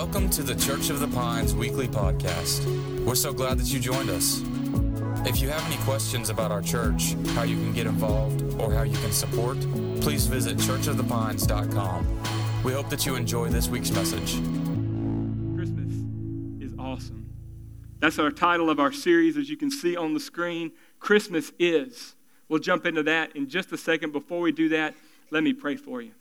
Welcome 0.00 0.30
to 0.30 0.42
the 0.42 0.54
Church 0.54 0.88
of 0.88 0.98
the 0.98 1.08
Pines 1.08 1.54
weekly 1.54 1.86
podcast. 1.86 2.64
We're 3.04 3.14
so 3.14 3.34
glad 3.34 3.58
that 3.58 3.70
you 3.70 3.78
joined 3.78 4.08
us. 4.08 4.40
If 5.28 5.42
you 5.42 5.50
have 5.50 5.62
any 5.66 5.76
questions 5.84 6.30
about 6.30 6.50
our 6.50 6.62
church, 6.62 7.12
how 7.34 7.42
you 7.42 7.56
can 7.56 7.74
get 7.74 7.86
involved, 7.86 8.40
or 8.58 8.72
how 8.72 8.84
you 8.84 8.96
can 8.96 9.12
support, 9.12 9.60
please 10.00 10.26
visit 10.26 10.56
churchofthepines.com. 10.56 12.62
We 12.64 12.72
hope 12.72 12.88
that 12.88 13.04
you 13.04 13.14
enjoy 13.14 13.50
this 13.50 13.68
week's 13.68 13.90
message. 13.90 14.36
Christmas 15.54 15.92
is 16.62 16.72
awesome. 16.78 17.28
That's 17.98 18.18
our 18.18 18.30
title 18.30 18.70
of 18.70 18.80
our 18.80 18.92
series, 18.92 19.36
as 19.36 19.50
you 19.50 19.58
can 19.58 19.70
see 19.70 19.98
on 19.98 20.14
the 20.14 20.20
screen. 20.20 20.72
Christmas 20.98 21.52
is. 21.58 22.14
We'll 22.48 22.60
jump 22.60 22.86
into 22.86 23.02
that 23.02 23.36
in 23.36 23.50
just 23.50 23.70
a 23.70 23.76
second. 23.76 24.12
Before 24.12 24.40
we 24.40 24.50
do 24.50 24.70
that, 24.70 24.94
let 25.30 25.44
me 25.44 25.52
pray 25.52 25.76
for 25.76 26.00
you. 26.00 26.12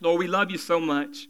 Lord, 0.00 0.20
we 0.20 0.28
love 0.28 0.52
you 0.52 0.58
so 0.58 0.78
much. 0.78 1.26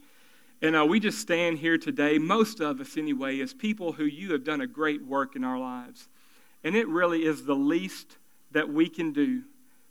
And 0.62 0.76
uh, 0.76 0.84
we 0.84 1.00
just 1.00 1.18
stand 1.18 1.58
here 1.58 1.78
today, 1.78 2.18
most 2.18 2.60
of 2.60 2.80
us 2.80 2.96
anyway, 2.96 3.40
as 3.40 3.54
people 3.54 3.92
who 3.92 4.04
you 4.04 4.32
have 4.32 4.44
done 4.44 4.60
a 4.60 4.66
great 4.66 5.04
work 5.04 5.34
in 5.34 5.42
our 5.42 5.58
lives. 5.58 6.08
And 6.62 6.76
it 6.76 6.86
really 6.88 7.24
is 7.24 7.44
the 7.44 7.54
least 7.54 8.18
that 8.52 8.68
we 8.68 8.88
can 8.88 9.12
do 9.12 9.42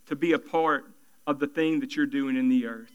to 0.05 0.15
be 0.15 0.33
a 0.33 0.39
part 0.39 0.85
of 1.25 1.39
the 1.39 1.47
thing 1.47 1.79
that 1.79 1.95
you're 1.95 2.05
doing 2.05 2.35
in 2.35 2.49
the 2.49 2.67
earth. 2.67 2.91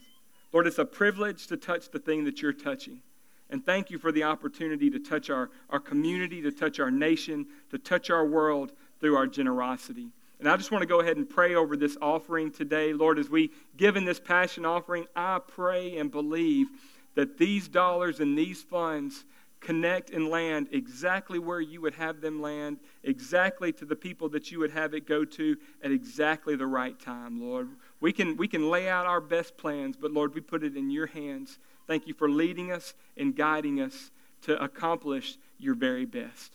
Lord, 0.53 0.67
it's 0.67 0.77
a 0.77 0.85
privilege 0.85 1.47
to 1.47 1.57
touch 1.57 1.89
the 1.89 1.99
thing 1.99 2.23
that 2.25 2.41
you're 2.41 2.53
touching. 2.53 3.01
And 3.49 3.65
thank 3.65 3.91
you 3.91 3.97
for 3.97 4.11
the 4.11 4.23
opportunity 4.23 4.89
to 4.89 4.99
touch 4.99 5.29
our, 5.29 5.49
our 5.69 5.79
community, 5.79 6.41
to 6.41 6.51
touch 6.51 6.79
our 6.79 6.89
nation, 6.89 7.45
to 7.71 7.77
touch 7.77 8.09
our 8.09 8.25
world 8.25 8.71
through 8.99 9.17
our 9.17 9.27
generosity. 9.27 10.07
And 10.39 10.49
I 10.49 10.57
just 10.57 10.71
want 10.71 10.81
to 10.81 10.87
go 10.87 11.01
ahead 11.01 11.17
and 11.17 11.29
pray 11.29 11.55
over 11.55 11.77
this 11.77 11.97
offering 12.01 12.51
today. 12.51 12.93
Lord, 12.93 13.19
as 13.19 13.29
we 13.29 13.51
give 13.77 13.95
in 13.97 14.05
this 14.05 14.19
passion 14.19 14.65
offering, 14.65 15.05
I 15.15 15.39
pray 15.39 15.97
and 15.97 16.09
believe 16.09 16.67
that 17.15 17.37
these 17.37 17.67
dollars 17.67 18.19
and 18.19 18.37
these 18.37 18.61
funds 18.61 19.25
connect 19.65 20.11
and 20.11 20.27
land 20.27 20.67
exactly 20.71 21.39
where 21.39 21.59
you 21.59 21.81
would 21.81 21.95
have 21.95 22.21
them 22.21 22.39
land, 22.41 22.77
exactly 23.03 23.71
to 23.73 23.85
the 23.85 23.95
people 23.95 24.29
that 24.29 24.51
you 24.51 24.59
would 24.59 24.71
have 24.71 24.93
it 24.93 25.07
go 25.07 25.25
to 25.25 25.57
at 25.83 25.91
exactly 25.91 26.55
the 26.55 26.67
right 26.67 26.99
time, 26.99 27.41
Lord. 27.41 27.69
We 27.99 28.13
can, 28.13 28.37
we 28.37 28.47
can 28.47 28.69
lay 28.69 28.87
out 28.87 29.07
our 29.07 29.21
best 29.21 29.57
plans, 29.57 29.97
but 29.97 30.11
Lord, 30.11 30.35
we 30.35 30.41
put 30.41 30.63
it 30.63 30.77
in 30.77 30.91
your 30.91 31.07
hands. 31.07 31.57
Thank 31.87 32.05
you 32.05 32.13
for 32.13 32.29
leading 32.29 32.71
us 32.71 32.93
and 33.17 33.35
guiding 33.35 33.81
us 33.81 34.11
to 34.43 34.61
accomplish 34.61 35.37
your 35.57 35.73
very 35.73 36.05
best. 36.05 36.54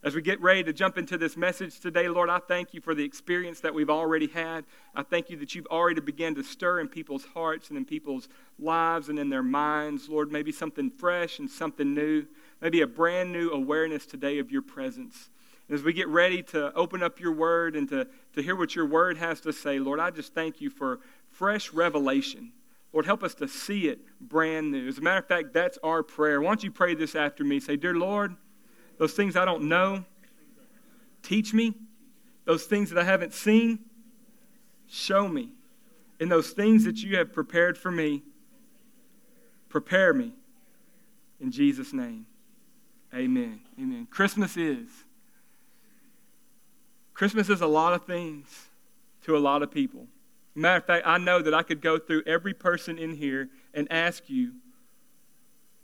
As 0.00 0.14
we 0.14 0.22
get 0.22 0.40
ready 0.40 0.62
to 0.62 0.72
jump 0.72 0.96
into 0.96 1.18
this 1.18 1.36
message 1.36 1.80
today, 1.80 2.08
Lord, 2.08 2.30
I 2.30 2.38
thank 2.38 2.72
you 2.72 2.80
for 2.80 2.94
the 2.94 3.02
experience 3.02 3.58
that 3.60 3.74
we've 3.74 3.90
already 3.90 4.28
had. 4.28 4.64
I 4.94 5.02
thank 5.02 5.28
you 5.28 5.36
that 5.38 5.56
you've 5.56 5.66
already 5.66 6.00
begun 6.00 6.36
to 6.36 6.44
stir 6.44 6.78
in 6.78 6.86
people's 6.86 7.24
hearts 7.24 7.68
and 7.68 7.76
in 7.76 7.84
people's 7.84 8.28
lives 8.60 9.08
and 9.08 9.18
in 9.18 9.28
their 9.28 9.42
minds. 9.42 10.08
Lord, 10.08 10.30
maybe 10.30 10.52
something 10.52 10.88
fresh 10.88 11.40
and 11.40 11.50
something 11.50 11.94
new, 11.94 12.26
maybe 12.62 12.80
a 12.80 12.86
brand 12.86 13.32
new 13.32 13.50
awareness 13.50 14.06
today 14.06 14.38
of 14.38 14.52
your 14.52 14.62
presence. 14.62 15.30
And 15.68 15.76
as 15.76 15.82
we 15.82 15.92
get 15.92 16.06
ready 16.06 16.44
to 16.44 16.72
open 16.74 17.02
up 17.02 17.18
your 17.18 17.32
word 17.32 17.74
and 17.74 17.88
to, 17.88 18.06
to 18.34 18.42
hear 18.42 18.54
what 18.54 18.76
your 18.76 18.86
word 18.86 19.18
has 19.18 19.40
to 19.40 19.52
say, 19.52 19.80
Lord, 19.80 19.98
I 19.98 20.12
just 20.12 20.32
thank 20.32 20.60
you 20.60 20.70
for 20.70 21.00
fresh 21.28 21.72
revelation. 21.72 22.52
Lord, 22.92 23.04
help 23.04 23.24
us 23.24 23.34
to 23.34 23.48
see 23.48 23.88
it 23.88 23.98
brand 24.20 24.70
new. 24.70 24.86
As 24.86 24.98
a 24.98 25.00
matter 25.00 25.18
of 25.18 25.26
fact, 25.26 25.52
that's 25.52 25.76
our 25.82 26.04
prayer. 26.04 26.40
Why 26.40 26.50
don't 26.50 26.62
you 26.62 26.70
pray 26.70 26.94
this 26.94 27.16
after 27.16 27.42
me? 27.42 27.58
Say, 27.58 27.74
Dear 27.74 27.96
Lord, 27.96 28.36
those 28.98 29.12
things 29.14 29.36
I 29.36 29.44
don't 29.44 29.64
know, 29.64 30.04
teach 31.22 31.54
me. 31.54 31.74
Those 32.44 32.64
things 32.64 32.90
that 32.90 32.98
I 32.98 33.04
haven't 33.04 33.34
seen, 33.34 33.80
show 34.88 35.28
me. 35.28 35.50
And 36.18 36.32
those 36.32 36.50
things 36.50 36.84
that 36.84 36.96
you 36.96 37.16
have 37.16 37.32
prepared 37.32 37.76
for 37.76 37.90
me, 37.90 38.22
prepare 39.68 40.12
me. 40.12 40.32
In 41.40 41.52
Jesus' 41.52 41.92
name, 41.92 42.26
amen. 43.14 43.60
Amen. 43.78 44.08
Christmas 44.10 44.56
is. 44.56 44.88
Christmas 47.14 47.48
is 47.48 47.60
a 47.60 47.66
lot 47.66 47.92
of 47.92 48.06
things 48.06 48.46
to 49.24 49.36
a 49.36 49.38
lot 49.38 49.62
of 49.62 49.70
people. 49.70 50.06
Matter 50.54 50.78
of 50.78 50.84
fact, 50.86 51.06
I 51.06 51.18
know 51.18 51.40
that 51.42 51.54
I 51.54 51.62
could 51.62 51.80
go 51.80 51.98
through 51.98 52.22
every 52.26 52.54
person 52.54 52.98
in 52.98 53.14
here 53.14 53.50
and 53.74 53.86
ask 53.92 54.28
you, 54.28 54.52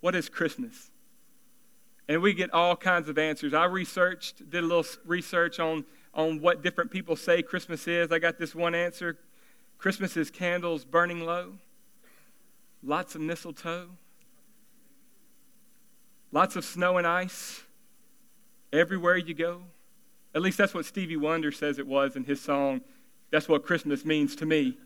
what 0.00 0.14
is 0.14 0.28
Christmas? 0.28 0.90
And 2.08 2.20
we 2.20 2.34
get 2.34 2.52
all 2.52 2.76
kinds 2.76 3.08
of 3.08 3.18
answers. 3.18 3.54
I 3.54 3.64
researched, 3.64 4.50
did 4.50 4.62
a 4.62 4.66
little 4.66 4.84
research 5.06 5.58
on, 5.58 5.84
on 6.12 6.40
what 6.40 6.62
different 6.62 6.90
people 6.90 7.16
say 7.16 7.42
Christmas 7.42 7.88
is. 7.88 8.12
I 8.12 8.18
got 8.18 8.38
this 8.38 8.54
one 8.54 8.74
answer 8.74 9.18
Christmas 9.78 10.16
is 10.16 10.30
candles 10.30 10.84
burning 10.84 11.20
low, 11.20 11.54
lots 12.82 13.14
of 13.14 13.20
mistletoe, 13.20 13.90
lots 16.32 16.56
of 16.56 16.64
snow 16.64 16.96
and 16.96 17.06
ice 17.06 17.62
everywhere 18.72 19.16
you 19.16 19.34
go. 19.34 19.62
At 20.34 20.42
least 20.42 20.58
that's 20.58 20.74
what 20.74 20.84
Stevie 20.84 21.16
Wonder 21.16 21.52
says 21.52 21.78
it 21.78 21.86
was 21.86 22.16
in 22.16 22.24
his 22.24 22.40
song, 22.40 22.80
That's 23.30 23.48
What 23.48 23.64
Christmas 23.64 24.04
Means 24.04 24.34
to 24.36 24.46
Me. 24.46 24.76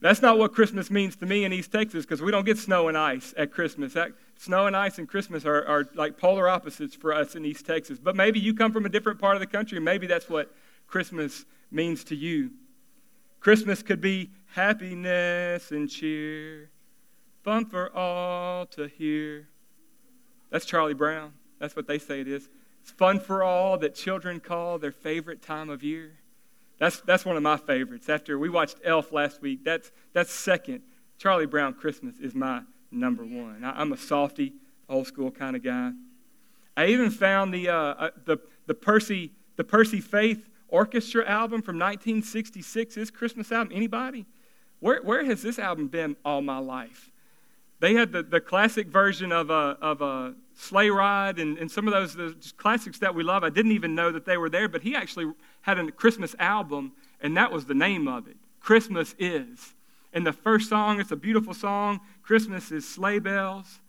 That's 0.00 0.22
not 0.22 0.38
what 0.38 0.54
Christmas 0.54 0.90
means 0.90 1.16
to 1.16 1.26
me 1.26 1.44
in 1.44 1.52
East 1.52 1.72
Texas 1.72 2.04
because 2.04 2.22
we 2.22 2.30
don't 2.30 2.44
get 2.44 2.58
snow 2.58 2.88
and 2.88 2.96
ice 2.96 3.34
at 3.36 3.50
Christmas. 3.50 3.94
That, 3.94 4.12
snow 4.36 4.66
and 4.66 4.76
ice 4.76 4.98
and 4.98 5.08
Christmas 5.08 5.44
are, 5.44 5.64
are 5.66 5.88
like 5.94 6.18
polar 6.18 6.48
opposites 6.48 6.94
for 6.94 7.12
us 7.12 7.34
in 7.34 7.44
East 7.44 7.66
Texas. 7.66 7.98
But 7.98 8.16
maybe 8.16 8.38
you 8.38 8.54
come 8.54 8.72
from 8.72 8.86
a 8.86 8.88
different 8.88 9.18
part 9.18 9.36
of 9.36 9.40
the 9.40 9.46
country, 9.46 9.80
maybe 9.80 10.06
that's 10.06 10.28
what 10.28 10.54
Christmas 10.86 11.44
means 11.70 12.04
to 12.04 12.16
you. 12.16 12.50
Christmas 13.40 13.82
could 13.82 14.00
be 14.00 14.30
happiness 14.54 15.70
and 15.70 15.88
cheer, 15.88 16.70
fun 17.42 17.66
for 17.66 17.94
all 17.94 18.66
to 18.66 18.88
hear. 18.88 19.48
That's 20.50 20.64
Charlie 20.64 20.94
Brown. 20.94 21.32
That's 21.58 21.76
what 21.76 21.86
they 21.86 21.98
say 21.98 22.20
it 22.20 22.28
is. 22.28 22.48
It's 22.82 22.90
fun 22.90 23.18
for 23.18 23.42
all 23.42 23.78
that 23.78 23.94
children 23.94 24.40
call 24.40 24.78
their 24.78 24.92
favorite 24.92 25.42
time 25.42 25.70
of 25.70 25.82
year. 25.82 26.12
That's, 26.78 27.00
that's 27.00 27.24
one 27.24 27.36
of 27.36 27.42
my 27.42 27.56
favorites. 27.56 28.08
After 28.08 28.38
we 28.38 28.48
watched 28.48 28.76
Elf 28.84 29.12
last 29.12 29.40
week, 29.40 29.64
that's, 29.64 29.90
that's 30.12 30.30
second. 30.30 30.82
Charlie 31.18 31.46
Brown 31.46 31.74
Christmas 31.74 32.18
is 32.18 32.34
my 32.34 32.62
number 32.96 33.24
one. 33.24 33.62
I, 33.64 33.80
am 33.80 33.92
a 33.92 33.96
softy, 33.96 34.52
old 34.88 35.06
school 35.06 35.30
kind 35.30 35.56
of 35.56 35.62
guy. 35.62 35.92
I 36.76 36.86
even 36.86 37.10
found 37.10 37.54
the, 37.54 37.68
uh, 37.68 37.74
uh, 37.74 38.10
the, 38.24 38.38
the, 38.66 38.74
Percy, 38.74 39.32
the 39.56 39.64
Percy 39.64 40.00
Faith 40.00 40.48
Orchestra 40.68 41.26
album 41.26 41.62
from 41.62 41.76
1966, 41.76 42.94
his 42.94 43.10
Christmas 43.10 43.52
album. 43.52 43.72
Anybody? 43.74 44.26
Where, 44.80 45.00
where 45.02 45.24
has 45.24 45.42
this 45.42 45.58
album 45.58 45.88
been 45.88 46.16
all 46.24 46.42
my 46.42 46.58
life? 46.58 47.10
They 47.78 47.94
had 47.94 48.12
the, 48.12 48.22
the 48.22 48.40
classic 48.40 48.88
version 48.88 49.32
of 49.32 49.50
a, 49.50 49.76
of 49.80 50.00
a 50.00 50.34
Sleigh 50.54 50.90
Ride 50.90 51.38
and, 51.38 51.58
and 51.58 51.70
some 51.70 51.86
of 51.86 51.92
those 51.92 52.14
the 52.14 52.34
classics 52.56 52.98
that 53.00 53.14
we 53.14 53.22
love. 53.22 53.44
I 53.44 53.50
didn't 53.50 53.72
even 53.72 53.94
know 53.94 54.10
that 54.12 54.24
they 54.24 54.38
were 54.38 54.48
there, 54.48 54.68
but 54.68 54.82
he 54.82 54.94
actually 54.94 55.30
had 55.60 55.78
a 55.78 55.90
Christmas 55.92 56.34
album, 56.38 56.92
and 57.20 57.36
that 57.36 57.52
was 57.52 57.66
the 57.66 57.74
name 57.74 58.08
of 58.08 58.26
it 58.28 58.36
Christmas 58.60 59.14
Is. 59.18 59.74
And 60.16 60.26
the 60.26 60.32
first 60.32 60.70
song, 60.70 60.98
it's 60.98 61.12
a 61.12 61.16
beautiful 61.16 61.52
song. 61.52 62.00
Christmas 62.22 62.72
is 62.72 62.88
sleigh 62.88 63.18
bells, 63.18 63.80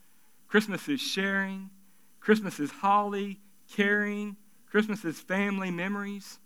Christmas 0.49 0.89
is 0.89 0.99
sharing, 0.99 1.69
Christmas 2.19 2.59
is 2.59 2.69
holly, 2.69 3.39
caring, 3.71 4.35
Christmas 4.69 5.05
is 5.05 5.21
family 5.21 5.71
memories. 5.71 6.39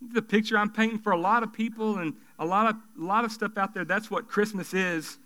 The 0.00 0.22
picture 0.22 0.56
I'm 0.56 0.70
painting 0.70 0.98
for 0.98 1.12
a 1.12 1.18
lot 1.18 1.42
of 1.42 1.52
people 1.52 1.98
and 1.98 2.14
a 2.38 2.46
lot 2.46 2.68
of, 2.70 2.76
a 2.98 3.04
lot 3.04 3.26
of 3.26 3.32
stuff 3.32 3.58
out 3.58 3.74
there, 3.74 3.84
that's 3.84 4.10
what 4.10 4.28
Christmas 4.28 4.72
is. 4.72 5.18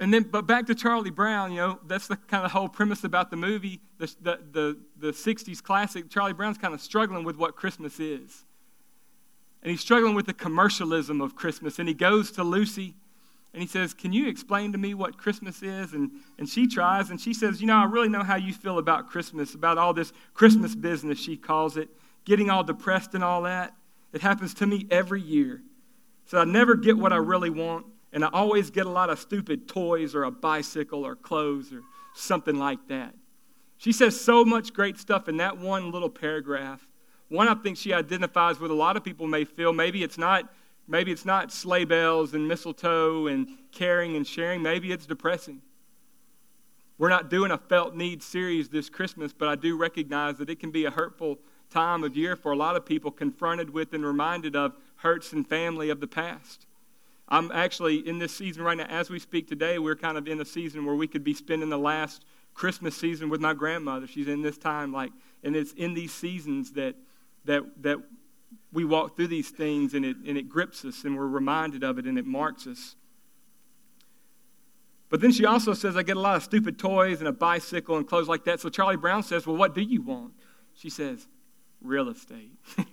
And 0.00 0.12
then, 0.12 0.24
but 0.24 0.44
back 0.44 0.66
to 0.66 0.74
Charlie 0.74 1.12
Brown, 1.12 1.52
you 1.52 1.58
know, 1.58 1.78
that's 1.86 2.08
the 2.08 2.16
kind 2.16 2.44
of 2.44 2.50
whole 2.50 2.68
premise 2.68 3.04
about 3.04 3.30
the 3.30 3.36
movie, 3.36 3.80
the, 3.98 4.12
the, 4.20 4.40
the, 4.50 4.78
the 4.98 5.12
60s 5.12 5.62
classic. 5.62 6.10
Charlie 6.10 6.32
Brown's 6.32 6.58
kind 6.58 6.74
of 6.74 6.80
struggling 6.80 7.22
with 7.22 7.36
what 7.36 7.54
Christmas 7.54 8.00
is. 8.00 8.44
And 9.64 9.70
he's 9.70 9.80
struggling 9.80 10.14
with 10.14 10.26
the 10.26 10.34
commercialism 10.34 11.20
of 11.20 11.34
Christmas. 11.34 11.78
And 11.78 11.88
he 11.88 11.94
goes 11.94 12.30
to 12.32 12.44
Lucy 12.44 12.94
and 13.52 13.62
he 13.62 13.66
says, 13.66 13.94
Can 13.94 14.12
you 14.12 14.28
explain 14.28 14.72
to 14.72 14.78
me 14.78 14.94
what 14.94 15.16
Christmas 15.16 15.62
is? 15.62 15.94
And, 15.94 16.10
and 16.38 16.48
she 16.48 16.66
tries 16.66 17.10
and 17.10 17.20
she 17.20 17.32
says, 17.34 17.60
You 17.60 17.66
know, 17.66 17.76
I 17.76 17.84
really 17.84 18.08
know 18.08 18.22
how 18.22 18.36
you 18.36 18.52
feel 18.52 18.78
about 18.78 19.08
Christmas, 19.08 19.54
about 19.54 19.78
all 19.78 19.94
this 19.94 20.12
Christmas 20.34 20.74
business, 20.74 21.18
she 21.18 21.36
calls 21.36 21.76
it, 21.76 21.88
getting 22.24 22.50
all 22.50 22.62
depressed 22.62 23.14
and 23.14 23.24
all 23.24 23.42
that. 23.42 23.74
It 24.12 24.20
happens 24.20 24.54
to 24.54 24.66
me 24.66 24.86
every 24.90 25.22
year. 25.22 25.62
So 26.26 26.38
I 26.38 26.44
never 26.44 26.74
get 26.74 26.96
what 26.98 27.12
I 27.12 27.16
really 27.16 27.50
want 27.50 27.86
and 28.14 28.24
I 28.24 28.28
always 28.32 28.70
get 28.70 28.86
a 28.86 28.90
lot 28.90 29.10
of 29.10 29.18
stupid 29.18 29.66
toys 29.66 30.14
or 30.14 30.22
a 30.22 30.30
bicycle 30.30 31.04
or 31.04 31.16
clothes 31.16 31.72
or 31.72 31.82
something 32.14 32.56
like 32.56 32.86
that. 32.88 33.12
She 33.76 33.90
says 33.90 34.18
so 34.18 34.44
much 34.44 34.72
great 34.72 34.98
stuff 34.98 35.28
in 35.28 35.38
that 35.38 35.58
one 35.58 35.90
little 35.90 36.08
paragraph. 36.08 36.86
One 37.28 37.48
I 37.48 37.54
think 37.54 37.76
she 37.76 37.92
identifies 37.92 38.60
with 38.60 38.70
a 38.70 38.74
lot 38.74 38.96
of 38.96 39.04
people 39.04 39.26
may 39.26 39.44
feel 39.44 39.72
maybe 39.72 40.02
it's 40.02 40.18
not 40.18 40.52
maybe 40.86 41.10
it's 41.10 41.24
not 41.24 41.50
sleigh 41.50 41.84
bells 41.84 42.34
and 42.34 42.46
mistletoe 42.46 43.26
and 43.26 43.48
caring 43.72 44.16
and 44.16 44.26
sharing, 44.26 44.62
maybe 44.62 44.92
it's 44.92 45.06
depressing. 45.06 45.62
We're 46.98 47.08
not 47.08 47.30
doing 47.30 47.50
a 47.50 47.58
felt 47.58 47.96
need 47.96 48.22
series 48.22 48.68
this 48.68 48.88
Christmas, 48.88 49.32
but 49.32 49.48
I 49.48 49.56
do 49.56 49.76
recognize 49.76 50.36
that 50.38 50.50
it 50.50 50.60
can 50.60 50.70
be 50.70 50.84
a 50.84 50.90
hurtful 50.90 51.38
time 51.70 52.04
of 52.04 52.16
year 52.16 52.36
for 52.36 52.52
a 52.52 52.56
lot 52.56 52.76
of 52.76 52.86
people 52.86 53.10
confronted 53.10 53.70
with 53.70 53.92
and 53.94 54.04
reminded 54.04 54.54
of 54.54 54.76
hurts 54.96 55.32
and 55.32 55.48
family 55.48 55.90
of 55.90 56.00
the 56.00 56.06
past. 56.06 56.66
I'm 57.28 57.50
actually 57.50 58.06
in 58.06 58.18
this 58.18 58.34
season 58.34 58.62
right 58.62 58.76
now, 58.76 58.84
as 58.84 59.10
we 59.10 59.18
speak 59.18 59.48
today, 59.48 59.78
we're 59.78 59.96
kind 59.96 60.16
of 60.16 60.28
in 60.28 60.40
a 60.40 60.44
season 60.44 60.84
where 60.84 60.94
we 60.94 61.08
could 61.08 61.24
be 61.24 61.34
spending 61.34 61.70
the 61.70 61.78
last 61.78 62.24
Christmas 62.52 62.96
season 62.96 63.28
with 63.28 63.40
my 63.40 63.54
grandmother. 63.54 64.06
She's 64.06 64.28
in 64.28 64.42
this 64.42 64.58
time, 64.58 64.92
like, 64.92 65.10
and 65.42 65.56
it's 65.56 65.72
in 65.72 65.94
these 65.94 66.12
seasons 66.12 66.72
that 66.72 66.94
that 67.44 67.82
that 67.82 67.98
we 68.72 68.84
walk 68.84 69.16
through 69.16 69.28
these 69.28 69.50
things 69.50 69.94
and 69.94 70.04
it 70.04 70.16
and 70.26 70.36
it 70.36 70.48
grips 70.48 70.84
us 70.84 71.04
and 71.04 71.16
we're 71.16 71.26
reminded 71.26 71.84
of 71.84 71.98
it 71.98 72.06
and 72.06 72.18
it 72.18 72.26
marks 72.26 72.66
us. 72.66 72.96
But 75.10 75.20
then 75.20 75.30
she 75.30 75.44
also 75.44 75.74
says, 75.74 75.96
I 75.96 76.02
get 76.02 76.16
a 76.16 76.20
lot 76.20 76.36
of 76.36 76.42
stupid 76.42 76.76
toys 76.76 77.20
and 77.20 77.28
a 77.28 77.32
bicycle 77.32 77.96
and 77.96 78.04
clothes 78.04 78.26
like 78.26 78.44
that. 78.44 78.58
So 78.58 78.68
Charlie 78.68 78.96
Brown 78.96 79.22
says, 79.22 79.46
Well, 79.46 79.56
what 79.56 79.74
do 79.74 79.82
you 79.82 80.02
want? 80.02 80.32
She 80.74 80.90
says, 80.90 81.28
Real 81.80 82.08
estate. 82.08 82.50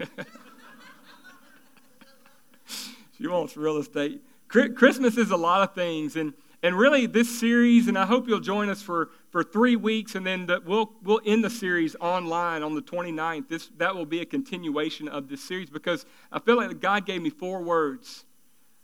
she 3.18 3.28
wants 3.28 3.58
real 3.58 3.78
estate. 3.78 4.22
Christmas 4.48 5.18
is 5.18 5.32
a 5.32 5.38
lot 5.38 5.68
of 5.68 5.74
things. 5.74 6.16
And, 6.16 6.34
and 6.64 6.78
really, 6.78 7.08
this 7.08 7.40
series, 7.40 7.88
and 7.88 7.98
I 7.98 8.06
hope 8.06 8.28
you'll 8.28 8.40
join 8.40 8.70
us 8.70 8.84
for, 8.84 9.10
for 9.32 9.44
three 9.44 9.76
weeks, 9.76 10.14
and 10.14 10.26
then 10.26 10.46
the, 10.46 10.62
we'll, 10.64 10.92
we'll 11.02 11.22
end 11.26 11.44
the 11.44 11.50
series 11.50 11.96
online 12.00 12.62
on 12.62 12.76
the 12.76 12.84
29th. 12.84 13.48
This, 13.48 13.72
that 13.78 13.96
will 13.96 14.06
be 14.06 14.22
a 14.22 14.26
continuation 14.26 15.08
of 15.08 15.28
this 15.28 15.42
series 15.42 15.72
because 15.72 16.06
I 16.32 16.38
feel 16.38 16.58
like 16.58 16.80
God 16.80 17.08
gave 17.08 17.24
me 17.24 17.32
four 17.32 17.64
words. 17.64 18.26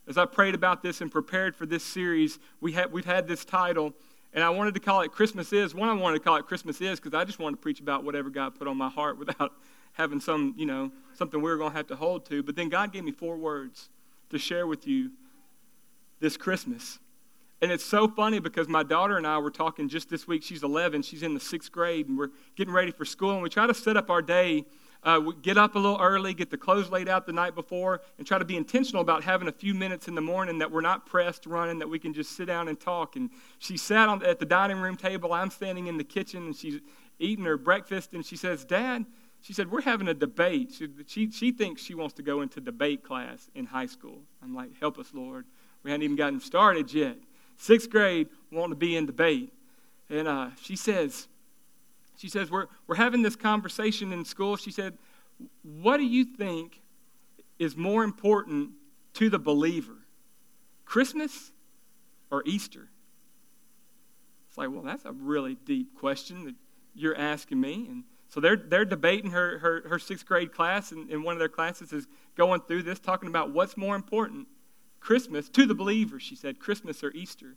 As 0.08 0.18
I 0.18 0.26
prayed 0.26 0.56
about 0.56 0.82
this 0.82 1.02
and 1.02 1.12
prepared 1.12 1.56
for 1.56 1.68
this 1.68 1.84
series, 1.84 2.40
we 2.62 2.72
had, 2.72 2.92
we've 2.92 3.06
had 3.06 3.28
this 3.28 3.46
title, 3.46 3.94
and 4.34 4.44
I 4.44 4.50
wanted 4.50 4.74
to 4.74 4.80
call 4.80 5.02
it 5.02 5.12
Christmas 5.12 5.54
Is. 5.54 5.76
One, 5.76 5.88
I 5.88 5.94
wanted 5.94 6.18
to 6.18 6.24
call 6.24 6.38
it 6.38 6.48
Christmas 6.48 6.82
Is 6.82 7.00
because 7.00 7.14
I 7.14 7.26
just 7.26 7.38
wanted 7.38 7.58
to 7.58 7.62
preach 7.62 7.80
about 7.80 8.04
whatever 8.04 8.32
God 8.32 8.58
put 8.58 8.68
on 8.68 8.76
my 8.76 8.90
heart 8.90 9.20
without 9.20 9.54
having 9.94 10.20
some, 10.20 10.56
you 10.58 10.66
know, 10.66 10.92
something 11.14 11.40
we 11.40 11.52
were 11.52 11.58
going 11.58 11.72
to 11.72 11.78
have 11.78 11.88
to 11.88 11.96
hold 11.96 12.26
to. 12.28 12.42
But 12.42 12.56
then 12.56 12.70
God 12.70 12.92
gave 12.92 13.04
me 13.04 13.12
four 13.12 13.38
words 13.38 13.90
to 14.32 14.40
share 14.40 14.66
with 14.66 14.88
you 14.88 15.12
this 16.20 16.38
Christmas. 16.38 16.98
And 17.62 17.72
it's 17.72 17.84
so 17.84 18.08
funny 18.08 18.40
because 18.40 18.68
my 18.68 18.84
daughter 18.84 19.18
and 19.18 19.26
I 19.26 19.40
were 19.40 19.50
talking 19.50 19.90
just 19.90 20.10
this 20.10 20.28
week. 20.28 20.44
She's 20.44 20.64
11, 20.64 21.02
she's 21.02 21.24
in 21.24 21.34
the 21.34 21.40
sixth 21.40 21.72
grade, 21.72 22.08
and 22.08 22.18
we're 22.18 22.30
getting 22.56 22.74
ready 22.74 22.92
for 22.92 23.04
school. 23.04 23.34
And 23.34 23.42
we 23.42 23.50
try 23.50 23.66
to 23.66 23.74
set 23.74 23.98
up 23.98 24.10
our 24.10 24.22
day. 24.22 24.66
Uh, 25.04 25.20
we 25.24 25.34
get 25.42 25.58
up 25.58 25.76
a 25.76 25.80
little 25.80 26.00
early, 26.00 26.34
get 26.34 26.52
the 26.52 26.58
clothes 26.58 26.92
laid 26.92 27.08
out 27.08 27.26
the 27.26 27.32
night 27.32 27.56
before, 27.56 28.02
and 28.18 28.28
try 28.28 28.38
to 28.38 28.46
be 28.46 28.58
intentional 28.58 29.02
about 29.02 29.24
having 29.24 29.48
a 29.48 29.52
few 29.52 29.74
minutes 29.74 30.08
in 30.08 30.14
the 30.14 30.22
morning 30.22 30.60
that 30.60 30.72
we're 30.72 30.82
not 30.82 31.06
pressed 31.06 31.46
running, 31.46 31.80
that 31.80 31.90
we 31.90 31.98
can 31.98 32.14
just 32.14 32.36
sit 32.36 32.46
down 32.46 32.68
and 32.68 32.80
talk. 32.80 33.16
And 33.16 33.30
she 33.58 33.78
sat 33.78 34.08
on, 34.08 34.24
at 34.24 34.40
the 34.40 34.46
dining 34.46 34.78
room 34.78 34.96
table. 34.96 35.34
I'm 35.34 35.50
standing 35.50 35.88
in 35.88 35.98
the 35.98 36.04
kitchen, 36.04 36.48
and 36.48 36.56
she's 36.56 36.80
eating 37.18 37.46
her 37.46 37.58
breakfast. 37.58 38.14
And 38.14 38.24
she 38.24 38.36
says, 38.36 38.66
Dad, 38.66 39.06
she 39.42 39.54
said, 39.54 39.72
We're 39.72 39.82
having 39.82 40.08
a 40.08 40.14
debate. 40.14 40.74
She, 40.78 40.90
she, 41.08 41.32
she 41.32 41.52
thinks 41.52 41.82
she 41.82 41.96
wants 41.96 42.14
to 42.16 42.24
go 42.24 42.42
into 42.42 42.60
debate 42.60 43.04
class 43.04 43.50
in 43.56 43.66
high 43.66 43.86
school. 43.88 44.22
I'm 44.44 44.54
like, 44.54 44.80
Help 44.80 45.00
us, 45.00 45.12
Lord. 45.14 45.46
We 45.84 45.92
hadn't 45.92 46.04
even 46.04 46.18
gotten 46.18 46.40
started 46.40 46.94
yet. 46.94 47.18
Sixth 47.58 47.90
grade, 47.90 48.30
wanting 48.52 48.72
to 48.72 48.76
be 48.76 48.96
in 48.96 49.06
debate. 49.06 49.52
And 50.10 50.28
uh, 50.28 50.50
she 50.62 50.76
says, 50.76 51.28
she 52.18 52.30
says, 52.30 52.50
we're, 52.50 52.68
we're 52.88 52.96
having 52.96 53.24
this 53.24 53.36
conversation 53.36 54.14
in 54.14 54.24
school. 54.24 54.56
She 54.56 54.72
said, 54.72 54.98
What 55.64 55.98
do 55.98 56.04
you 56.04 56.24
think 56.24 56.82
is 57.60 57.76
more 57.76 58.04
important 58.04 58.72
to 59.16 59.30
the 59.30 59.40
believer? 59.40 59.98
Christmas 60.86 61.52
or 62.32 62.44
Easter? 62.46 62.90
It's 64.50 64.58
like, 64.58 64.70
well, 64.70 64.84
that's 64.84 65.06
a 65.06 65.12
really 65.12 65.56
deep 65.66 65.96
question 65.96 66.46
that 66.46 66.56
you're 66.96 67.18
asking 67.18 67.60
me. 67.60 67.88
And 67.90 68.04
so 68.30 68.40
they're, 68.40 68.56
they're 68.56 68.86
debating 68.86 69.32
her, 69.32 69.60
her, 69.60 69.84
her 69.88 70.00
sixth 70.00 70.26
grade 70.26 70.52
class, 70.52 70.92
and 70.92 71.24
one 71.24 71.34
of 71.34 71.40
their 71.40 71.50
classes 71.50 71.94
is 71.94 72.08
going 72.36 72.62
through 72.62 72.84
this, 72.84 73.00
talking 73.00 73.30
about 73.30 73.52
what's 73.52 73.78
more 73.78 73.96
important 73.96 74.48
Christmas 75.08 75.48
to 75.48 75.66
the 75.66 75.74
believers, 75.74 76.22
she 76.22 76.36
said, 76.36 76.60
Christmas 76.60 77.02
or 77.02 77.12
Easter. 77.12 77.56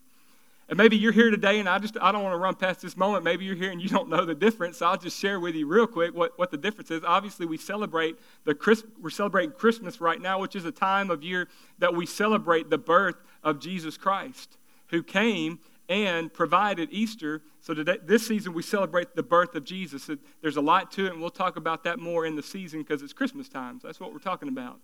And 0.69 0.77
maybe 0.79 0.97
you're 0.97 1.11
here 1.11 1.33
today, 1.33 1.59
and 1.59 1.69
I 1.69 1.81
just 1.81 1.97
I 2.01 2.13
don't 2.13 2.23
want 2.23 2.33
to 2.33 2.39
run 2.39 2.55
past 2.55 2.81
this 2.81 2.97
moment. 2.97 3.25
Maybe 3.25 3.45
you're 3.45 3.57
here 3.57 3.73
and 3.73 3.83
you 3.83 3.89
don't 3.89 4.09
know 4.09 4.25
the 4.25 4.37
difference. 4.37 4.79
So 4.79 4.87
I'll 4.87 4.97
just 4.97 5.19
share 5.19 5.41
with 5.41 5.57
you 5.57 5.67
real 5.67 5.89
quick 5.89 6.15
what, 6.15 6.39
what 6.39 6.53
the 6.53 6.57
difference 6.57 6.93
is. 6.93 7.03
Obviously, 7.03 7.47
we 7.47 7.57
celebrate 7.57 8.15
the 8.45 8.55
Christ, 8.55 8.85
we're 9.03 9.11
celebrating 9.11 9.51
Christmas 9.51 10.01
right 10.01 10.21
now, 10.21 10.39
which 10.39 10.55
is 10.55 10.65
a 10.65 10.71
time 10.71 11.11
of 11.11 11.25
year 11.25 11.49
that 11.81 11.93
we 11.93 12.07
celebrate 12.07 12.71
the 12.71 12.79
birth 12.79 13.17
of 13.43 13.59
Jesus 13.59 13.97
Christ, 13.97 14.57
who 14.91 15.03
came 15.03 15.59
and 15.89 16.33
provided 16.33 16.89
Easter. 16.93 17.43
So 17.63 17.75
today, 17.75 17.99
this 18.05 18.29
season 18.29 18.53
we 18.53 18.63
celebrate 18.63 19.17
the 19.17 19.25
birth 19.25 19.57
of 19.57 19.65
Jesus. 19.65 20.09
There's 20.41 20.57
a 20.57 20.61
lot 20.61 20.93
to 20.93 21.07
it, 21.07 21.13
and 21.15 21.21
we'll 21.21 21.31
talk 21.31 21.57
about 21.57 21.83
that 21.83 21.99
more 21.99 22.27
in 22.27 22.37
the 22.37 22.45
season 22.45 22.83
because 22.83 23.03
it's 23.03 23.13
Christmas 23.13 23.49
time. 23.49 23.81
So 23.81 23.89
that's 23.89 23.99
what 23.99 24.13
we're 24.13 24.21
talking 24.21 24.49
about. 24.49 24.79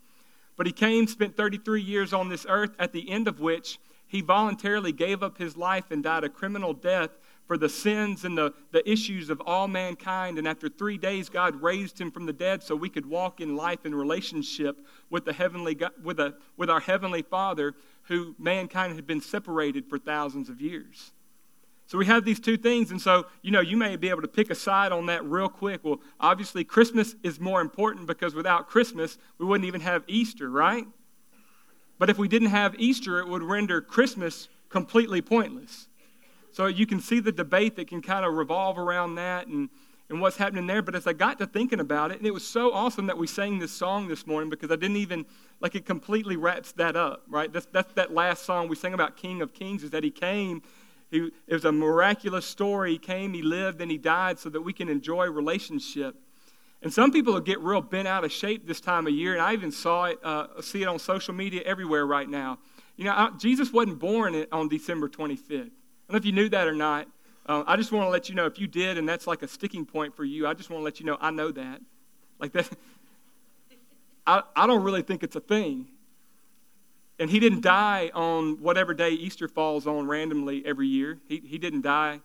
But 0.57 0.67
he 0.67 0.73
came, 0.73 1.07
spent 1.07 1.37
33 1.37 1.83
years 1.83 2.13
on 2.13 2.29
this 2.29 2.47
earth, 2.49 2.75
at 2.79 2.93
the 2.93 3.11
end 3.11 3.29
of 3.29 3.41
which 3.41 3.79
he 4.07 4.21
voluntarily 4.21 4.93
gave 4.93 5.23
up 5.23 5.39
his 5.39 5.57
life 5.57 5.91
and 5.91 6.03
died 6.03 6.25
a 6.25 6.29
criminal 6.29 6.73
death 6.73 7.11
for 7.47 7.57
the 7.57 7.69
sins 7.69 8.25
and 8.25 8.37
the, 8.37 8.53
the 8.73 8.89
issues 8.91 9.31
of 9.31 9.41
all 9.47 9.69
mankind. 9.69 10.39
And 10.39 10.49
after 10.49 10.69
three 10.69 10.99
days, 10.99 11.29
God 11.29 11.63
raised 11.63 12.01
him 12.01 12.11
from 12.11 12.27
the 12.27 12.33
dead 12.33 12.63
so 12.63 12.75
we 12.75 12.89
could 12.89 13.07
walk 13.07 13.41
in 13.41 13.57
life 13.57 13.85
in 13.85 13.95
relationship 13.95 14.85
with, 15.11 15.25
the 15.25 15.33
heavenly, 15.33 15.79
with, 16.03 16.19
a, 16.19 16.35
with 16.57 16.71
our 16.71 16.81
Heavenly 16.81 17.23
Father, 17.23 17.75
who 18.05 18.35
mankind 18.39 18.95
had 18.97 19.07
been 19.07 19.21
separated 19.21 19.89
for 19.89 19.99
thousands 19.99 20.49
of 20.49 20.61
years. 20.61 21.13
So 21.89 21.99
we 21.99 22.07
have 22.07 22.25
these 22.25 22.41
two 22.41 22.57
things, 22.57 22.91
and 22.91 23.01
so, 23.01 23.27
you 23.43 23.53
know, 23.53 23.61
you 23.61 23.77
may 23.77 23.95
be 23.95 24.09
able 24.09 24.23
to 24.23 24.29
pick 24.29 24.51
a 24.51 24.57
side 24.57 24.91
on 24.91 25.07
that 25.07 25.25
real 25.25 25.49
quick. 25.49 25.85
Well, 25.85 26.01
obviously, 26.19 26.65
Christmas 26.65 27.15
is 27.23 27.39
more 27.39 27.61
important 27.61 28.07
because 28.09 28.35
without 28.35 28.69
Christmas, 28.69 29.19
we 29.39 29.47
wouldn't 29.47 29.67
even 29.67 29.83
have 29.83 30.03
Easter, 30.09 30.51
right? 30.51 30.87
But 31.99 32.11
if 32.11 32.19
we 32.19 32.27
didn't 32.27 32.49
have 32.49 32.75
Easter, 32.79 33.21
it 33.21 33.29
would 33.29 33.43
render 33.43 33.81
Christmas 33.81 34.49
completely 34.69 35.23
pointless. 35.23 35.87
So 36.51 36.67
you 36.67 36.87
can 36.87 37.01
see 37.01 37.21
the 37.21 37.33
debate 37.33 37.77
that 37.77 37.87
can 37.87 38.03
kind 38.03 38.27
of 38.27 38.35
revolve 38.35 38.79
around 38.79 39.15
that 39.15 39.47
and, 39.47 39.69
and 40.11 40.21
what's 40.21 40.39
happening 40.39 40.67
there. 40.67 40.83
But 40.83 40.97
as 40.97 41.07
I 41.07 41.13
got 41.13 41.39
to 41.39 41.47
thinking 41.47 41.79
about 41.79 42.11
it, 42.11 42.19
and 42.19 42.27
it 42.27 42.35
was 42.35 42.45
so 42.47 42.73
awesome 42.73 43.07
that 43.07 43.17
we 43.17 43.29
sang 43.29 43.61
this 43.61 43.71
song 43.71 44.09
this 44.09 44.27
morning 44.27 44.51
because 44.51 44.73
I 44.73 44.77
didn't 44.77 44.97
even, 44.97 45.25
like, 45.61 45.77
it 45.77 45.87
completely 45.87 46.37
wraps 46.37 46.73
that 46.73 46.97
up, 46.97 47.23
right? 47.29 47.53
That's, 47.53 47.67
that's 47.67 47.93
that 47.95 48.13
last 48.13 48.45
song 48.45 48.67
we 48.67 48.75
sang 48.75 48.93
about 48.93 49.17
King 49.17 49.41
of 49.41 49.55
Kings, 49.55 49.85
is 49.85 49.91
that 49.91 50.03
he 50.03 50.11
came 50.11 50.63
he, 51.11 51.31
it 51.47 51.55
was 51.55 51.65
a 51.65 51.73
miraculous 51.73 52.47
story. 52.47 52.93
He 52.93 52.99
came, 52.99 53.33
he 53.33 53.43
lived, 53.43 53.81
and 53.81 53.91
he 53.91 53.99
died 53.99 54.39
so 54.39 54.49
that 54.51 54.61
we 54.61 54.73
can 54.73 54.89
enjoy 54.89 55.31
relationship. 55.31 56.17
And 56.83 56.93
some 56.93 57.11
people 57.11 57.33
will 57.33 57.41
get 57.41 57.61
real 57.61 57.81
bent 57.81 58.07
out 58.07 58.25
of 58.25 58.33
shape 58.33 58.67
this 58.67 58.81
time 58.81 59.07
of 59.07 59.13
year, 59.13 59.33
and 59.33 59.43
I 59.43 59.53
even 59.53 59.73
saw 59.73 60.05
it, 60.05 60.19
uh, 60.23 60.61
see 60.61 60.83
it 60.83 60.87
on 60.87 60.99
social 60.99 61.35
media 61.35 61.63
everywhere 61.65 62.07
right 62.07 62.29
now. 62.29 62.59
You 62.97 63.05
know, 63.05 63.13
I, 63.13 63.31
Jesus 63.39 63.73
wasn't 63.73 63.99
born 63.99 64.47
on 64.53 64.69
December 64.69 65.09
25th. 65.09 65.53
I 65.53 65.57
don't 65.57 65.71
know 66.11 66.17
if 66.17 66.25
you 66.25 66.33
knew 66.33 66.49
that 66.51 66.67
or 66.67 66.75
not. 66.75 67.09
Uh, 67.47 67.63
I 67.67 67.77
just 67.77 67.93
want 67.93 68.07
to 68.07 68.11
let 68.11 68.29
you 68.29 68.35
know 68.35 68.47
if 68.47 68.59
you 68.59 68.67
did, 68.67 68.99
and 68.99 69.09
that's 69.09 69.27
like 69.27 69.43
a 69.43 69.49
sticking 69.49 69.85
point 69.85 70.17
for 70.17 70.25
you. 70.25 70.47
I 70.47 70.55
just 70.55 70.71
want 70.71 70.81
to 70.81 70.85
let 70.85 71.01
you 71.01 71.07
know 71.07 71.17
I 71.21 71.31
know 71.31 71.51
that. 71.53 71.81
Like 72.39 72.53
that. 72.53 72.69
I, 74.27 74.43
I 74.57 74.67
don't 74.67 74.83
really 74.83 75.03
think 75.03 75.23
it's 75.23 75.37
a 75.37 75.41
thing. 75.41 75.87
And 77.19 77.31
he 77.31 77.41
didn't 77.41 77.63
die 77.63 78.11
on 78.15 78.61
whatever 78.61 78.93
day 78.93 79.11
Easter 79.11 79.49
falls 79.49 79.87
on 79.87 80.07
randomly 80.07 80.65
every 80.67 80.87
year. 80.87 81.19
He, 81.29 81.43
he 81.45 81.59
didn't 81.59 81.81
die. 81.81 82.21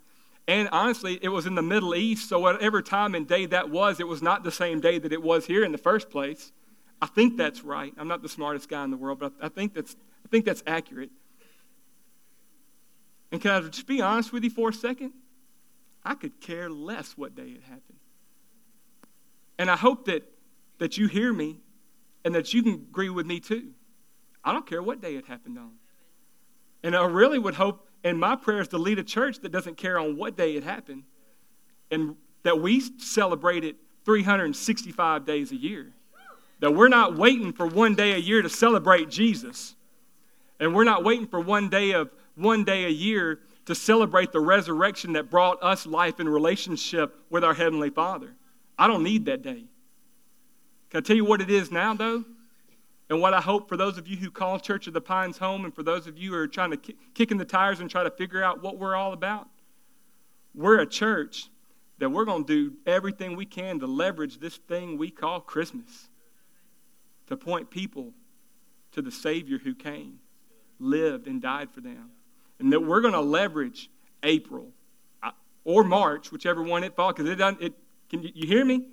And 0.48 0.68
honestly, 0.72 1.18
it 1.22 1.30
was 1.30 1.46
in 1.46 1.56
the 1.56 1.62
Middle 1.62 1.96
East, 1.96 2.28
so 2.28 2.40
whatever 2.40 2.82
time 2.82 3.16
and 3.16 3.28
day 3.28 3.46
that 3.46 3.70
was, 3.70 4.00
it 4.00 4.08
was 4.08 4.22
not 4.22 4.44
the 4.44 4.52
same 4.52 4.82
day 4.82 5.00
that 5.00 5.14
it 5.14 5.22
was 5.22 5.46
here 5.46 5.64
in 5.64 5.72
the 5.72 5.78
first 5.78 6.10
place. 6.10 6.52
I 7.02 7.06
think 7.06 7.38
that's 7.38 7.64
right. 7.64 7.94
I'm 7.98 8.08
not 8.08 8.22
the 8.22 8.30
smartest 8.30 8.68
guy 8.68 8.84
in 8.84 8.92
the 8.92 8.98
world, 8.98 9.20
but 9.20 9.34
I 9.42 9.50
think 9.50 9.74
that's, 9.74 9.96
I 10.26 10.28
think 10.30 10.46
that's 10.46 10.64
accurate. 10.68 11.10
And 13.32 13.42
can 13.42 13.52
I 13.52 13.62
just 13.62 13.88
be 13.88 14.02
honest 14.02 14.34
with 14.34 14.44
you 14.44 14.50
for 14.50 14.70
a 14.70 14.74
second? 14.74 15.14
I 16.04 16.16
could 16.16 16.42
care 16.42 16.70
less 16.70 17.18
what 17.18 17.36
day 17.36 17.44
it 17.44 17.62
happened. 17.64 18.00
And 19.58 19.70
I 19.70 19.78
hope 19.78 20.06
that, 20.06 20.24
that 20.80 20.98
you 20.98 21.08
hear 21.08 21.32
me 21.32 21.62
and 22.26 22.36
that 22.36 22.54
you 22.54 22.62
can 22.64 22.74
agree 22.74 23.10
with 23.10 23.26
me 23.26 23.40
too. 23.40 23.70
I 24.44 24.54
don't 24.54 24.66
care 24.66 24.82
what 24.82 25.02
day 25.02 25.16
it 25.16 25.26
happened 25.26 25.58
on. 25.58 25.72
And 26.84 26.96
I 26.96 27.06
really 27.06 27.40
would 27.40 27.56
hope 27.56 27.88
and 28.04 28.20
my 28.20 28.36
prayers 28.36 28.68
to 28.70 28.78
lead 28.78 28.98
a 28.98 29.04
church 29.04 29.40
that 29.40 29.52
doesn't 29.52 29.78
care 29.78 30.00
on 30.00 30.18
what 30.18 30.36
day 30.36 30.56
it 30.56 30.64
happened 30.64 31.04
and 31.92 32.16
that 32.44 32.60
we 32.60 32.82
celebrate 32.98 33.64
it 33.64 33.76
365 34.06 35.26
days 35.26 35.52
a 35.52 35.56
year. 35.56 35.92
That 36.60 36.74
we're 36.74 36.90
not 36.90 37.16
waiting 37.16 37.54
for 37.54 37.68
one 37.68 37.96
day 37.96 38.14
a 38.14 38.18
year 38.18 38.42
to 38.42 38.50
celebrate 38.50 39.10
Jesus. 39.10 39.76
And 40.60 40.74
we're 40.74 40.84
not 40.84 41.04
waiting 41.04 41.28
for 41.28 41.40
one 41.40 41.70
day 41.70 41.92
of 41.92 42.12
one 42.36 42.64
day 42.64 42.86
a 42.86 42.90
year 42.90 43.40
to 43.66 43.76
celebrate 43.76 44.32
the 44.32 44.40
resurrection 44.40 45.14
that 45.14 45.30
brought 45.30 45.62
us 45.62 45.86
life 45.86 46.20
and 46.20 46.32
relationship 46.32 47.16
with 47.30 47.44
our 47.44 47.54
Heavenly 47.54 47.90
Father. 47.90 48.34
I 48.78 48.88
don't 48.88 49.04
need 49.04 49.26
that 49.26 49.44
day. 49.44 49.66
Can 50.90 50.98
I 50.98 51.02
tell 51.02 51.16
you 51.16 51.26
what 51.26 51.42
it 51.42 51.50
is 51.50 51.72
now, 51.72 51.94
though? 51.94 52.26
And 53.12 53.20
what 53.20 53.34
I 53.34 53.42
hope 53.42 53.68
for 53.68 53.76
those 53.76 53.98
of 53.98 54.08
you 54.08 54.16
who 54.16 54.32
call 54.32 54.58
Church 54.58 54.88
of 54.88 54.94
the 54.94 55.02
Pines 55.02 55.38
home, 55.38 55.66
and 55.66 55.76
for 55.76 55.84
those 55.84 56.08
of 56.08 56.18
you 56.18 56.32
who 56.32 56.38
are 56.38 56.48
trying 56.48 56.72
to 56.72 56.78
kick, 56.78 57.30
in 57.30 57.36
the 57.36 57.44
tires 57.44 57.82
and 57.82 57.90
try 57.90 58.04
to 58.04 58.10
figure 58.10 58.42
out 58.42 58.64
what 58.64 58.78
we're 58.78 58.96
all 58.96 59.12
about, 59.12 59.50
we're 60.56 60.80
a 60.80 60.88
church 60.88 61.50
that 61.98 62.10
we're 62.10 62.24
going 62.24 62.46
to 62.46 62.70
do 62.70 62.78
everything 62.88 63.36
we 63.36 63.46
can 63.46 63.82
to 63.82 63.86
leverage 63.86 64.40
this 64.40 64.56
thing 64.56 64.98
we 64.98 65.12
call 65.12 65.42
Christmas 65.42 66.08
to 67.28 67.36
point 67.36 67.70
people 67.70 68.14
to 68.94 69.02
the 69.02 69.12
Savior 69.12 69.58
who 69.58 69.76
came. 69.76 70.20
lived 70.80 71.28
and 71.28 71.42
died 71.42 71.70
for 71.70 71.82
them. 71.82 72.12
And 72.60 72.72
that 72.72 72.80
we're 72.80 73.02
going 73.02 73.14
to 73.14 73.20
leverage 73.20 73.90
April 74.24 74.70
uh, 75.22 75.32
or 75.66 75.84
March, 75.84 76.32
whichever 76.32 76.64
one 76.64 76.86
it 76.86 76.96
falls, 76.96 77.16
because 77.16 77.30
it 77.30 77.36
doesn't, 77.36 77.62
it, 77.62 77.74
can 78.10 78.24
you 78.24 78.48
hear 78.48 78.64
me? 78.64 78.86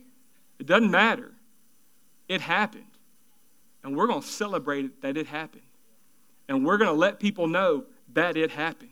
It 0.59 0.67
doesn't 0.67 0.91
matter. 0.91 1.31
It 2.29 2.41
happened. 2.41 2.83
And 3.85 3.97
we're 3.97 4.07
going 4.07 4.23
to 4.23 4.27
celebrate 4.27 5.03
that 5.03 5.17
it 5.17 5.27
happened. 5.27 5.63
And 6.49 6.65
we're 6.65 6.79
going 6.79 6.91
to 6.91 6.97
let 6.97 7.21
people 7.21 7.47
know 7.47 7.85
that 8.15 8.37
it 8.37 8.51
happened. 8.51 8.91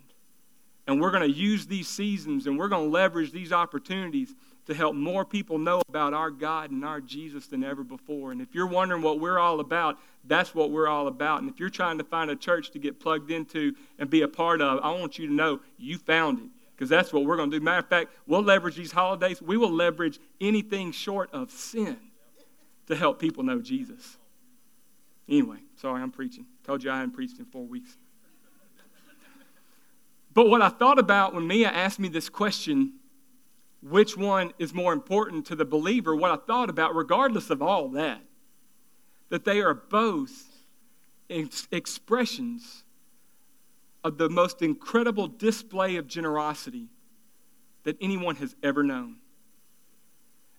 And 0.87 1.01
we're 1.01 1.11
going 1.11 1.29
to 1.29 1.37
use 1.37 1.67
these 1.67 1.89
seasons 1.89 2.47
and 2.47 2.59
we're 2.59 2.69
going 2.69 2.87
to 2.87 2.93
leverage 2.93 3.33
these 3.33 3.53
opportunities 3.53 4.35
to 4.67 4.75
help 4.75 4.95
more 4.95 5.25
people 5.25 5.59
know 5.59 5.81
about 5.89 6.13
our 6.13 6.31
God 6.31 6.71
and 6.71 6.85
our 6.85 7.01
Jesus 7.01 7.47
than 7.47 7.65
ever 7.65 7.85
before. 7.85 8.33
And 8.33 8.41
if 8.41 8.55
you're 8.55 8.67
wondering 8.67 9.03
what 9.03 9.21
we're 9.21 9.39
all 9.39 9.61
about, 9.61 9.99
that's 10.25 10.55
what 10.55 10.71
we're 10.71 10.89
all 10.89 11.07
about. 11.07 11.41
And 11.41 11.51
if 11.51 11.61
you're 11.61 11.71
trying 11.71 11.99
to 11.99 12.05
find 12.05 12.31
a 12.31 12.37
church 12.37 12.71
to 12.73 12.79
get 12.79 13.01
plugged 13.01 13.31
into 13.31 13.75
and 13.99 14.11
be 14.11 14.23
a 14.23 14.29
part 14.29 14.61
of, 14.61 14.81
I 14.83 14.91
want 14.93 15.19
you 15.19 15.29
to 15.29 15.33
know 15.33 15.61
you 15.79 15.99
found 15.99 16.41
it 16.41 16.49
because 16.75 16.89
that's 16.89 17.13
what 17.13 17.25
we're 17.25 17.37
going 17.37 17.51
to 17.51 17.59
do. 17.59 17.65
Matter 17.65 17.79
of 17.79 17.89
fact, 17.89 18.13
we'll 18.27 18.43
leverage 18.43 18.77
these 18.77 18.93
holidays. 18.93 19.41
We 19.41 19.57
will 19.57 19.73
leverage 19.73 20.19
anything 20.41 20.93
short 20.93 21.31
of 21.33 21.51
sin 21.51 21.97
to 22.87 22.97
help 22.97 23.21
people 23.21 23.45
know 23.45 23.61
Jesus. 23.61 24.19
Anyway, 25.29 25.59
sorry, 25.77 26.03
I'm 26.03 26.11
preaching. 26.11 26.47
Told 26.65 26.85
you 26.85 26.91
I 26.91 26.97
hadn't 26.99 27.15
preached 27.15 27.39
in 27.39 27.45
four 27.47 27.65
weeks. 27.65 27.97
But 30.33 30.51
what 30.51 30.61
I 30.61 30.69
thought 30.69 30.99
about 30.99 31.35
when 31.35 31.47
Mia 31.47 31.69
asked 31.69 31.99
me 31.99 32.09
this 32.09 32.29
question 32.29 32.93
which 33.83 34.17
one 34.17 34.53
is 34.59 34.75
more 34.75 34.93
important 34.93 35.47
to 35.47 35.57
the 35.57 35.65
believer, 35.65 36.15
what 36.15 36.31
I 36.31 36.37
thought 36.37 36.69
about, 36.69 36.95
regardless 36.95 37.51
of 37.51 37.63
all 37.63 37.89
that, 37.91 38.21
that 39.29 39.45
they 39.45 39.61
are 39.61 39.75
both 39.75 40.45
ex- 41.31 41.69
expressions 41.71 42.85
of 44.05 44.19
the 44.19 44.29
most 44.29 44.63
incredible 44.63 45.27
display 45.27 45.97
of 45.97 46.07
generosity 46.07 46.89
that 47.85 47.97
anyone 48.01 48.37
has 48.37 48.55
ever 48.63 48.83
known. 48.83 49.17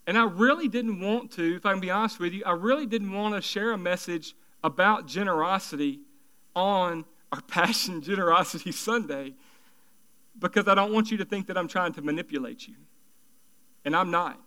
And 0.05 0.17
I 0.17 0.23
really 0.23 0.67
didn't 0.67 1.01
want 1.01 1.31
to, 1.33 1.55
if 1.55 1.65
I 1.65 1.71
can 1.71 1.81
be 1.81 1.91
honest 1.91 2.19
with 2.19 2.33
you, 2.33 2.43
I 2.45 2.53
really 2.53 2.85
didn't 2.85 3.11
want 3.11 3.35
to 3.35 3.41
share 3.41 3.71
a 3.71 3.77
message 3.77 4.35
about 4.63 5.07
generosity 5.07 6.01
on 6.55 7.05
our 7.31 7.41
Passion 7.47 8.01
Generosity 8.01 8.71
Sunday 8.71 9.33
because 10.39 10.67
I 10.67 10.75
don't 10.75 10.93
want 10.93 11.11
you 11.11 11.17
to 11.17 11.25
think 11.25 11.47
that 11.47 11.57
I'm 11.57 11.67
trying 11.67 11.93
to 11.93 12.01
manipulate 12.01 12.67
you. 12.67 12.75
And 13.85 13.95
I'm 13.95 14.11
not. 14.11 14.39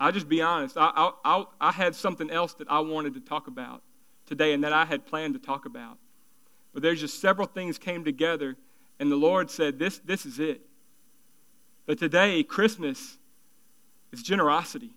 I'll 0.00 0.12
just 0.12 0.28
be 0.28 0.42
honest. 0.42 0.76
I, 0.76 1.10
I, 1.24 1.44
I, 1.60 1.72
had 1.72 1.94
something 1.94 2.30
else 2.30 2.54
that 2.54 2.68
I 2.68 2.80
wanted 2.80 3.14
to 3.14 3.20
talk 3.20 3.46
about 3.46 3.82
today 4.26 4.52
and 4.52 4.64
that 4.64 4.72
I 4.72 4.84
had 4.84 5.06
planned 5.06 5.34
to 5.34 5.40
talk 5.40 5.66
about. 5.66 5.98
But 6.72 6.82
there's 6.82 7.00
just 7.00 7.20
several 7.20 7.46
things 7.46 7.78
came 7.78 8.04
together, 8.04 8.56
and 8.98 9.10
the 9.10 9.16
Lord 9.16 9.50
said, 9.50 9.78
This, 9.78 9.98
this 9.98 10.26
is 10.26 10.40
it. 10.40 10.62
But 11.86 11.98
today, 11.98 12.42
Christmas 12.42 13.18
is 14.12 14.22
generosity. 14.22 14.90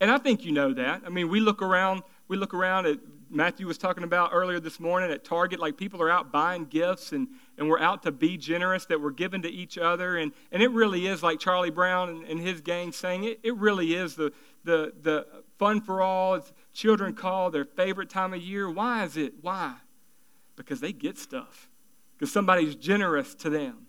And 0.00 0.10
I 0.10 0.18
think 0.18 0.44
you 0.44 0.52
know 0.52 0.74
that. 0.74 1.02
I 1.06 1.08
mean, 1.08 1.28
we 1.28 1.40
look 1.40 1.62
around, 1.62 2.02
we 2.28 2.36
look 2.36 2.52
around 2.52 2.86
at 2.86 2.98
Matthew 3.28 3.66
was 3.66 3.78
talking 3.78 4.04
about 4.04 4.30
earlier 4.32 4.60
this 4.60 4.78
morning 4.78 5.10
at 5.10 5.24
Target, 5.24 5.58
like 5.58 5.76
people 5.76 6.00
are 6.00 6.10
out 6.10 6.30
buying 6.30 6.66
gifts 6.66 7.12
and, 7.12 7.28
and 7.58 7.68
we're 7.68 7.80
out 7.80 8.02
to 8.04 8.12
be 8.12 8.36
generous, 8.36 8.86
that 8.86 9.00
we're 9.00 9.10
giving 9.10 9.42
to 9.42 9.48
each 9.48 9.78
other. 9.78 10.16
And, 10.16 10.32
and 10.52 10.62
it 10.62 10.70
really 10.70 11.06
is 11.06 11.22
like 11.22 11.40
Charlie 11.40 11.70
Brown 11.70 12.08
and, 12.08 12.24
and 12.24 12.40
his 12.40 12.60
gang 12.60 12.92
saying, 12.92 13.24
it, 13.24 13.40
it 13.42 13.56
really 13.56 13.94
is 13.94 14.14
the, 14.14 14.32
the, 14.64 14.92
the 15.02 15.26
fun 15.58 15.80
for 15.80 16.02
all. 16.02 16.34
It's 16.34 16.52
children 16.72 17.14
call 17.14 17.50
their 17.50 17.64
favorite 17.64 18.10
time 18.10 18.32
of 18.32 18.40
year. 18.40 18.70
Why 18.70 19.04
is 19.04 19.16
it? 19.16 19.34
Why? 19.40 19.74
Because 20.54 20.80
they 20.80 20.92
get 20.92 21.18
stuff, 21.18 21.68
because 22.16 22.32
somebody's 22.32 22.74
generous 22.76 23.34
to 23.36 23.50
them. 23.50 23.86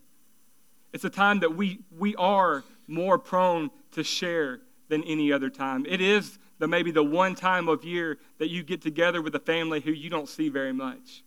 It's 0.94 1.06
a 1.06 1.10
time 1.10 1.42
that 1.42 1.56
we, 1.56 1.80
we 1.96 2.16
are 2.16 2.64
more 2.88 3.20
prone 3.20 3.70
to 3.92 4.04
share 4.04 4.62
than 4.90 5.04
any 5.04 5.32
other 5.32 5.50
time. 5.50 5.86
It 5.88 6.02
is 6.02 6.40
the 6.60 6.68
maybe 6.68 6.92
the 6.92 7.04
one 7.04 7.36
time 7.36 7.68
of 7.68 7.84
year 7.84 8.18
that 8.40 8.50
you 8.50 8.64
get 8.64 8.82
together 8.82 9.22
with 9.22 9.36
a 9.36 9.40
family 9.40 9.80
who 9.80 9.92
you 9.92 10.10
don't 10.10 10.28
see 10.28 10.50
very 10.50 10.74
much. 10.74 11.24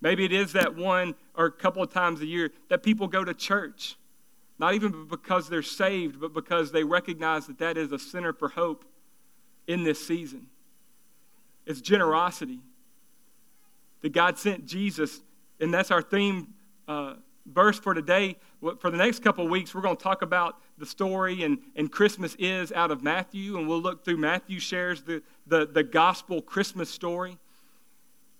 Maybe 0.00 0.24
it 0.24 0.32
is 0.32 0.52
that 0.52 0.76
one 0.76 1.14
or 1.34 1.46
a 1.46 1.52
couple 1.52 1.82
of 1.82 1.92
times 1.92 2.20
a 2.20 2.26
year 2.26 2.50
that 2.68 2.82
people 2.82 3.06
go 3.06 3.24
to 3.24 3.34
church, 3.34 3.96
not 4.58 4.74
even 4.74 5.06
because 5.06 5.48
they're 5.48 5.62
saved, 5.62 6.20
but 6.20 6.32
because 6.32 6.72
they 6.72 6.84
recognize 6.84 7.46
that 7.46 7.58
that 7.58 7.76
is 7.76 7.92
a 7.92 7.98
center 7.98 8.32
for 8.32 8.48
hope 8.48 8.84
in 9.66 9.84
this 9.84 10.04
season. 10.04 10.46
It's 11.66 11.80
generosity. 11.80 12.60
That 14.00 14.12
God 14.12 14.38
sent 14.38 14.64
Jesus, 14.64 15.20
and 15.60 15.74
that's 15.74 15.90
our 15.90 16.00
theme 16.00 16.54
uh, 16.88 17.14
verse 17.52 17.78
for 17.78 17.94
today. 17.94 18.36
For 18.80 18.90
the 18.90 18.96
next 18.96 19.22
couple 19.22 19.44
of 19.44 19.50
weeks, 19.50 19.74
we're 19.74 19.80
going 19.80 19.96
to 19.96 20.02
talk 20.02 20.22
about 20.22 20.56
the 20.78 20.86
story 20.86 21.42
and, 21.42 21.58
and 21.76 21.90
Christmas 21.90 22.34
is 22.38 22.72
out 22.72 22.90
of 22.90 23.02
Matthew, 23.02 23.58
and 23.58 23.68
we'll 23.68 23.80
look 23.80 24.04
through 24.04 24.16
Matthew 24.16 24.58
shares 24.58 25.02
the, 25.02 25.22
the, 25.46 25.66
the 25.66 25.82
gospel 25.82 26.40
Christmas 26.42 26.88
story. 26.88 27.38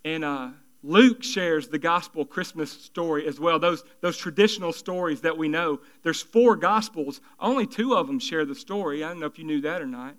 And 0.05 0.25
uh, 0.25 0.51
Luke 0.83 1.23
shares 1.23 1.69
the 1.69 1.79
gospel 1.79 2.25
Christmas 2.25 2.71
story 2.71 3.27
as 3.27 3.39
well, 3.39 3.59
those, 3.59 3.85
those 4.01 4.17
traditional 4.17 4.73
stories 4.73 5.21
that 5.21 5.37
we 5.37 5.49
know. 5.49 5.81
There's 6.03 6.23
four 6.23 6.57
gospels, 6.57 7.21
only 7.39 7.67
two 7.67 7.95
of 7.95 8.07
them 8.07 8.19
share 8.19 8.45
the 8.45 8.55
story. 8.55 9.05
I 9.05 9.09
don't 9.09 9.21
know 9.21 9.27
if 9.27 9.39
you 9.39 9.45
knew 9.45 9.61
that 9.63 9.83
or 9.83 9.87
not. 9.87 10.15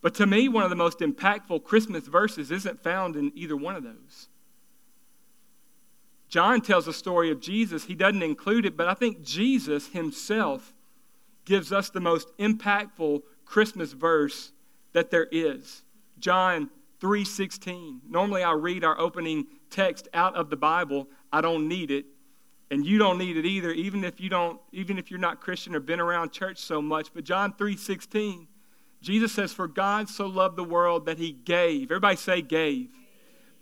But 0.00 0.14
to 0.16 0.26
me, 0.26 0.48
one 0.48 0.62
of 0.62 0.70
the 0.70 0.76
most 0.76 1.00
impactful 1.00 1.64
Christmas 1.64 2.06
verses 2.06 2.52
isn't 2.52 2.82
found 2.82 3.16
in 3.16 3.32
either 3.34 3.56
one 3.56 3.74
of 3.74 3.82
those. 3.82 4.28
John 6.36 6.60
tells 6.60 6.84
the 6.84 6.92
story 6.92 7.30
of 7.30 7.40
Jesus. 7.40 7.86
He 7.86 7.94
doesn't 7.94 8.22
include 8.22 8.66
it, 8.66 8.76
but 8.76 8.86
I 8.86 8.92
think 8.92 9.22
Jesus 9.22 9.88
himself 9.88 10.74
gives 11.46 11.72
us 11.72 11.88
the 11.88 11.98
most 11.98 12.28
impactful 12.36 13.22
Christmas 13.46 13.92
verse 13.94 14.52
that 14.92 15.10
there 15.10 15.28
is. 15.32 15.82
John 16.18 16.68
3:16. 17.00 18.02
Normally 18.06 18.42
I 18.42 18.52
read 18.52 18.84
our 18.84 19.00
opening 19.00 19.46
text 19.70 20.08
out 20.12 20.34
of 20.34 20.50
the 20.50 20.58
Bible. 20.58 21.08
I 21.32 21.40
don't 21.40 21.68
need 21.68 21.90
it, 21.90 22.04
and 22.70 22.84
you 22.84 22.98
don't 22.98 23.16
need 23.16 23.38
it 23.38 23.46
either 23.46 23.70
even 23.70 24.04
if 24.04 24.20
you 24.20 24.28
don't 24.28 24.60
even 24.72 24.98
if 24.98 25.10
you're 25.10 25.18
not 25.18 25.40
Christian 25.40 25.74
or 25.74 25.80
been 25.80 26.00
around 26.00 26.32
church 26.32 26.58
so 26.58 26.82
much. 26.82 27.14
But 27.14 27.24
John 27.24 27.54
3:16, 27.54 28.46
Jesus 29.00 29.32
says 29.32 29.54
for 29.54 29.68
God 29.68 30.10
so 30.10 30.26
loved 30.26 30.56
the 30.56 30.64
world 30.64 31.06
that 31.06 31.16
he 31.16 31.32
gave. 31.32 31.84
Everybody 31.84 32.16
say 32.16 32.42
gave. 32.42 32.90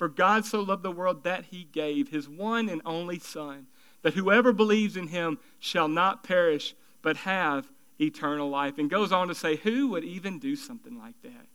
For 0.04 0.08
God 0.10 0.44
so 0.44 0.60
loved 0.60 0.82
the 0.82 0.90
world 0.90 1.24
that 1.24 1.46
he 1.46 1.66
gave 1.72 2.10
his 2.10 2.28
one 2.28 2.68
and 2.68 2.82
only 2.84 3.18
son 3.18 3.68
that 4.02 4.12
whoever 4.12 4.52
believes 4.52 4.98
in 4.98 5.08
him 5.08 5.38
shall 5.58 5.88
not 5.88 6.22
perish 6.22 6.74
but 7.00 7.16
have 7.16 7.72
eternal 7.98 8.50
life. 8.50 8.76
And 8.76 8.90
goes 8.90 9.12
on 9.12 9.28
to 9.28 9.34
say, 9.34 9.56
who 9.56 9.88
would 9.88 10.04
even 10.04 10.38
do 10.38 10.56
something 10.56 10.98
like 10.98 11.14
that? 11.22 11.46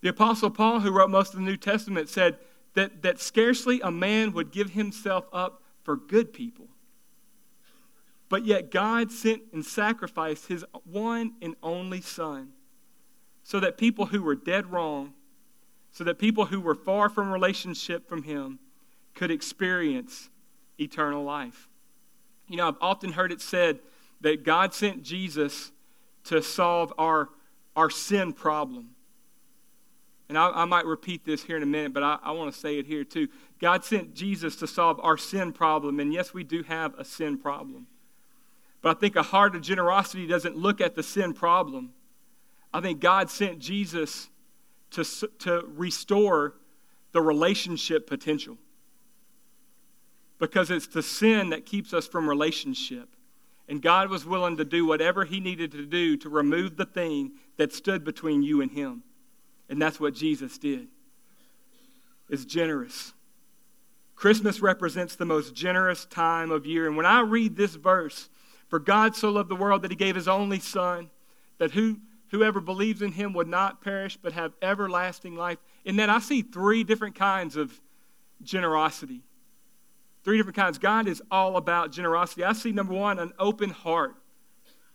The 0.00 0.08
Apostle 0.08 0.50
Paul, 0.50 0.80
who 0.80 0.90
wrote 0.90 1.08
most 1.08 1.32
of 1.32 1.38
the 1.38 1.46
New 1.46 1.56
Testament, 1.56 2.08
said 2.08 2.38
that, 2.74 3.02
that 3.02 3.20
scarcely 3.20 3.80
a 3.82 3.92
man 3.92 4.32
would 4.32 4.50
give 4.50 4.70
himself 4.70 5.28
up 5.32 5.62
for 5.84 5.94
good 5.94 6.32
people. 6.32 6.66
But 8.28 8.44
yet 8.44 8.72
God 8.72 9.12
sent 9.12 9.42
and 9.52 9.64
sacrificed 9.64 10.48
his 10.48 10.64
one 10.82 11.34
and 11.40 11.54
only 11.62 12.00
Son 12.00 12.48
so 13.44 13.60
that 13.60 13.78
people 13.78 14.06
who 14.06 14.24
were 14.24 14.34
dead 14.34 14.72
wrong, 14.72 15.14
so 15.96 16.04
that 16.04 16.18
people 16.18 16.44
who 16.44 16.60
were 16.60 16.74
far 16.74 17.08
from 17.08 17.32
relationship 17.32 18.06
from 18.06 18.22
him 18.22 18.58
could 19.14 19.30
experience 19.30 20.28
eternal 20.78 21.24
life. 21.24 21.70
You 22.48 22.58
know, 22.58 22.68
I've 22.68 22.76
often 22.82 23.12
heard 23.12 23.32
it 23.32 23.40
said 23.40 23.78
that 24.20 24.44
God 24.44 24.74
sent 24.74 25.02
Jesus 25.02 25.72
to 26.24 26.42
solve 26.42 26.92
our, 26.98 27.30
our 27.74 27.88
sin 27.88 28.34
problem. 28.34 28.90
And 30.28 30.36
I, 30.36 30.50
I 30.50 30.64
might 30.66 30.84
repeat 30.84 31.24
this 31.24 31.42
here 31.42 31.56
in 31.56 31.62
a 31.62 31.66
minute, 31.66 31.94
but 31.94 32.02
I, 32.02 32.18
I 32.22 32.32
want 32.32 32.52
to 32.52 32.60
say 32.60 32.78
it 32.78 32.84
here 32.84 33.02
too. 33.02 33.28
God 33.58 33.82
sent 33.82 34.12
Jesus 34.12 34.54
to 34.56 34.66
solve 34.66 35.00
our 35.02 35.16
sin 35.16 35.50
problem. 35.50 35.98
And 35.98 36.12
yes, 36.12 36.34
we 36.34 36.44
do 36.44 36.62
have 36.64 36.92
a 36.98 37.06
sin 37.06 37.38
problem. 37.38 37.86
But 38.82 38.98
I 38.98 39.00
think 39.00 39.16
a 39.16 39.22
heart 39.22 39.56
of 39.56 39.62
generosity 39.62 40.26
doesn't 40.26 40.58
look 40.58 40.82
at 40.82 40.94
the 40.94 41.02
sin 41.02 41.32
problem. 41.32 41.94
I 42.70 42.82
think 42.82 43.00
God 43.00 43.30
sent 43.30 43.60
Jesus 43.60 44.28
to, 44.90 45.04
to 45.38 45.64
restore 45.68 46.54
the 47.12 47.20
relationship 47.20 48.06
potential. 48.06 48.58
Because 50.38 50.70
it's 50.70 50.86
the 50.86 51.02
sin 51.02 51.50
that 51.50 51.64
keeps 51.64 51.94
us 51.94 52.06
from 52.06 52.28
relationship. 52.28 53.08
And 53.68 53.82
God 53.82 54.10
was 54.10 54.24
willing 54.24 54.56
to 54.58 54.64
do 54.64 54.86
whatever 54.86 55.24
He 55.24 55.40
needed 55.40 55.72
to 55.72 55.86
do 55.86 56.16
to 56.18 56.28
remove 56.28 56.76
the 56.76 56.84
thing 56.84 57.32
that 57.56 57.72
stood 57.72 58.04
between 58.04 58.42
you 58.42 58.60
and 58.60 58.70
Him. 58.70 59.02
And 59.68 59.80
that's 59.80 59.98
what 59.98 60.14
Jesus 60.14 60.58
did. 60.58 60.88
Is 62.28 62.44
generous. 62.44 63.12
Christmas 64.14 64.60
represents 64.60 65.14
the 65.14 65.24
most 65.24 65.54
generous 65.54 66.06
time 66.06 66.50
of 66.50 66.66
year. 66.66 66.86
And 66.86 66.96
when 66.96 67.06
I 67.06 67.20
read 67.20 67.56
this 67.56 67.74
verse, 67.74 68.28
for 68.68 68.78
God 68.78 69.14
so 69.14 69.30
loved 69.30 69.50
the 69.50 69.56
world 69.56 69.82
that 69.82 69.90
he 69.90 69.96
gave 69.96 70.14
his 70.14 70.26
only 70.26 70.58
Son, 70.58 71.10
that 71.58 71.72
who, 71.72 71.98
whoever 72.30 72.60
believes 72.60 73.02
in 73.02 73.12
him 73.12 73.32
would 73.32 73.48
not 73.48 73.80
perish 73.80 74.16
but 74.16 74.32
have 74.32 74.52
everlasting 74.60 75.36
life. 75.36 75.58
And 75.84 75.98
then 75.98 76.10
I 76.10 76.18
see 76.18 76.42
three 76.42 76.84
different 76.84 77.14
kinds 77.14 77.56
of 77.56 77.80
generosity. 78.42 79.22
Three 80.24 80.36
different 80.36 80.56
kinds. 80.56 80.78
God 80.78 81.06
is 81.06 81.22
all 81.30 81.56
about 81.56 81.92
generosity. 81.92 82.44
I 82.44 82.52
see 82.52 82.72
number 82.72 82.94
one, 82.94 83.18
an 83.18 83.32
open 83.38 83.70
heart 83.70 84.16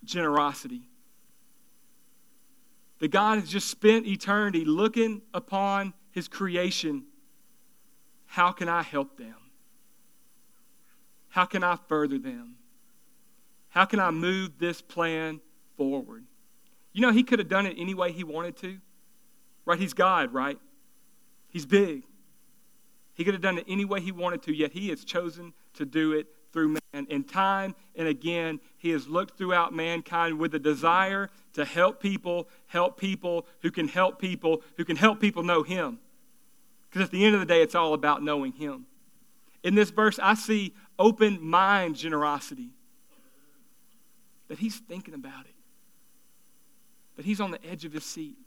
generosity. 0.04 0.82
That 3.00 3.10
God 3.10 3.40
has 3.40 3.50
just 3.50 3.70
spent 3.70 4.06
eternity 4.06 4.66
looking 4.66 5.22
upon 5.34 5.94
his 6.12 6.28
creation. 6.28 7.06
How 8.26 8.52
can 8.52 8.68
I 8.68 8.84
help 8.84 9.18
them? 9.18 9.36
How 11.30 11.46
can 11.46 11.64
I 11.64 11.78
further 11.88 12.20
them? 12.20 12.56
How 13.70 13.86
can 13.86 14.02
I 14.02 14.12
move 14.12 14.60
this 14.60 14.82
plan 14.82 15.40
forward? 15.78 16.26
You 16.93 17.01
know, 17.01 17.12
he 17.12 17.24
could 17.24 17.39
have 17.39 17.48
done 17.48 17.65
it 17.65 17.75
any 17.77 17.93
way 17.93 18.12
he 18.12 18.24
wanted 18.24 18.57
to. 18.57 18.77
Right? 19.65 19.79
He's 19.79 19.93
God, 19.93 20.33
right? 20.33 20.57
He's 21.50 21.65
big. 21.65 22.03
He 23.13 23.24
could 23.24 23.33
have 23.33 23.41
done 23.41 23.57
it 23.57 23.65
any 23.67 23.86
way 23.86 24.01
he 24.01 24.12
wanted 24.12 24.41
to, 24.43 24.53
yet 24.53 24.71
he 24.71 24.89
has 24.89 25.03
chosen 25.03 25.53
to 25.75 25.86
do 25.86 26.13
it 26.13 26.27
through 26.51 26.69
man. 26.69 27.07
And 27.10 27.27
time 27.27 27.75
and 27.95 28.07
again, 28.07 28.60
he 28.77 28.89
has 28.89 29.07
looked 29.07 29.38
throughout 29.38 29.74
mankind 29.74 30.39
with 30.39 30.55
a 30.55 30.60
desire 30.60 31.29
to 31.53 31.65
help 31.65 32.01
people, 32.01 32.48
help 32.67 32.98
people 32.98 33.45
who 33.62 33.71
can 33.71 33.88
help 33.88 34.19
people, 34.19 34.62
who 34.77 34.86
can 34.86 34.95
help 34.95 35.19
people 35.19 35.43
know 35.43 35.63
him. 35.63 36.00
Because 36.89 37.05
at 37.05 37.12
the 37.12 37.24
end 37.24 37.36
of 37.36 37.39
the 37.39 37.45
day, 37.45 37.62
it's 37.62 37.75
all 37.75 37.93
about 37.93 38.24
knowing 38.24 38.53
him. 38.53 38.86
In 39.63 39.75
this 39.75 39.91
verse, 39.91 40.19
I 40.21 40.33
see 40.33 40.74
open 40.98 41.41
mind 41.41 41.95
generosity. 41.95 42.69
That 44.48 44.60
he's 44.60 44.77
thinking 44.77 45.13
about 45.13 45.45
it. 45.45 45.50
That 47.15 47.25
he's 47.25 47.41
on 47.41 47.51
the 47.51 47.63
edge 47.65 47.86
of 47.86 47.94
his 47.94 48.06
seat, 48.06 48.38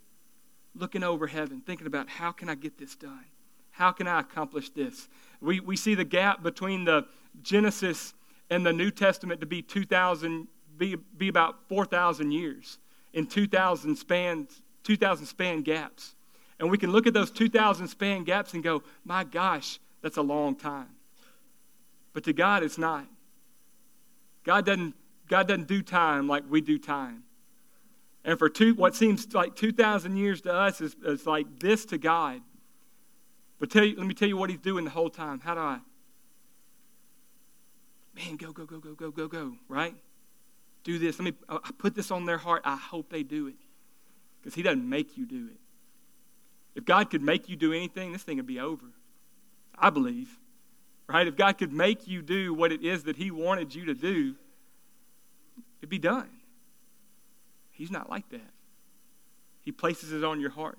looking 0.75 1.03
over 1.03 1.27
heaven, 1.27 1.61
thinking 1.61 1.87
about 1.87 2.09
how 2.09 2.33
can 2.33 2.49
I 2.49 2.55
get 2.55 2.79
this 2.79 2.97
done? 2.97 3.25
How 3.71 3.91
can 3.91 4.07
I 4.07 4.21
accomplish 4.21 4.71
this? 4.71 5.09
We, 5.41 5.61
we 5.61 5.77
see 5.77 5.95
the 5.95 6.05
gap 6.05 6.43
between 6.43 6.85
the 6.85 7.07
Genesis 7.43 8.15
and 8.49 8.65
the 8.65 8.73
New 8.73 8.91
Testament 8.91 9.41
to 9.41 9.47
be 9.47 9.63
2,000, 9.63 10.47
be, 10.79 10.97
be 11.17 11.29
about 11.29 11.69
4,000 11.69 12.31
years 12.31 12.79
in 13.13 13.27
2,000 13.27 13.97
span, 13.97 14.49
2,000 14.85 15.27
span 15.27 15.63
gaps. 15.63 16.15
And 16.59 16.71
we 16.71 16.79
can 16.79 16.93
look 16.93 17.07
at 17.07 17.15
those 17.15 17.31
2,000 17.31 17.89
span 17.89 18.25
gaps 18.25 18.55
and 18.55 18.63
go, 18.63 18.83
my 19.05 19.25
gosh, 19.25 19.81
that's 20.03 20.19
a 20.19 20.23
long 20.23 20.55
time. 20.55 20.91
But 22.13 22.25
to 22.25 22.33
God, 22.33 22.63
it's 22.63 22.79
not. 22.79 23.07
God 24.45 24.67
doesn't, 24.67 24.95
God 25.29 25.49
doesn't 25.49 25.67
do 25.67 25.83
time 25.83 26.29
like 26.29 26.45
we 26.49 26.61
do 26.61 26.79
time. 26.79 27.24
And 28.25 28.39
for 28.39 28.49
two, 28.49 28.75
what 28.75 28.95
seems 28.95 29.33
like 29.35 29.55
2,000 29.55 30.17
years 30.17 30.41
to 30.43 30.53
us 30.53 30.81
is, 30.81 30.97
is 31.05 31.27
like 31.27 31.47
this 31.61 31.85
to 31.87 31.99
God. 31.99 32.41
But 33.59 33.71
tell 33.71 33.85
you, 33.85 33.97
let 33.97 34.07
me 34.07 34.15
tell 34.15 34.29
you 34.29 34.37
what 34.37 34.51
he's 34.51 34.59
doing 34.59 34.85
the 34.85 34.91
whole 34.91 35.11
time. 35.11 35.41
How 35.41 35.55
do 35.55 35.61
I? 35.61 35.79
Man, 38.15 38.37
go, 38.37 38.53
go, 38.53 38.65
go, 38.65 38.79
go, 38.79 38.95
go, 38.95 39.11
go, 39.11 39.29
go, 39.29 39.57
right? 39.69 39.95
Do 40.85 40.99
this. 40.99 41.19
Let 41.19 41.25
me 41.25 41.33
I 41.49 41.71
put 41.79 41.95
this 41.95 42.11
on 42.11 42.27
their 42.27 42.39
heart. 42.39 42.63
I 42.65 42.77
hope 42.77 43.11
they 43.11 43.23
do 43.23 43.49
it. 43.49 43.57
Because 44.41 44.55
he 44.55 44.63
doesn't 44.63 44.89
make 44.89 45.17
you 45.17 45.27
do 45.27 45.49
it. 45.51 45.59
If 46.75 46.85
God 46.85 47.11
could 47.11 47.23
make 47.23 47.49
you 47.49 47.57
do 47.57 47.73
anything, 47.73 48.13
this 48.13 48.23
thing 48.23 48.37
would 48.37 48.47
be 48.47 48.61
over. 48.61 48.87
I 49.77 49.91
believe. 49.91 50.39
Right? 51.07 51.27
If 51.27 51.37
God 51.37 51.59
could 51.59 51.73
make 51.73 52.09
you 52.09 52.23
do 52.23 52.55
what 52.55 52.73
it 52.73 52.83
is 52.83 53.05
that 53.05 53.17
he 53.17 53.31
wanted 53.31 53.75
you 53.75 53.87
to 53.87 53.95
do, 53.95 54.35
it'd 55.81 55.91
be 55.91 55.99
done. 55.99 56.29
He's 57.75 57.91
not 57.91 58.09
like 58.09 58.29
that. 58.31 58.51
He 59.61 59.73
places 59.73 60.13
it 60.13 60.25
on 60.25 60.41
your 60.41 60.51
heart. 60.51 60.79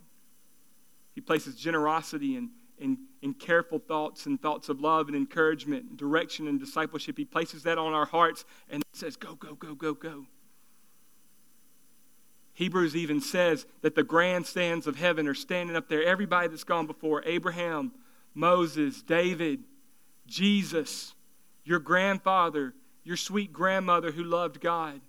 He 1.13 1.21
places 1.21 1.55
generosity 1.55 2.35
and 2.35 2.49
in, 2.77 2.97
in 3.21 3.33
careful 3.33 3.79
thoughts 3.79 4.25
and 4.25 4.41
thoughts 4.41 4.69
of 4.69 4.81
love 4.81 5.07
and 5.07 5.15
encouragement, 5.15 5.85
and 5.89 5.97
direction 5.97 6.47
and 6.47 6.59
discipleship. 6.59 7.17
He 7.17 7.25
places 7.25 7.63
that 7.63 7.77
on 7.77 7.93
our 7.93 8.05
hearts 8.05 8.45
and 8.69 8.83
says, 8.93 9.15
Go, 9.15 9.35
go, 9.35 9.55
go, 9.55 9.75
go, 9.75 9.93
go. 9.93 10.25
Hebrews 12.53 12.95
even 12.95 13.19
says 13.19 13.65
that 13.81 13.95
the 13.95 14.03
grandstands 14.03 14.87
of 14.87 14.95
heaven 14.95 15.27
are 15.27 15.33
standing 15.33 15.75
up 15.75 15.89
there. 15.89 16.03
Everybody 16.03 16.47
that's 16.47 16.63
gone 16.63 16.87
before 16.87 17.21
Abraham, 17.25 17.91
Moses, 18.33 19.01
David, 19.01 19.63
Jesus, 20.25 21.13
your 21.65 21.79
grandfather, 21.79 22.73
your 23.03 23.17
sweet 23.17 23.51
grandmother 23.51 24.11
who 24.11 24.23
loved 24.23 24.61
God. 24.61 25.01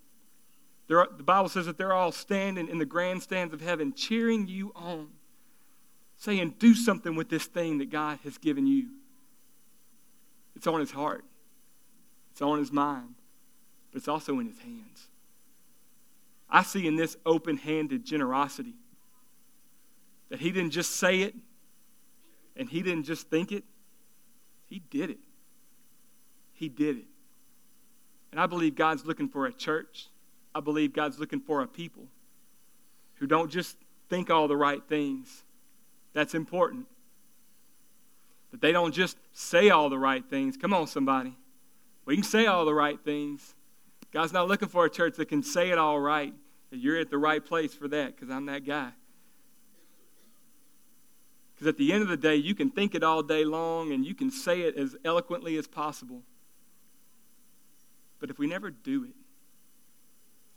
Are, 0.91 1.09
the 1.17 1.23
Bible 1.23 1.49
says 1.49 1.67
that 1.67 1.79
they're 1.79 1.93
all 1.93 2.13
standing 2.13 2.69
in 2.69 2.79
the 2.79 2.87
grandstands 2.87 3.53
of 3.53 3.61
heaven, 3.61 3.93
cheering 3.93 4.47
you 4.47 4.73
on 4.77 5.09
saying, 6.17 6.55
Do 6.59 6.75
something 6.75 7.17
with 7.17 7.29
this 7.29 7.47
thing 7.47 7.79
that 7.79 7.91
God 7.91 8.19
has 8.25 8.39
given 8.39 8.67
you. 8.67 8.89
It's 10.55 10.67
on 10.67 10.81
his 10.81 10.93
heart, 10.93 11.25
it's 12.31 12.43
on 12.43 12.59
his 12.59 12.73
mind, 12.73 13.15
but 13.91 13.99
it's 13.99 14.09
also 14.09 14.39
in 14.39 14.47
his 14.47 14.59
hands. 14.59 15.09
I 16.49 16.63
see 16.63 16.87
in 16.87 16.97
this 16.97 17.17
open 17.27 17.57
handed 17.57 18.05
generosity 18.05 18.75
that 20.29 20.41
he 20.41 20.53
didn't 20.53 20.71
just 20.71 20.97
say 20.97 21.23
it 21.23 21.35
and 22.57 22.69
he 22.69 22.83
didn't 22.83 23.05
just 23.05 23.29
think 23.29 23.53
it, 23.53 23.65
he 24.69 24.79
did 24.79 25.11
it. 25.11 25.19
He 26.55 26.69
did 26.69 26.97
it. 26.97 27.05
And 28.31 28.41
I 28.41 28.47
believe 28.47 28.75
God's 28.75 29.05
looking 29.05 29.29
for 29.29 29.47
a 29.47 29.53
church. 29.53 30.09
I 30.57 30.61
believe 30.61 30.95
God's 30.95 31.19
looking 31.19 31.41
for 31.41 31.61
a 31.61 31.67
people 31.67 32.05
who 33.17 33.27
don't 33.27 33.51
just 33.51 33.77
think 34.09 34.31
all 34.31 34.49
the 34.49 34.57
right 34.57 34.83
things, 34.89 35.45
that's 36.15 36.35
important. 36.35 36.87
But 38.51 38.63
they 38.63 38.73
don't 38.73 38.93
just 38.93 39.19
say 39.35 39.69
all 39.69 39.91
the 39.91 39.99
right 39.99 40.25
things. 40.25 40.57
Come 40.57 40.73
on, 40.73 40.87
somebody. 40.87 41.37
We 42.07 42.15
can 42.15 42.25
say 42.25 42.47
all 42.47 42.65
the 42.65 42.73
right 42.73 42.99
things. 42.99 43.55
God's 44.13 44.33
not 44.33 44.49
looking 44.49 44.69
for 44.69 44.87
a 44.87 44.91
church 44.91 45.17
that 45.17 45.29
can 45.29 45.43
say 45.43 45.69
it 45.73 45.77
all 45.77 46.01
right. 46.01 46.33
You're 46.71 47.01
at 47.01 47.11
the 47.11 47.19
right 47.19 47.45
place 47.45 47.75
for 47.75 47.87
that 47.89 48.17
because 48.17 48.31
I'm 48.31 48.47
that 48.47 48.65
guy. 48.65 48.93
Because 51.55 51.67
at 51.67 51.77
the 51.77 51.93
end 51.93 52.01
of 52.01 52.09
the 52.09 52.17
day, 52.17 52.37
you 52.37 52.55
can 52.55 52.71
think 52.71 52.95
it 52.95 53.03
all 53.03 53.23
day 53.23 53.45
long 53.45 53.93
and 53.93 54.07
you 54.07 54.15
can 54.15 54.31
say 54.31 54.63
it 54.63 54.75
as 54.79 54.97
eloquently 55.05 55.59
as 55.59 55.67
possible. 55.67 56.23
But 58.21 58.31
if 58.31 58.39
we 58.39 58.47
never 58.47 58.71
do 58.71 59.05
it, 59.05 59.13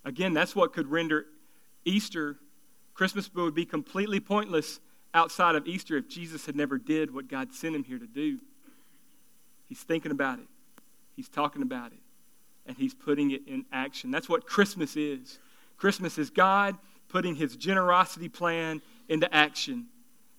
again, 0.10 0.34
that's 0.34 0.56
what 0.56 0.74
could 0.74 0.88
render 0.88 1.26
Easter, 1.86 2.38
Christmas 2.94 3.34
would 3.34 3.56
be 3.56 3.66
completely 3.66 4.20
pointless 4.20 4.80
outside 5.14 5.56
of 5.56 5.68
Easter 5.68 5.96
if 5.98 6.10
Jesus 6.10 6.46
had 6.46 6.56
never 6.56 6.78
did 6.78 7.14
what 7.14 7.30
God 7.30 7.54
sent 7.54 7.76
him 7.76 7.84
here 7.84 7.98
to 7.98 8.08
do. 8.08 8.40
He's 9.68 9.82
thinking 9.82 10.12
about 10.12 10.40
it, 10.40 10.48
he's 11.16 11.30
talking 11.30 11.62
about 11.62 11.92
it, 11.94 12.00
and 12.66 12.76
he's 12.76 12.94
putting 12.94 13.32
it 13.32 13.48
in 13.48 13.66
action. 13.72 14.12
That's 14.12 14.28
what 14.28 14.46
Christmas 14.46 14.98
is. 14.98 15.40
Christmas 15.78 16.18
is 16.18 16.30
God 16.30 16.76
putting 17.08 17.36
his 17.36 17.56
generosity 17.56 18.30
plan 18.30 18.82
into 19.08 19.34
action. 19.34 19.86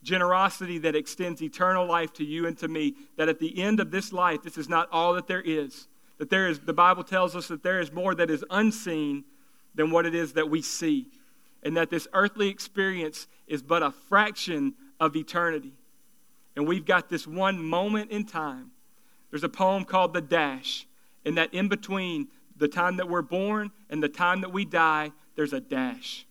Generosity 0.02 0.78
that 0.78 0.96
extends 0.96 1.42
eternal 1.42 1.86
life 1.86 2.12
to 2.14 2.24
you 2.24 2.46
and 2.46 2.58
to 2.58 2.68
me. 2.68 2.94
That 3.16 3.28
at 3.28 3.38
the 3.38 3.60
end 3.60 3.80
of 3.80 3.90
this 3.90 4.12
life, 4.12 4.42
this 4.42 4.58
is 4.58 4.68
not 4.68 4.88
all 4.90 5.14
that 5.14 5.26
there 5.26 5.42
is. 5.42 5.88
That 6.18 6.30
there 6.30 6.48
is, 6.48 6.60
the 6.60 6.72
Bible 6.72 7.04
tells 7.04 7.34
us 7.34 7.48
that 7.48 7.62
there 7.62 7.80
is 7.80 7.92
more 7.92 8.14
that 8.14 8.30
is 8.30 8.44
unseen 8.50 9.24
than 9.74 9.90
what 9.90 10.06
it 10.06 10.14
is 10.14 10.32
that 10.34 10.50
we 10.50 10.62
see 10.62 11.08
and 11.62 11.76
that 11.76 11.90
this 11.90 12.08
earthly 12.12 12.48
experience 12.48 13.26
is 13.46 13.62
but 13.62 13.82
a 13.82 13.90
fraction 13.90 14.74
of 14.98 15.16
eternity. 15.16 15.72
And 16.56 16.66
we've 16.66 16.84
got 16.84 17.08
this 17.08 17.26
one 17.26 17.62
moment 17.62 18.10
in 18.10 18.24
time. 18.24 18.70
There's 19.30 19.44
a 19.44 19.48
poem 19.48 19.84
called 19.84 20.14
The 20.14 20.20
Dash, 20.20 20.86
and 21.24 21.36
that 21.36 21.52
in 21.54 21.68
between 21.68 22.28
the 22.56 22.68
time 22.68 22.96
that 22.96 23.08
we're 23.08 23.22
born 23.22 23.70
and 23.88 24.02
the 24.02 24.08
time 24.08 24.40
that 24.40 24.52
we 24.52 24.64
die, 24.64 25.12
there's 25.36 25.52
a 25.52 25.60
dash. 25.60 26.26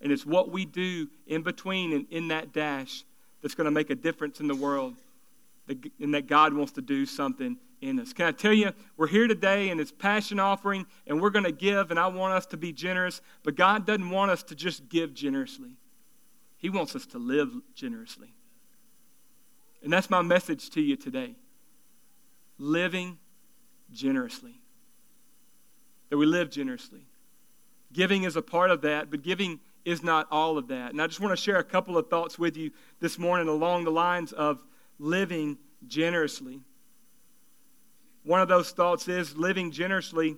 And 0.00 0.10
it's 0.10 0.24
what 0.24 0.50
we 0.50 0.64
do 0.64 1.08
in 1.26 1.42
between 1.42 1.92
and 1.92 2.06
in 2.10 2.28
that 2.28 2.52
dash 2.52 3.04
that's 3.42 3.54
going 3.54 3.66
to 3.66 3.70
make 3.70 3.90
a 3.90 3.94
difference 3.94 4.40
in 4.40 4.48
the 4.48 4.54
world, 4.54 4.96
and 5.68 6.14
that 6.14 6.26
God 6.26 6.54
wants 6.54 6.72
to 6.72 6.82
do 6.82 7.06
something 7.06 7.56
in 7.80 7.98
us. 7.98 8.12
Can 8.12 8.26
I 8.26 8.32
tell 8.32 8.52
you, 8.52 8.72
we're 8.96 9.06
here 9.06 9.26
today 9.26 9.70
and 9.70 9.80
it's 9.80 9.92
passion 9.92 10.38
offering 10.38 10.86
and 11.06 11.20
we're 11.20 11.30
going 11.30 11.44
to 11.44 11.52
give 11.52 11.90
and 11.90 11.98
I 11.98 12.06
want 12.08 12.34
us 12.34 12.46
to 12.46 12.56
be 12.56 12.72
generous, 12.72 13.20
but 13.42 13.56
God 13.56 13.86
doesn't 13.86 14.10
want 14.10 14.30
us 14.30 14.42
to 14.44 14.54
just 14.54 14.88
give 14.88 15.14
generously. 15.14 15.76
He 16.58 16.68
wants 16.68 16.94
us 16.94 17.06
to 17.06 17.18
live 17.18 17.52
generously. 17.74 18.34
And 19.82 19.92
that's 19.92 20.10
my 20.10 20.20
message 20.20 20.68
to 20.70 20.80
you 20.80 20.96
today. 20.96 21.36
Living 22.58 23.18
generously. 23.90 24.60
That 26.10 26.18
we 26.18 26.26
live 26.26 26.50
generously. 26.50 27.06
Giving 27.92 28.24
is 28.24 28.36
a 28.36 28.42
part 28.42 28.70
of 28.70 28.82
that, 28.82 29.10
but 29.10 29.22
giving 29.22 29.60
is 29.84 30.02
not 30.02 30.26
all 30.30 30.58
of 30.58 30.68
that. 30.68 30.92
And 30.92 31.00
I 31.00 31.06
just 31.06 31.20
want 31.20 31.32
to 31.32 31.42
share 31.42 31.56
a 31.56 31.64
couple 31.64 31.96
of 31.96 32.08
thoughts 32.08 32.38
with 32.38 32.56
you 32.56 32.70
this 33.00 33.18
morning 33.18 33.48
along 33.48 33.84
the 33.84 33.90
lines 33.90 34.32
of 34.32 34.62
living 34.98 35.56
generously. 35.86 36.60
One 38.24 38.40
of 38.40 38.48
those 38.48 38.70
thoughts 38.70 39.08
is 39.08 39.36
living 39.36 39.70
generously. 39.70 40.36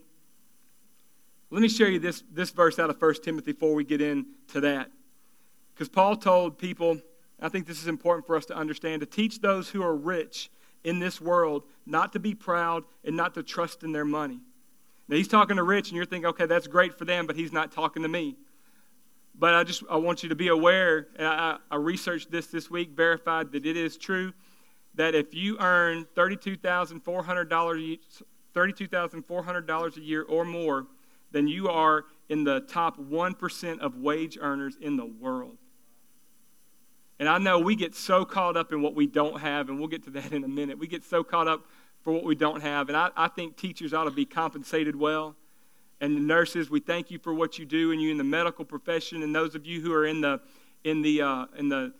Let 1.51 1.63
me 1.63 1.69
show 1.69 1.85
you 1.85 1.99
this, 1.99 2.23
this 2.33 2.51
verse 2.51 2.79
out 2.79 2.91
of 2.91 3.01
1 3.01 3.15
Timothy 3.23 3.53
before 3.53 3.75
we 3.75 3.85
get 3.85 4.01
into 4.01 4.61
that. 4.61 4.91
Because 5.75 5.89
Paul 5.89 6.17
told 6.17 6.59
people, 6.59 6.99
I 7.41 7.49
think 7.49 7.67
this 7.67 7.81
is 7.81 7.89
important 7.89 8.27
for 8.27 8.37
us 8.37 8.47
to 8.47 8.57
understand, 8.57 9.01
to 9.01 9.07
teach 9.07 9.41
those 9.41 9.69
who 9.69 9.83
are 9.83 9.95
rich 9.95 10.51
in 10.85 10.99
this 10.99 11.21
world 11.21 11.65
not 11.87 12.13
to 12.13 12.19
be 12.19 12.35
proud 12.35 12.85
and 13.05 13.17
not 13.17 13.35
to 13.35 13.43
trust 13.43 13.83
in 13.83 13.93
their 13.93 14.05
money. 14.05 14.41
Now, 15.09 15.17
he's 15.17 15.29
talking 15.29 15.57
to 15.57 15.63
rich, 15.63 15.89
and 15.89 15.97
you're 15.97 16.07
thinking, 16.07 16.29
okay, 16.29 16.47
that's 16.47 16.67
great 16.67 16.97
for 16.97 17.05
them, 17.05 17.27
but 17.27 17.37
he's 17.37 17.53
not 17.53 17.73
talking 17.73 18.03
to 18.03 18.09
me. 18.09 18.37
But 19.35 19.55
I 19.55 19.65
just 19.65 19.83
I 19.91 19.97
want 19.97 20.23
you 20.23 20.29
to 20.29 20.35
be 20.35 20.49
aware, 20.49 21.09
and 21.17 21.27
I, 21.27 21.57
I 21.71 21.77
researched 21.77 22.31
this 22.31 22.47
this 22.47 22.71
week, 22.71 22.91
verified 22.91 23.53
that 23.53 23.67
it 23.67 23.77
is 23.77 23.97
true, 23.97 24.33
that 24.95 25.15
if 25.15 25.35
you 25.35 25.59
earn 25.59 26.07
$32,400 26.15 27.99
$32,400 28.55 29.97
a 29.97 30.01
year 30.01 30.23
or 30.23 30.45
more, 30.45 30.87
then 31.31 31.49
you 31.49 31.69
are 31.69 32.05
in 32.29 32.45
the 32.45 32.61
top 32.61 32.99
1% 32.99 33.79
of 33.81 33.97
wage 33.97 34.39
earners 34.41 34.77
in 34.81 34.97
the 34.97 35.07
world. 35.07 35.57
And 37.19 37.29
I 37.29 37.39
know 37.39 37.59
we 37.59 37.77
get 37.77 37.95
so 37.95 38.25
caught 38.25 38.57
up 38.57 38.73
in 38.73 38.83
what 38.83 38.95
we 38.95 39.07
don't 39.07 39.41
have, 39.41 39.69
and 39.69 39.79
we'll 39.79 39.89
get 39.89 40.03
to 40.05 40.11
that 40.11 40.33
in 40.33 40.45
a 40.45 40.49
minute. 40.49 40.79
We 40.79 40.87
get 40.87 41.05
so 41.05 41.23
caught 41.23 41.49
up 41.49 41.67
for 42.03 42.13
what 42.13 42.25
we 42.25 42.35
don't 42.35 42.61
have. 42.61 42.89
And 42.89 42.97
I, 42.97 43.11
I 43.17 43.29
think 43.29 43.57
teachers 43.57 43.95
ought 43.95 44.05
to 44.05 44.11
be 44.11 44.25
compensated 44.25 44.97
well. 44.97 45.37
And 46.01 46.17
the 46.17 46.21
nurses, 46.21 46.69
we 46.69 46.81
thank 46.81 47.11
you 47.13 47.19
for 47.19 47.33
what 47.33 47.59
you 47.59 47.65
do, 47.65 47.93
and 47.93 48.03
you 48.03 48.11
in 48.11 48.19
the 48.19 48.25
medical 48.25 48.65
profession, 48.65 49.23
and 49.23 49.35
those 49.35 49.55
of 49.55 49.65
you 49.65 49.81
who 49.81 49.93
are 49.93 50.05
in 50.05 50.21
the 50.21 50.41
in 50.83 51.01
the 51.01 51.23
uh, 51.23 51.47
in 51.57 51.69
the 51.69 51.95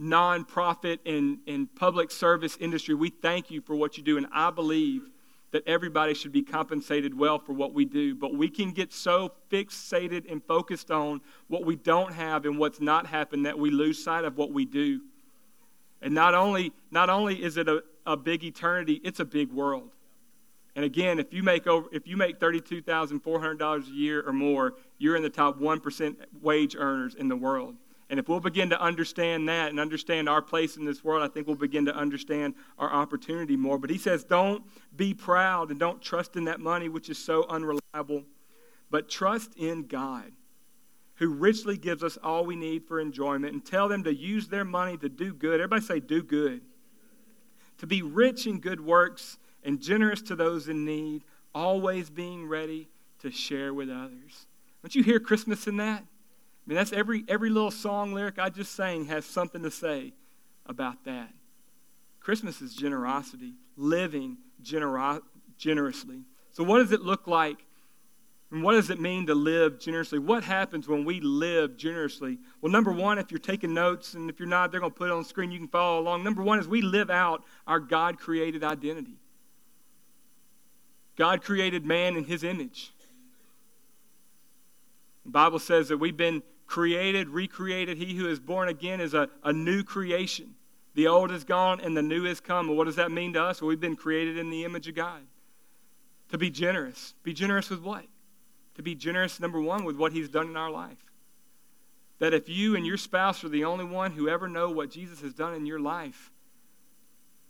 nonprofit 0.00 0.98
and, 1.04 1.38
and 1.46 1.74
public 1.74 2.10
service 2.10 2.56
industry, 2.60 2.94
we 2.94 3.10
thank 3.10 3.50
you 3.50 3.60
for 3.60 3.76
what 3.76 3.96
you 3.96 4.02
do. 4.02 4.16
And 4.16 4.26
I 4.32 4.50
believe 4.50 5.02
that 5.50 5.62
everybody 5.66 6.14
should 6.14 6.32
be 6.32 6.42
compensated 6.42 7.16
well 7.18 7.38
for 7.38 7.52
what 7.52 7.74
we 7.74 7.84
do. 7.84 8.14
But 8.14 8.34
we 8.34 8.48
can 8.48 8.70
get 8.70 8.90
so 8.90 9.32
fixated 9.50 10.30
and 10.32 10.42
focused 10.42 10.90
on 10.90 11.20
what 11.48 11.66
we 11.66 11.76
don't 11.76 12.14
have 12.14 12.46
and 12.46 12.58
what's 12.58 12.80
not 12.80 13.06
happened 13.06 13.44
that 13.44 13.58
we 13.58 13.70
lose 13.70 14.02
sight 14.02 14.24
of 14.24 14.38
what 14.38 14.50
we 14.50 14.64
do. 14.64 15.02
And 16.00 16.14
not 16.14 16.34
only, 16.34 16.72
not 16.90 17.10
only 17.10 17.42
is 17.42 17.58
it 17.58 17.68
a, 17.68 17.82
a 18.06 18.16
big 18.16 18.44
eternity, 18.44 19.00
it's 19.04 19.20
a 19.20 19.26
big 19.26 19.52
world. 19.52 19.90
And 20.74 20.86
again, 20.86 21.18
if 21.18 21.34
you 21.34 21.42
make 21.42 21.66
over, 21.66 21.86
if 21.92 22.08
you 22.08 22.16
make 22.16 22.40
thirty-two 22.40 22.80
thousand 22.80 23.20
four 23.20 23.38
hundred 23.38 23.58
dollars 23.58 23.88
a 23.88 23.92
year 23.92 24.22
or 24.26 24.32
more, 24.32 24.72
you're 24.96 25.16
in 25.16 25.22
the 25.22 25.28
top 25.28 25.58
one 25.58 25.80
percent 25.80 26.18
wage 26.40 26.74
earners 26.78 27.14
in 27.14 27.28
the 27.28 27.36
world. 27.36 27.76
And 28.12 28.18
if 28.18 28.28
we'll 28.28 28.40
begin 28.40 28.68
to 28.68 28.78
understand 28.78 29.48
that 29.48 29.70
and 29.70 29.80
understand 29.80 30.28
our 30.28 30.42
place 30.42 30.76
in 30.76 30.84
this 30.84 31.02
world, 31.02 31.22
I 31.22 31.28
think 31.28 31.46
we'll 31.46 31.56
begin 31.56 31.86
to 31.86 31.96
understand 31.96 32.52
our 32.78 32.92
opportunity 32.92 33.56
more. 33.56 33.78
But 33.78 33.88
he 33.88 33.96
says, 33.96 34.22
don't 34.22 34.62
be 34.94 35.14
proud 35.14 35.70
and 35.70 35.80
don't 35.80 36.02
trust 36.02 36.36
in 36.36 36.44
that 36.44 36.60
money, 36.60 36.90
which 36.90 37.08
is 37.08 37.16
so 37.16 37.46
unreliable, 37.48 38.24
but 38.90 39.08
trust 39.08 39.54
in 39.56 39.86
God, 39.86 40.30
who 41.14 41.30
richly 41.30 41.78
gives 41.78 42.04
us 42.04 42.18
all 42.22 42.44
we 42.44 42.54
need 42.54 42.84
for 42.84 43.00
enjoyment, 43.00 43.54
and 43.54 43.64
tell 43.64 43.88
them 43.88 44.04
to 44.04 44.14
use 44.14 44.46
their 44.46 44.66
money 44.66 44.98
to 44.98 45.08
do 45.08 45.32
good. 45.32 45.54
Everybody 45.54 45.80
say, 45.80 45.98
do 45.98 46.22
good. 46.22 46.60
To 47.78 47.86
be 47.86 48.02
rich 48.02 48.46
in 48.46 48.60
good 48.60 48.84
works 48.84 49.38
and 49.64 49.80
generous 49.80 50.20
to 50.20 50.36
those 50.36 50.68
in 50.68 50.84
need, 50.84 51.24
always 51.54 52.10
being 52.10 52.46
ready 52.46 52.90
to 53.20 53.30
share 53.30 53.72
with 53.72 53.88
others. 53.88 54.46
Don't 54.82 54.94
you 54.94 55.02
hear 55.02 55.18
Christmas 55.18 55.66
in 55.66 55.78
that? 55.78 56.04
I 56.64 56.70
mean, 56.70 56.76
that's 56.76 56.92
every, 56.92 57.24
every 57.28 57.50
little 57.50 57.70
song 57.70 58.12
lyric 58.12 58.38
I 58.38 58.48
just 58.48 58.74
sang 58.74 59.06
has 59.06 59.24
something 59.24 59.62
to 59.62 59.70
say 59.70 60.12
about 60.66 61.04
that. 61.04 61.30
Christmas 62.20 62.62
is 62.62 62.74
generosity, 62.74 63.54
living 63.76 64.36
genero- 64.62 65.22
generously. 65.58 66.20
So, 66.52 66.62
what 66.62 66.78
does 66.78 66.92
it 66.92 67.00
look 67.00 67.26
like? 67.26 67.64
And 68.52 68.62
what 68.62 68.72
does 68.72 68.90
it 68.90 69.00
mean 69.00 69.26
to 69.28 69.34
live 69.34 69.80
generously? 69.80 70.18
What 70.18 70.44
happens 70.44 70.86
when 70.86 71.06
we 71.06 71.20
live 71.20 71.78
generously? 71.78 72.38
Well, 72.60 72.70
number 72.70 72.92
one, 72.92 73.18
if 73.18 73.30
you're 73.30 73.40
taking 73.40 73.72
notes, 73.72 74.12
and 74.12 74.28
if 74.28 74.38
you're 74.38 74.46
not, 74.46 74.70
they're 74.70 74.80
going 74.80 74.92
to 74.92 74.98
put 74.98 75.08
it 75.08 75.12
on 75.12 75.22
the 75.22 75.28
screen, 75.28 75.50
you 75.50 75.58
can 75.58 75.68
follow 75.68 75.98
along. 76.00 76.22
Number 76.22 76.42
one 76.42 76.58
is 76.58 76.68
we 76.68 76.82
live 76.82 77.08
out 77.08 77.42
our 77.66 77.80
God 77.80 78.18
created 78.18 78.62
identity. 78.62 79.16
God 81.16 81.42
created 81.42 81.86
man 81.86 82.14
in 82.14 82.24
his 82.24 82.44
image. 82.44 82.92
The 85.24 85.30
Bible 85.30 85.58
says 85.58 85.88
that 85.88 85.96
we've 85.96 86.16
been 86.16 86.42
created, 86.72 87.28
recreated. 87.28 87.98
He 87.98 88.14
who 88.14 88.30
is 88.30 88.40
born 88.40 88.70
again 88.70 88.98
is 89.02 89.12
a, 89.12 89.28
a 89.44 89.52
new 89.52 89.84
creation. 89.84 90.54
The 90.94 91.06
old 91.06 91.30
is 91.30 91.44
gone 91.44 91.82
and 91.82 91.94
the 91.94 92.00
new 92.00 92.24
is 92.24 92.40
come. 92.40 92.70
And 92.70 92.78
what 92.78 92.84
does 92.84 92.96
that 92.96 93.10
mean 93.10 93.34
to 93.34 93.42
us? 93.42 93.60
Well, 93.60 93.68
we've 93.68 93.78
been 93.78 93.94
created 93.94 94.38
in 94.38 94.48
the 94.48 94.64
image 94.64 94.88
of 94.88 94.94
God. 94.94 95.20
To 96.30 96.38
be 96.38 96.48
generous. 96.48 97.12
Be 97.24 97.34
generous 97.34 97.68
with 97.68 97.82
what? 97.82 98.06
To 98.76 98.82
be 98.82 98.94
generous, 98.94 99.38
number 99.38 99.60
one, 99.60 99.84
with 99.84 99.96
what 99.96 100.12
He's 100.12 100.30
done 100.30 100.46
in 100.46 100.56
our 100.56 100.70
life. 100.70 100.96
That 102.20 102.32
if 102.32 102.48
you 102.48 102.74
and 102.74 102.86
your 102.86 102.96
spouse 102.96 103.44
are 103.44 103.50
the 103.50 103.64
only 103.64 103.84
one 103.84 104.12
who 104.12 104.30
ever 104.30 104.48
know 104.48 104.70
what 104.70 104.90
Jesus 104.90 105.20
has 105.20 105.34
done 105.34 105.52
in 105.52 105.66
your 105.66 105.78
life, 105.78 106.32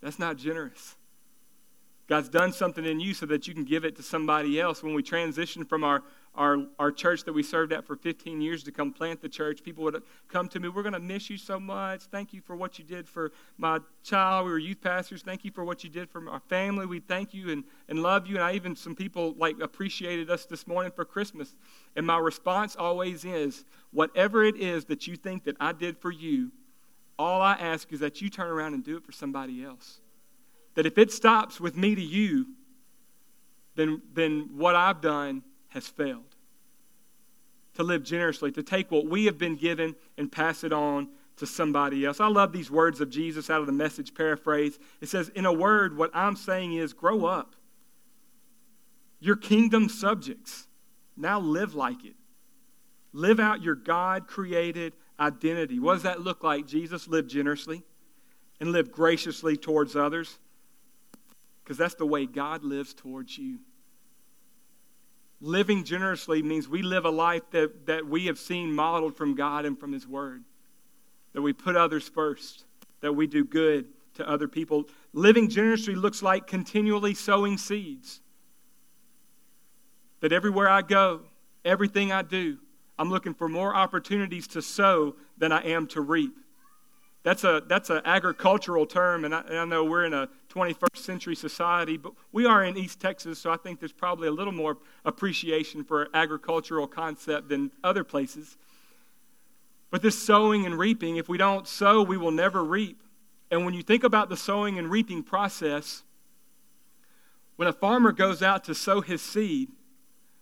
that's 0.01 0.19
not 0.19 0.37
generous. 0.37 0.97
God's 2.09 2.29
done 2.29 2.53
something 2.53 2.85
in 2.85 2.99
you 2.99 3.15
so 3.15 3.27
that 3.27 3.47
you 3.47 3.55
can 3.55 3.63
give 3.63 3.85
it 3.85 3.95
to 3.97 4.03
somebody 4.03 4.61
else. 4.61 4.83
When 4.83 4.95
we 4.95 5.03
transition 5.05 5.65
from 5.65 5.85
our 5.85 6.03
our, 6.35 6.59
our 6.79 6.91
church 6.91 7.25
that 7.25 7.33
we 7.33 7.43
served 7.43 7.73
at 7.73 7.87
for 7.87 7.95
15 7.95 8.41
years 8.41 8.63
to 8.63 8.73
come 8.73 8.93
plant 8.93 9.21
the 9.21 9.29
church. 9.29 9.63
People 9.63 9.85
would 9.85 10.03
come 10.29 10.49
to 10.49 10.61
me, 10.61 10.69
We're 10.69 10.83
going 10.83 10.95
to 10.95 11.01
miss 11.01 11.29
you 11.29 11.37
so 11.37 11.61
much. 11.61 12.05
Thank 12.05 12.33
you 12.33 12.41
for 12.41 12.57
what 12.57 12.79
you 12.79 12.85
did 12.85 13.07
for 13.07 13.33
my 13.59 13.81
child. 14.03 14.47
We 14.47 14.53
were 14.53 14.59
youth 14.59 14.81
pastors. 14.81 15.23
Thank 15.23 15.45
you 15.45 15.51
for 15.51 15.63
what 15.63 15.85
you 15.85 15.91
did 15.91 16.09
for 16.09 16.27
our 16.31 16.41
family. 16.41 16.87
We 16.87 17.01
thank 17.01 17.35
you 17.35 17.51
and, 17.51 17.65
and 17.89 18.03
love 18.03 18.27
you. 18.27 18.37
And 18.37 18.45
I 18.45 18.55
even, 18.55 18.75
some 18.75 18.95
people 18.95 19.35
like 19.37 19.57
appreciated 19.61 20.31
us 20.31 20.47
this 20.47 20.67
morning 20.67 20.93
for 20.95 21.05
Christmas. 21.05 21.55
And 21.97 22.07
my 22.07 22.19
response 22.19 22.77
always 22.77 23.27
is 23.27 23.67
whatever 23.91 24.43
it 24.43 24.57
is 24.57 24.87
that 24.87 25.07
you 25.07 25.17
think 25.17 25.45
that 25.45 25.57
I 25.61 25.73
did 25.73 25.99
for 25.99 26.11
you, 26.11 26.51
all 27.19 27.43
I 27.43 27.53
ask 27.53 27.93
is 27.93 28.01
that 28.01 28.23
you 28.23 28.31
turn 28.31 28.49
around 28.49 28.73
and 28.73 28.83
do 28.83 28.97
it 28.97 29.05
for 29.05 29.13
somebody 29.13 29.63
else. 29.63 30.01
That 30.77 30.87
if 30.87 30.97
it 30.97 31.13
stops 31.13 31.61
with 31.61 31.77
me 31.77 31.95
to 31.95 32.03
you, 32.03 32.47
then, 33.75 34.01
then 34.15 34.51
what 34.55 34.75
I've 34.75 35.03
done 35.03 35.43
has 35.73 35.89
failed. 35.89 36.37
To 37.75 37.83
live 37.83 38.03
generously, 38.03 38.53
to 38.53 38.63
take 38.63 38.91
what 38.91 39.07
we 39.07 39.25
have 39.27 39.39
been 39.39 39.57
given 39.57 39.97
and 40.19 40.31
pass 40.31 40.63
it 40.63 40.73
on 40.73 41.09
to 41.37 41.47
somebody 41.47 42.05
else. 42.05 42.21
I 42.21 42.29
love 42.29 42.53
these 42.53 42.71
words 42.71 43.01
of 43.01 43.09
Jesus 43.09 43.49
out 43.49 43.61
of 43.61 43.67
the 43.67 43.73
message 43.73 44.15
paraphrase. 44.15 44.79
It 45.01 45.09
says, 45.09 45.31
In 45.31 45.47
a 45.47 45.53
word, 45.53 45.97
what 45.97 46.11
I'm 46.13 46.37
saying 46.37 46.75
is 46.75 46.93
grow 46.93 47.25
up. 47.25 47.57
Your 49.21 49.37
kingdom 49.37 49.89
subjects. 49.89 50.67
Now 51.17 51.41
live 51.41 51.75
like 51.75 52.05
it. 52.05 52.17
Live 53.13 53.41
out 53.41 53.63
your 53.63 53.75
God 53.75 54.27
created 54.27 54.95
identity. 55.19 55.79
What 55.79 55.95
does 55.95 56.03
that 56.03 56.21
look 56.21 56.43
like? 56.43 56.67
Jesus 56.67 57.09
lived 57.09 57.31
generously 57.31 57.83
and 58.61 58.73
lived 58.73 58.93
graciously 58.93 59.57
towards 59.57 59.97
others 59.97 60.39
because 61.63 61.77
that's 61.77 61.95
the 61.95 62.07
way 62.07 62.27
God 62.27 62.65
lives 62.65 62.95
towards 62.95 63.39
you. 63.39 63.61
Living 65.45 65.83
generously 65.83 66.41
means 66.41 66.69
we 66.69 66.83
live 66.83 67.05
a 67.05 67.11
life 67.11 67.43
that, 67.51 67.87
that 67.87 68.07
we 68.07 68.27
have 68.27 68.39
seen 68.39 68.73
modeled 68.73 69.17
from 69.17 69.35
God 69.35 69.65
and 69.65 69.79
from 69.79 69.93
His 69.93 70.07
Word. 70.07 70.45
That 71.33 71.43
we 71.43 71.53
put 71.53 71.75
others 71.75 72.09
first, 72.09 72.65
that 73.01 73.13
we 73.13 73.27
do 73.27 73.45
good 73.45 73.87
to 74.15 74.29
other 74.29 74.47
people. 74.47 74.85
Living 75.13 75.49
generously 75.49 75.97
looks 75.97 76.23
like 76.23 76.47
continually 76.47 77.13
sowing 77.13 77.59
seeds. 77.59 78.21
That 80.21 80.33
everywhere 80.33 80.69
I 80.69 80.83
go, 80.83 81.23
everything 81.65 82.13
I 82.13 82.23
do, 82.23 82.59
I'm 82.97 83.11
looking 83.11 83.35
for 83.35 83.49
more 83.49 83.75
opportunities 83.75 84.47
to 84.49 84.63
sow 84.63 85.17
than 85.39 85.51
I 85.51 85.63
am 85.63 85.89
to 85.89 86.01
reap. 86.03 86.37
That's 87.23 87.45
a 87.45 87.63
that's 87.69 87.89
an 87.89 88.03
agricultural 88.05 88.85
term, 88.85 89.25
and 89.25 89.35
I, 89.35 89.43
and 89.43 89.59
I, 89.59 89.65
know 89.65 89.85
we're 89.85 90.05
in 90.05 90.13
a 90.13 90.29
21st 90.53 90.97
century 90.97 91.37
society, 91.37 91.97
but 91.97 92.13
we 92.33 92.47
are 92.47 92.65
in 92.65 92.77
East 92.77 93.01
Texas, 93.01 93.39
so 93.39 93.51
I 93.51 93.57
think 93.57 93.79
there's 93.79 93.93
probably 93.93 94.27
a 94.27 94.33
little 94.33 94.53
more 94.53 94.79
appreciation 95.05 95.85
for 95.85 96.09
agricultural 96.15 96.89
concept 96.89 97.49
than 97.49 97.71
other 97.85 98.03
places. 98.03 98.57
But 99.93 100.03
this 100.03 100.21
sowing 100.21 100.67
and 100.67 100.77
reaping, 100.77 101.17
if 101.17 101.29
we 101.29 101.39
don't 101.39 101.69
sow, 101.69 102.03
we 102.03 102.17
will 102.17 102.33
never 102.33 102.65
reap. 102.65 103.01
And 103.53 103.65
when 103.65 103.75
you 103.75 103.83
think 103.83 104.03
about 104.03 104.29
the 104.29 104.37
sowing 104.37 104.79
and 104.79 104.91
reaping 104.91 105.23
process, 105.23 106.03
when 107.57 107.69
a 107.69 107.73
farmer 107.73 108.11
goes 108.11 108.43
out 108.43 108.65
to 108.65 108.75
sow 108.75 109.01
his 109.01 109.23
seed, 109.23 109.69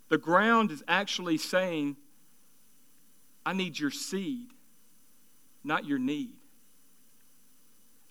the 0.09 0.19
ground 0.19 0.71
is 0.71 0.83
actually 0.89 1.37
saying, 1.37 1.97
I 3.45 3.53
need 3.53 3.79
your 3.79 3.91
seed, 3.91 4.49
not 5.63 5.85
your 5.85 5.99
need. 5.99 6.40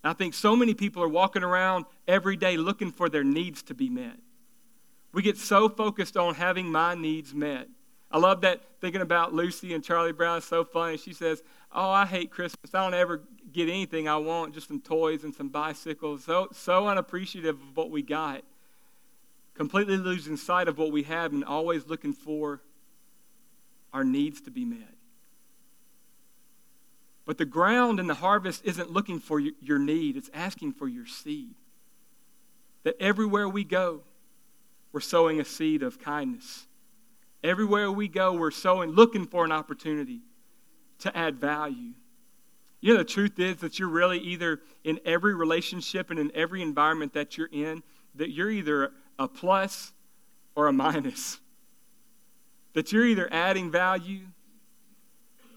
I 0.03 0.13
think 0.13 0.33
so 0.33 0.55
many 0.55 0.73
people 0.73 1.03
are 1.03 1.09
walking 1.09 1.43
around 1.43 1.85
every 2.07 2.37
day 2.37 2.57
looking 2.57 2.91
for 2.91 3.09
their 3.09 3.23
needs 3.23 3.61
to 3.63 3.73
be 3.73 3.89
met. 3.89 4.17
We 5.11 5.21
get 5.21 5.37
so 5.37 5.67
focused 5.67 6.15
on 6.15 6.35
having 6.35 6.71
my 6.71 6.95
needs 6.95 7.33
met. 7.33 7.67
I 8.11 8.17
love 8.17 8.41
that 8.41 8.61
thinking 8.79 9.01
about 9.01 9.33
Lucy 9.33 9.73
and 9.73 9.83
Charlie 9.83 10.13
Brown. 10.13 10.37
It's 10.37 10.45
so 10.45 10.63
funny. 10.63 10.97
She 10.97 11.13
says, 11.13 11.43
Oh, 11.71 11.89
I 11.89 12.05
hate 12.05 12.31
Christmas. 12.31 12.73
I 12.73 12.83
don't 12.83 12.95
ever 12.95 13.21
get 13.51 13.69
anything 13.69 14.07
I 14.07 14.17
want, 14.17 14.53
just 14.53 14.67
some 14.67 14.81
toys 14.81 15.23
and 15.23 15.33
some 15.33 15.49
bicycles. 15.49 16.23
So, 16.23 16.47
so 16.51 16.87
unappreciative 16.87 17.55
of 17.55 17.77
what 17.77 17.91
we 17.91 18.01
got. 18.01 18.43
Completely 19.53 19.97
losing 19.97 20.37
sight 20.37 20.67
of 20.67 20.77
what 20.77 20.91
we 20.91 21.03
have 21.03 21.33
and 21.33 21.43
always 21.43 21.85
looking 21.87 22.13
for 22.13 22.61
our 23.93 24.03
needs 24.03 24.41
to 24.41 24.51
be 24.51 24.65
met. 24.65 24.98
But 27.29 27.37
the 27.37 27.45
ground 27.45 27.99
and 27.99 28.09
the 28.09 28.15
harvest 28.15 28.65
isn't 28.65 28.89
looking 28.89 29.19
for 29.19 29.39
your 29.39 29.77
need, 29.77 30.17
it's 30.17 30.31
asking 30.33 30.73
for 30.73 30.87
your 30.87 31.05
seed. 31.05 31.53
that 32.81 32.99
everywhere 32.99 33.47
we 33.47 33.63
go, 33.63 34.01
we're 34.91 34.99
sowing 34.99 35.39
a 35.39 35.45
seed 35.45 35.83
of 35.83 35.99
kindness. 35.99 36.65
Everywhere 37.43 37.91
we 37.91 38.07
go, 38.07 38.33
we're 38.33 38.49
sowing, 38.49 38.89
looking 38.89 39.27
for 39.27 39.45
an 39.45 39.51
opportunity 39.51 40.21
to 41.01 41.15
add 41.15 41.39
value. 41.39 41.93
You 42.81 42.93
know, 42.93 42.97
the 42.97 43.03
truth 43.03 43.37
is 43.37 43.57
that 43.57 43.77
you're 43.77 43.89
really 43.89 44.17
either 44.17 44.61
in 44.83 44.99
every 45.05 45.35
relationship 45.35 46.09
and 46.09 46.17
in 46.17 46.31
every 46.33 46.63
environment 46.63 47.13
that 47.13 47.37
you're 47.37 47.49
in, 47.51 47.83
that 48.15 48.31
you're 48.31 48.49
either 48.49 48.91
a 49.19 49.27
plus 49.27 49.93
or 50.55 50.65
a 50.65 50.73
minus. 50.73 51.39
That 52.73 52.91
you're 52.91 53.05
either 53.05 53.31
adding 53.31 53.69
value 53.69 54.21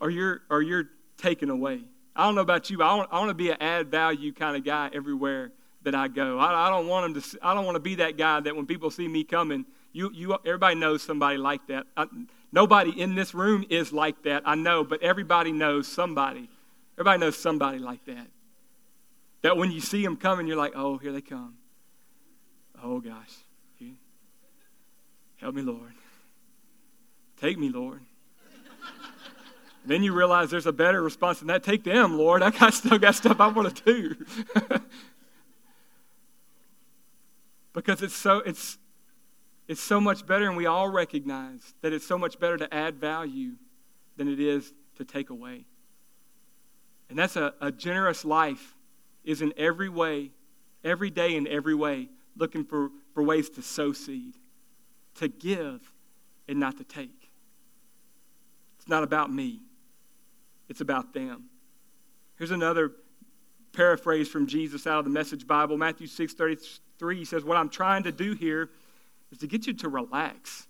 or 0.02 0.10
you're, 0.10 0.42
or 0.50 0.60
you're 0.60 0.90
taking 1.22 1.48
away. 1.48 1.80
I 2.14 2.24
don't 2.24 2.34
know 2.34 2.42
about 2.42 2.68
you, 2.68 2.78
but 2.78 2.84
I 2.84 2.94
want, 2.94 3.08
I 3.12 3.18
want 3.18 3.30
to 3.30 3.34
be 3.34 3.50
an 3.50 3.56
add 3.60 3.90
value 3.90 4.32
kind 4.32 4.56
of 4.56 4.64
guy 4.64 4.90
everywhere 4.92 5.52
that 5.82 5.94
I 5.94 6.08
go. 6.08 6.38
I, 6.38 6.66
I 6.66 6.70
don't 6.70 6.86
want 6.86 7.14
them 7.14 7.22
to. 7.22 7.38
I 7.42 7.54
don't 7.54 7.64
want 7.64 7.76
to 7.76 7.80
be 7.80 7.96
that 7.96 8.16
guy 8.16 8.40
that 8.40 8.54
when 8.54 8.66
people 8.66 8.90
see 8.90 9.08
me 9.08 9.24
coming, 9.24 9.64
you, 9.92 10.10
you, 10.12 10.36
everybody 10.44 10.74
knows 10.74 11.02
somebody 11.02 11.38
like 11.38 11.66
that. 11.68 11.86
I, 11.96 12.06
nobody 12.52 12.90
in 13.00 13.14
this 13.14 13.34
room 13.34 13.64
is 13.70 13.92
like 13.92 14.22
that. 14.24 14.42
I 14.44 14.54
know, 14.54 14.84
but 14.84 15.02
everybody 15.02 15.52
knows 15.52 15.88
somebody. 15.88 16.48
Everybody 16.94 17.20
knows 17.20 17.36
somebody 17.36 17.78
like 17.78 18.04
that. 18.06 18.26
That 19.40 19.56
when 19.56 19.72
you 19.72 19.80
see 19.80 20.04
them 20.04 20.16
coming, 20.16 20.46
you're 20.46 20.56
like, 20.56 20.72
oh, 20.76 20.98
here 20.98 21.12
they 21.12 21.20
come. 21.20 21.54
Oh 22.84 23.00
gosh, 23.00 23.32
help 25.36 25.54
me, 25.54 25.62
Lord. 25.62 25.92
Take 27.40 27.58
me, 27.58 27.70
Lord. 27.70 28.00
Then 29.84 30.02
you 30.02 30.12
realize 30.12 30.50
there's 30.50 30.66
a 30.66 30.72
better 30.72 31.02
response 31.02 31.40
than 31.40 31.48
that. 31.48 31.62
Take 31.62 31.84
them, 31.84 32.16
Lord. 32.16 32.42
I 32.42 32.50
got 32.50 32.74
still 32.74 32.98
got 32.98 33.14
stuff 33.14 33.40
I 33.40 33.48
want 33.48 33.74
to 33.76 33.84
do. 33.84 34.16
because 37.72 38.02
it's 38.02 38.14
so 38.14 38.38
it's 38.38 38.78
it's 39.68 39.80
so 39.80 40.00
much 40.00 40.26
better 40.26 40.46
and 40.48 40.56
we 40.56 40.66
all 40.66 40.88
recognize 40.88 41.74
that 41.80 41.92
it's 41.92 42.06
so 42.06 42.18
much 42.18 42.38
better 42.38 42.56
to 42.56 42.72
add 42.74 42.96
value 42.96 43.52
than 44.16 44.28
it 44.28 44.40
is 44.40 44.72
to 44.96 45.04
take 45.04 45.30
away 45.30 45.64
and 47.08 47.18
that's 47.18 47.36
a, 47.36 47.54
a 47.60 47.70
generous 47.72 48.24
life 48.24 48.74
is 49.24 49.40
in 49.42 49.52
every 49.56 49.88
way 49.88 50.30
every 50.84 51.10
day 51.10 51.36
in 51.36 51.46
every 51.46 51.74
way 51.74 52.08
looking 52.36 52.64
for, 52.64 52.90
for 53.14 53.22
ways 53.22 53.48
to 53.48 53.62
sow 53.62 53.92
seed 53.92 54.34
to 55.14 55.28
give 55.28 55.92
and 56.48 56.58
not 56.58 56.76
to 56.76 56.84
take 56.84 57.30
it's 58.78 58.88
not 58.88 59.02
about 59.02 59.32
me 59.32 59.60
it's 60.68 60.80
about 60.80 61.12
them 61.12 61.44
here's 62.36 62.50
another 62.50 62.92
paraphrase 63.72 64.28
from 64.28 64.46
jesus 64.46 64.86
out 64.86 64.98
of 64.98 65.04
the 65.04 65.10
message 65.10 65.46
bible 65.46 65.76
matthew 65.76 66.06
6 66.06 66.34
3, 67.02 67.16
he 67.16 67.24
says, 67.24 67.42
What 67.42 67.56
I'm 67.56 67.68
trying 67.68 68.04
to 68.04 68.12
do 68.12 68.32
here 68.32 68.70
is 69.32 69.38
to 69.38 69.48
get 69.48 69.66
you 69.66 69.72
to 69.74 69.88
relax. 69.88 70.68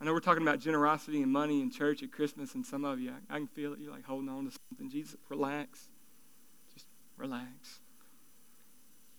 I 0.00 0.04
know 0.04 0.12
we're 0.12 0.20
talking 0.20 0.44
about 0.44 0.60
generosity 0.60 1.20
and 1.20 1.32
money 1.32 1.60
in 1.60 1.70
church 1.72 2.00
at 2.04 2.12
Christmas, 2.12 2.54
and 2.54 2.64
some 2.64 2.84
of 2.84 3.00
you, 3.00 3.10
I, 3.10 3.34
I 3.34 3.38
can 3.38 3.48
feel 3.48 3.72
it. 3.72 3.80
You're 3.80 3.90
like 3.90 4.04
holding 4.04 4.28
on 4.28 4.44
to 4.44 4.56
something. 4.70 4.88
Jesus, 4.88 5.16
relax. 5.28 5.88
Just 6.74 6.86
relax. 7.16 7.80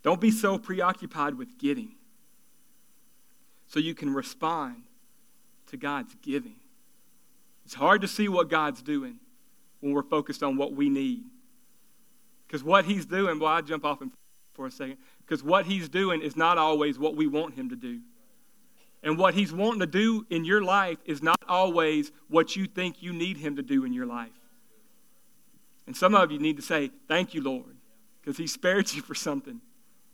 Don't 0.01 0.21
be 0.21 0.32
so 0.32 0.58
preoccupied 0.58 1.36
with 1.36 1.58
getting 1.58 1.95
so 3.67 3.82
you 3.82 3.93
can 3.93 4.13
respond 4.13 4.84
to 5.67 5.75
God's 5.75 6.15
giving. 6.21 6.56
It's 7.65 7.73
hard 7.73 7.99
to 7.99 8.08
see 8.08 8.30
what 8.30 8.49
God's 8.49 8.82
doing 8.82 9.19
when 9.86 9.93
we're 9.93 10.02
focused 10.02 10.41
on 10.41 10.58
what 10.58 10.74
we 10.74 10.89
need. 10.89 11.24
Because 12.48 12.63
what 12.63 12.86
He's 12.86 13.06
doing, 13.06 13.39
well, 13.39 13.52
I 13.52 13.62
jump 13.62 13.86
off 13.86 14.02
for 14.56 14.65
a 14.65 14.71
second 14.71 14.98
because 15.19 15.43
what 15.43 15.65
he's 15.65 15.89
doing 15.89 16.21
is 16.21 16.36
not 16.36 16.58
always 16.58 16.98
what 16.98 17.15
we 17.15 17.28
want 17.28 17.56
him 17.56 17.69
to 17.69 17.76
do. 17.76 18.00
And 19.04 19.17
what 19.17 19.34
he's 19.34 19.52
wanting 19.52 19.82
to 19.82 19.88
do 19.88 20.26
in 20.30 20.45
your 20.45 20.63
life 20.63 20.98
is 21.06 21.21
not 21.21 21.38
always 21.48 22.12
what 22.30 22.56
you 22.56 22.65
think 22.65 23.04
you 23.04 23.13
need 23.13 23.38
him 23.38 23.58
to 23.58 23.62
do 23.62 23.86
in 23.86 23.93
your 23.93 24.06
life. 24.06 24.30
And 25.86 25.95
some 25.95 26.15
of 26.15 26.32
you 26.32 26.39
need 26.39 26.56
to 26.56 26.63
say, 26.63 26.89
Thank 27.08 27.34
you, 27.34 27.43
Lord, 27.43 27.76
because 28.21 28.38
he 28.38 28.48
spared 28.48 28.91
you 28.93 29.02
for 29.02 29.13
something 29.13 29.62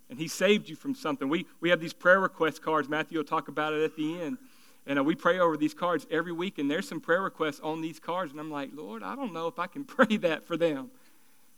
and 0.10 0.20
he 0.20 0.28
saved 0.28 0.68
you 0.68 0.76
from 0.76 0.96
something. 0.96 1.30
We, 1.30 1.46
we 1.62 1.70
have 1.70 1.80
these 1.80 1.94
prayer 1.94 2.20
request 2.20 2.62
cards. 2.62 2.90
Matthew 2.90 3.20
will 3.20 3.26
talk 3.26 3.48
about 3.48 3.74
it 3.74 3.84
at 3.84 3.96
the 3.96 4.22
end. 4.22 4.38
And 4.88 4.98
uh, 4.98 5.04
we 5.04 5.16
pray 5.16 5.40
over 5.40 5.58
these 5.58 5.74
cards 5.74 6.08
every 6.10 6.32
week, 6.32 6.58
and 6.58 6.70
there's 6.70 6.88
some 6.88 7.00
prayer 7.00 7.22
requests 7.22 7.60
on 7.60 7.82
these 7.82 8.00
cards. 8.00 8.32
And 8.32 8.40
I'm 8.40 8.52
like, 8.52 8.72
Lord, 8.74 9.04
I 9.04 9.16
don't 9.16 9.34
know 9.34 9.48
if 9.48 9.60
I 9.60 9.68
can 9.68 9.84
pray 9.86 10.18
that 10.18 10.46
for 10.46 10.58
them 10.58 10.92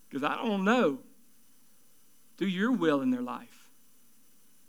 because 0.10 0.24
I 0.24 0.36
don't 0.36 0.64
know. 0.64 1.00
Do 2.38 2.48
your 2.48 2.72
will 2.72 3.02
in 3.02 3.12
their 3.12 3.22
life. 3.22 3.70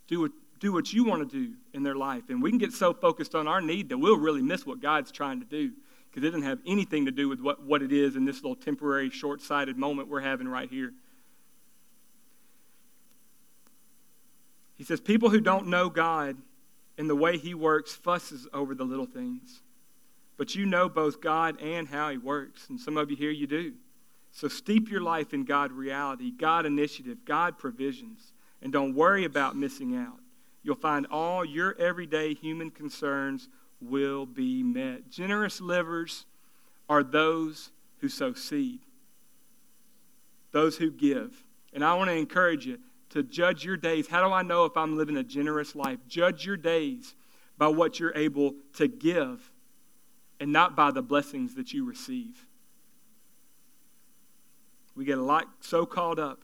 Do 0.07 0.21
what, 0.21 0.31
do 0.59 0.71
what 0.71 0.93
you 0.93 1.03
want 1.03 1.29
to 1.29 1.37
do 1.37 1.53
in 1.73 1.83
their 1.83 1.95
life. 1.95 2.23
And 2.29 2.41
we 2.41 2.49
can 2.49 2.59
get 2.59 2.73
so 2.73 2.93
focused 2.93 3.35
on 3.35 3.47
our 3.47 3.59
need 3.59 3.89
that 3.89 3.97
we'll 3.97 4.17
really 4.17 4.41
miss 4.41 4.65
what 4.65 4.79
God's 4.79 5.11
trying 5.11 5.39
to 5.39 5.45
do 5.45 5.71
because 6.09 6.23
it 6.25 6.31
doesn't 6.31 6.43
have 6.43 6.59
anything 6.65 7.05
to 7.05 7.11
do 7.11 7.27
with 7.27 7.41
what, 7.41 7.63
what 7.63 7.81
it 7.81 7.91
is 7.91 8.15
in 8.15 8.23
this 8.23 8.37
little 8.37 8.55
temporary, 8.55 9.09
short 9.09 9.41
sighted 9.41 9.77
moment 9.77 10.07
we're 10.07 10.21
having 10.21 10.47
right 10.47 10.69
here. 10.69 10.93
He 14.75 14.83
says, 14.83 15.01
People 15.01 15.29
who 15.29 15.41
don't 15.41 15.67
know 15.67 15.89
God 15.89 16.37
and 16.97 17.09
the 17.09 17.15
way 17.15 17.37
He 17.37 17.53
works 17.53 17.93
fusses 17.93 18.47
over 18.53 18.75
the 18.75 18.83
little 18.83 19.05
things. 19.05 19.61
But 20.37 20.55
you 20.55 20.65
know 20.65 20.89
both 20.89 21.21
God 21.21 21.61
and 21.61 21.87
how 21.87 22.09
He 22.09 22.17
works. 22.17 22.69
And 22.69 22.79
some 22.79 22.97
of 22.97 23.09
you 23.09 23.15
here, 23.15 23.31
you 23.31 23.47
do. 23.47 23.73
So 24.31 24.47
steep 24.47 24.91
your 24.91 25.01
life 25.01 25.33
in 25.33 25.45
God 25.45 25.71
reality, 25.71 26.31
God 26.31 26.65
initiative, 26.65 27.19
God 27.23 27.57
provisions, 27.57 28.33
and 28.61 28.71
don't 28.71 28.93
worry 28.93 29.23
about 29.23 29.55
missing 29.55 29.95
out. 29.95 30.19
You'll 30.61 30.75
find 30.75 31.07
all 31.09 31.45
your 31.45 31.75
everyday 31.79 32.33
human 32.33 32.71
concerns 32.71 33.47
will 33.79 34.25
be 34.25 34.63
met. 34.63 35.09
Generous 35.09 35.61
livers 35.61 36.25
are 36.89 37.03
those 37.03 37.71
who 37.99 38.09
sow 38.09 38.33
seed, 38.33 38.79
those 40.51 40.77
who 40.77 40.91
give. 40.91 41.43
And 41.73 41.83
I 41.83 41.93
want 41.93 42.09
to 42.09 42.15
encourage 42.15 42.65
you 42.65 42.79
to 43.09 43.23
judge 43.23 43.63
your 43.63 43.77
days. 43.77 44.07
How 44.07 44.25
do 44.25 44.33
I 44.33 44.41
know 44.41 44.65
if 44.65 44.75
I'm 44.75 44.97
living 44.97 45.17
a 45.17 45.23
generous 45.23 45.75
life? 45.75 45.99
Judge 46.07 46.45
your 46.45 46.57
days 46.57 47.15
by 47.57 47.67
what 47.67 47.99
you're 47.99 48.15
able 48.15 48.55
to 48.73 48.87
give 48.87 49.51
and 50.39 50.51
not 50.51 50.75
by 50.75 50.91
the 50.91 51.01
blessings 51.01 51.55
that 51.55 51.73
you 51.73 51.85
receive. 51.85 52.45
We 54.95 55.05
get 55.05 55.17
a 55.17 55.23
lot 55.23 55.45
so 55.61 55.85
caught 55.85 56.19
up 56.19 56.41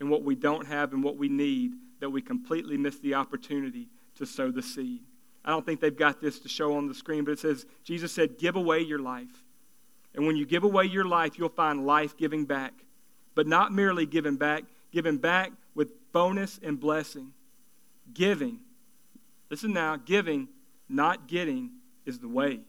in 0.00 0.08
what 0.08 0.22
we 0.22 0.34
don't 0.34 0.66
have 0.66 0.92
and 0.92 1.02
what 1.02 1.16
we 1.16 1.28
need 1.28 1.72
that 2.00 2.10
we 2.10 2.22
completely 2.22 2.76
miss 2.76 2.98
the 2.98 3.14
opportunity 3.14 3.88
to 4.16 4.26
sow 4.26 4.50
the 4.50 4.62
seed. 4.62 5.02
I 5.44 5.50
don't 5.50 5.64
think 5.64 5.80
they've 5.80 5.96
got 5.96 6.20
this 6.20 6.38
to 6.40 6.48
show 6.48 6.76
on 6.76 6.86
the 6.86 6.94
screen, 6.94 7.24
but 7.24 7.32
it 7.32 7.38
says, 7.38 7.66
Jesus 7.84 8.12
said, 8.12 8.38
Give 8.38 8.56
away 8.56 8.80
your 8.80 8.98
life. 8.98 9.44
And 10.14 10.26
when 10.26 10.36
you 10.36 10.44
give 10.44 10.64
away 10.64 10.86
your 10.86 11.04
life, 11.04 11.38
you'll 11.38 11.48
find 11.48 11.86
life 11.86 12.16
giving 12.16 12.44
back. 12.44 12.72
But 13.34 13.46
not 13.46 13.72
merely 13.72 14.06
giving 14.06 14.36
back, 14.36 14.64
giving 14.92 15.18
back 15.18 15.52
with 15.74 15.92
bonus 16.12 16.58
and 16.62 16.78
blessing. 16.78 17.32
Giving. 18.12 18.60
Listen 19.50 19.72
now, 19.72 19.96
giving, 19.96 20.48
not 20.88 21.28
getting, 21.28 21.70
is 22.06 22.18
the 22.18 22.28
way. 22.28 22.60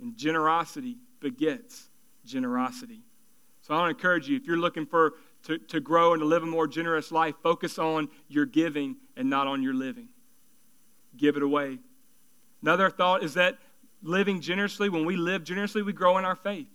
And 0.00 0.16
generosity 0.16 0.96
begets 1.20 1.88
generosity. 2.24 3.02
So 3.60 3.74
I 3.74 3.78
want 3.78 3.96
to 3.96 3.98
encourage 3.98 4.28
you 4.28 4.36
if 4.36 4.46
you're 4.46 4.58
looking 4.58 4.86
for 4.86 5.14
to, 5.44 5.58
to 5.58 5.80
grow 5.80 6.12
and 6.12 6.20
to 6.20 6.26
live 6.26 6.42
a 6.42 6.46
more 6.46 6.66
generous 6.66 7.10
life, 7.10 7.34
focus 7.42 7.78
on 7.78 8.08
your 8.28 8.46
giving 8.46 8.96
and 9.16 9.28
not 9.28 9.46
on 9.46 9.62
your 9.62 9.74
living. 9.74 10.08
Give 11.16 11.36
it 11.36 11.42
away. 11.42 11.78
Another 12.62 12.90
thought 12.90 13.22
is 13.22 13.34
that 13.34 13.58
living 14.02 14.40
generously, 14.40 14.88
when 14.88 15.04
we 15.04 15.16
live 15.16 15.44
generously, 15.44 15.82
we 15.82 15.92
grow 15.92 16.18
in 16.18 16.24
our 16.24 16.36
faith. 16.36 16.68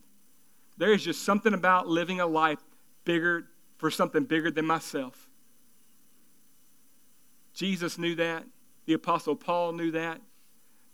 There 0.78 0.94
is 0.94 1.04
just 1.04 1.24
something 1.24 1.54
about 1.54 1.88
living 1.88 2.20
a 2.20 2.28
life 2.28 2.60
bigger 3.04 3.48
for 3.78 3.90
something 3.92 4.24
bigger 4.24 4.52
than 4.52 4.66
myself. 4.66 5.30
Jesus 7.54 7.98
knew 7.98 8.16
that. 8.16 8.46
The 8.86 8.94
Apostle 8.94 9.36
Paul 9.36 9.74
knew 9.74 9.92
that. 9.92 10.22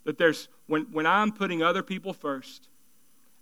That 0.05 0.17
there's 0.17 0.47
when, 0.67 0.83
when 0.91 1.05
I'm 1.05 1.31
putting 1.31 1.61
other 1.61 1.83
people 1.83 2.13
first, 2.13 2.69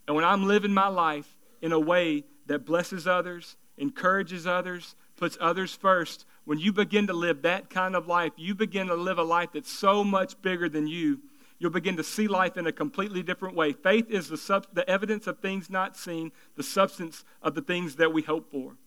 and 0.08 0.16
when 0.16 0.26
I'm 0.26 0.48
living 0.48 0.74
my 0.74 0.88
life 0.88 1.38
in 1.62 1.72
a 1.72 1.80
way 1.80 2.24
that 2.48 2.66
blesses 2.66 3.08
others, 3.08 3.56
encourages 3.78 4.46
others, 4.46 4.96
puts 5.16 5.38
others 5.40 5.76
first, 5.76 6.26
when 6.46 6.58
you 6.58 6.74
begin 6.74 7.08
to 7.08 7.14
live 7.14 7.44
that 7.44 7.70
kind 7.70 7.96
of 7.96 8.08
life, 8.08 8.34
you 8.36 8.56
begin 8.56 8.88
to 8.88 8.96
live 8.96 9.20
a 9.20 9.24
life 9.24 9.50
that's 9.54 9.72
so 9.72 10.04
much 10.04 10.42
bigger 10.42 10.68
than 10.68 10.88
you. 10.88 11.20
You'll 11.60 11.70
begin 11.70 11.98
to 11.98 12.04
see 12.04 12.28
life 12.28 12.58
in 12.58 12.66
a 12.66 12.72
completely 12.72 13.22
different 13.22 13.56
way. 13.56 13.72
Faith 13.72 14.10
is 14.10 14.30
the, 14.30 14.38
sub- 14.38 14.68
the 14.74 14.88
evidence 14.90 15.28
of 15.28 15.40
things 15.40 15.70
not 15.70 15.96
seen, 15.96 16.32
the 16.56 16.64
substance 16.64 17.24
of 17.44 17.54
the 17.54 17.62
things 17.62 17.98
that 17.98 18.12
we 18.12 18.24
hope 18.24 18.52
for. 18.52 18.78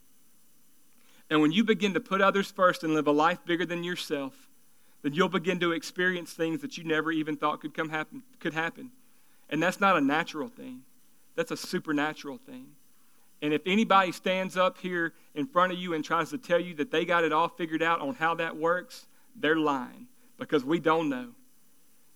And 1.35 1.43
when 1.43 1.51
you 1.51 1.65
begin 1.65 1.95
to 1.95 2.01
put 2.01 2.21
others 2.21 2.53
first 2.53 2.85
and 2.85 2.95
live 2.95 3.09
a 3.09 3.11
life 3.11 3.45
bigger 3.45 3.67
than 3.67 3.83
yourself, 3.83 4.49
then 5.03 5.15
you'll 5.15 5.29
begin 5.29 5.59
to 5.59 5.73
experience 5.73 6.33
things 6.33 6.61
that 6.61 6.79
you 6.79 6.85
never 6.85 7.11
even 7.11 7.37
thought 7.37 7.61
could 7.61 7.75
come 7.75 7.89
happen 7.89 8.23
could 8.39 8.55
happen. 8.55 8.93
And 9.51 9.61
that's 9.61 9.81
not 9.81 9.97
a 9.97 10.01
natural 10.01 10.47
thing. 10.47 10.83
That's 11.35 11.51
a 11.51 11.57
supernatural 11.57 12.39
thing. 12.39 12.67
And 13.43 13.53
if 13.53 13.63
anybody 13.67 14.13
stands 14.13 14.57
up 14.57 14.79
here 14.79 15.13
in 15.35 15.49
front 15.49 15.73
of 15.73 15.79
you 15.81 15.93
and 15.93 16.05
tries 16.05 16.31
to 16.31 16.39
tell 16.39 16.61
you 16.61 16.73
that 16.77 16.93
they 16.93 17.05
got 17.05 17.25
it 17.25 17.33
all 17.33 17.49
figured 17.49 17.83
out 17.83 18.01
on 18.01 18.15
how 18.15 18.37
that 18.37 18.57
works, 18.57 19.09
they're 19.35 19.57
lying 19.57 20.07
because 20.39 20.65
we 20.65 20.79
don't 20.79 21.09
know. 21.09 21.31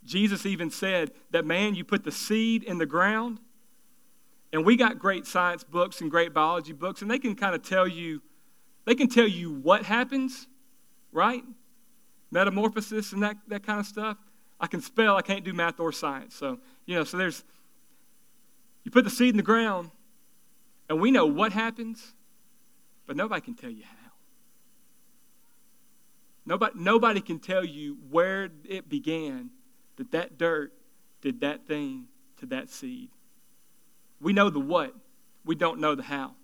Jesus 0.04 0.46
even 0.46 0.70
said 0.70 1.10
that, 1.32 1.44
man, 1.44 1.74
you 1.74 1.82
put 1.82 2.04
the 2.04 2.12
seed 2.12 2.62
in 2.62 2.78
the 2.78 2.86
ground, 2.86 3.40
and 4.52 4.64
we 4.64 4.76
got 4.76 5.00
great 5.00 5.26
science 5.26 5.64
books 5.64 6.00
and 6.00 6.08
great 6.08 6.32
biology 6.32 6.72
books, 6.72 7.02
and 7.02 7.10
they 7.10 7.18
can 7.18 7.34
kind 7.34 7.56
of 7.56 7.64
tell 7.64 7.88
you, 7.88 8.22
they 8.88 8.94
can 8.94 9.08
tell 9.08 9.28
you 9.28 9.52
what 9.52 9.84
happens, 9.84 10.46
right? 11.12 11.42
Metamorphosis 12.30 13.12
and 13.12 13.22
that, 13.22 13.36
that 13.48 13.62
kind 13.62 13.78
of 13.78 13.84
stuff. 13.84 14.16
I 14.58 14.66
can 14.66 14.80
spell, 14.80 15.14
I 15.14 15.20
can't 15.20 15.44
do 15.44 15.52
math 15.52 15.78
or 15.78 15.92
science. 15.92 16.34
So, 16.34 16.58
you 16.86 16.94
know, 16.94 17.04
so 17.04 17.18
there's, 17.18 17.44
you 18.84 18.90
put 18.90 19.04
the 19.04 19.10
seed 19.10 19.30
in 19.30 19.36
the 19.36 19.42
ground, 19.42 19.90
and 20.88 21.00
we 21.00 21.10
know 21.10 21.26
what 21.26 21.52
happens, 21.52 22.14
but 23.06 23.14
nobody 23.14 23.42
can 23.42 23.54
tell 23.54 23.68
you 23.68 23.84
how. 23.84 24.12
Nobody, 26.46 26.72
nobody 26.76 27.20
can 27.20 27.40
tell 27.40 27.64
you 27.64 27.98
where 28.08 28.48
it 28.64 28.88
began 28.88 29.50
that 29.96 30.12
that 30.12 30.38
dirt 30.38 30.72
did 31.20 31.40
that 31.40 31.66
thing 31.66 32.06
to 32.38 32.46
that 32.46 32.70
seed. 32.70 33.10
We 34.18 34.32
know 34.32 34.48
the 34.48 34.60
what, 34.60 34.94
we 35.44 35.54
don't 35.54 35.78
know 35.78 35.94
the 35.94 36.02
how. 36.02 36.36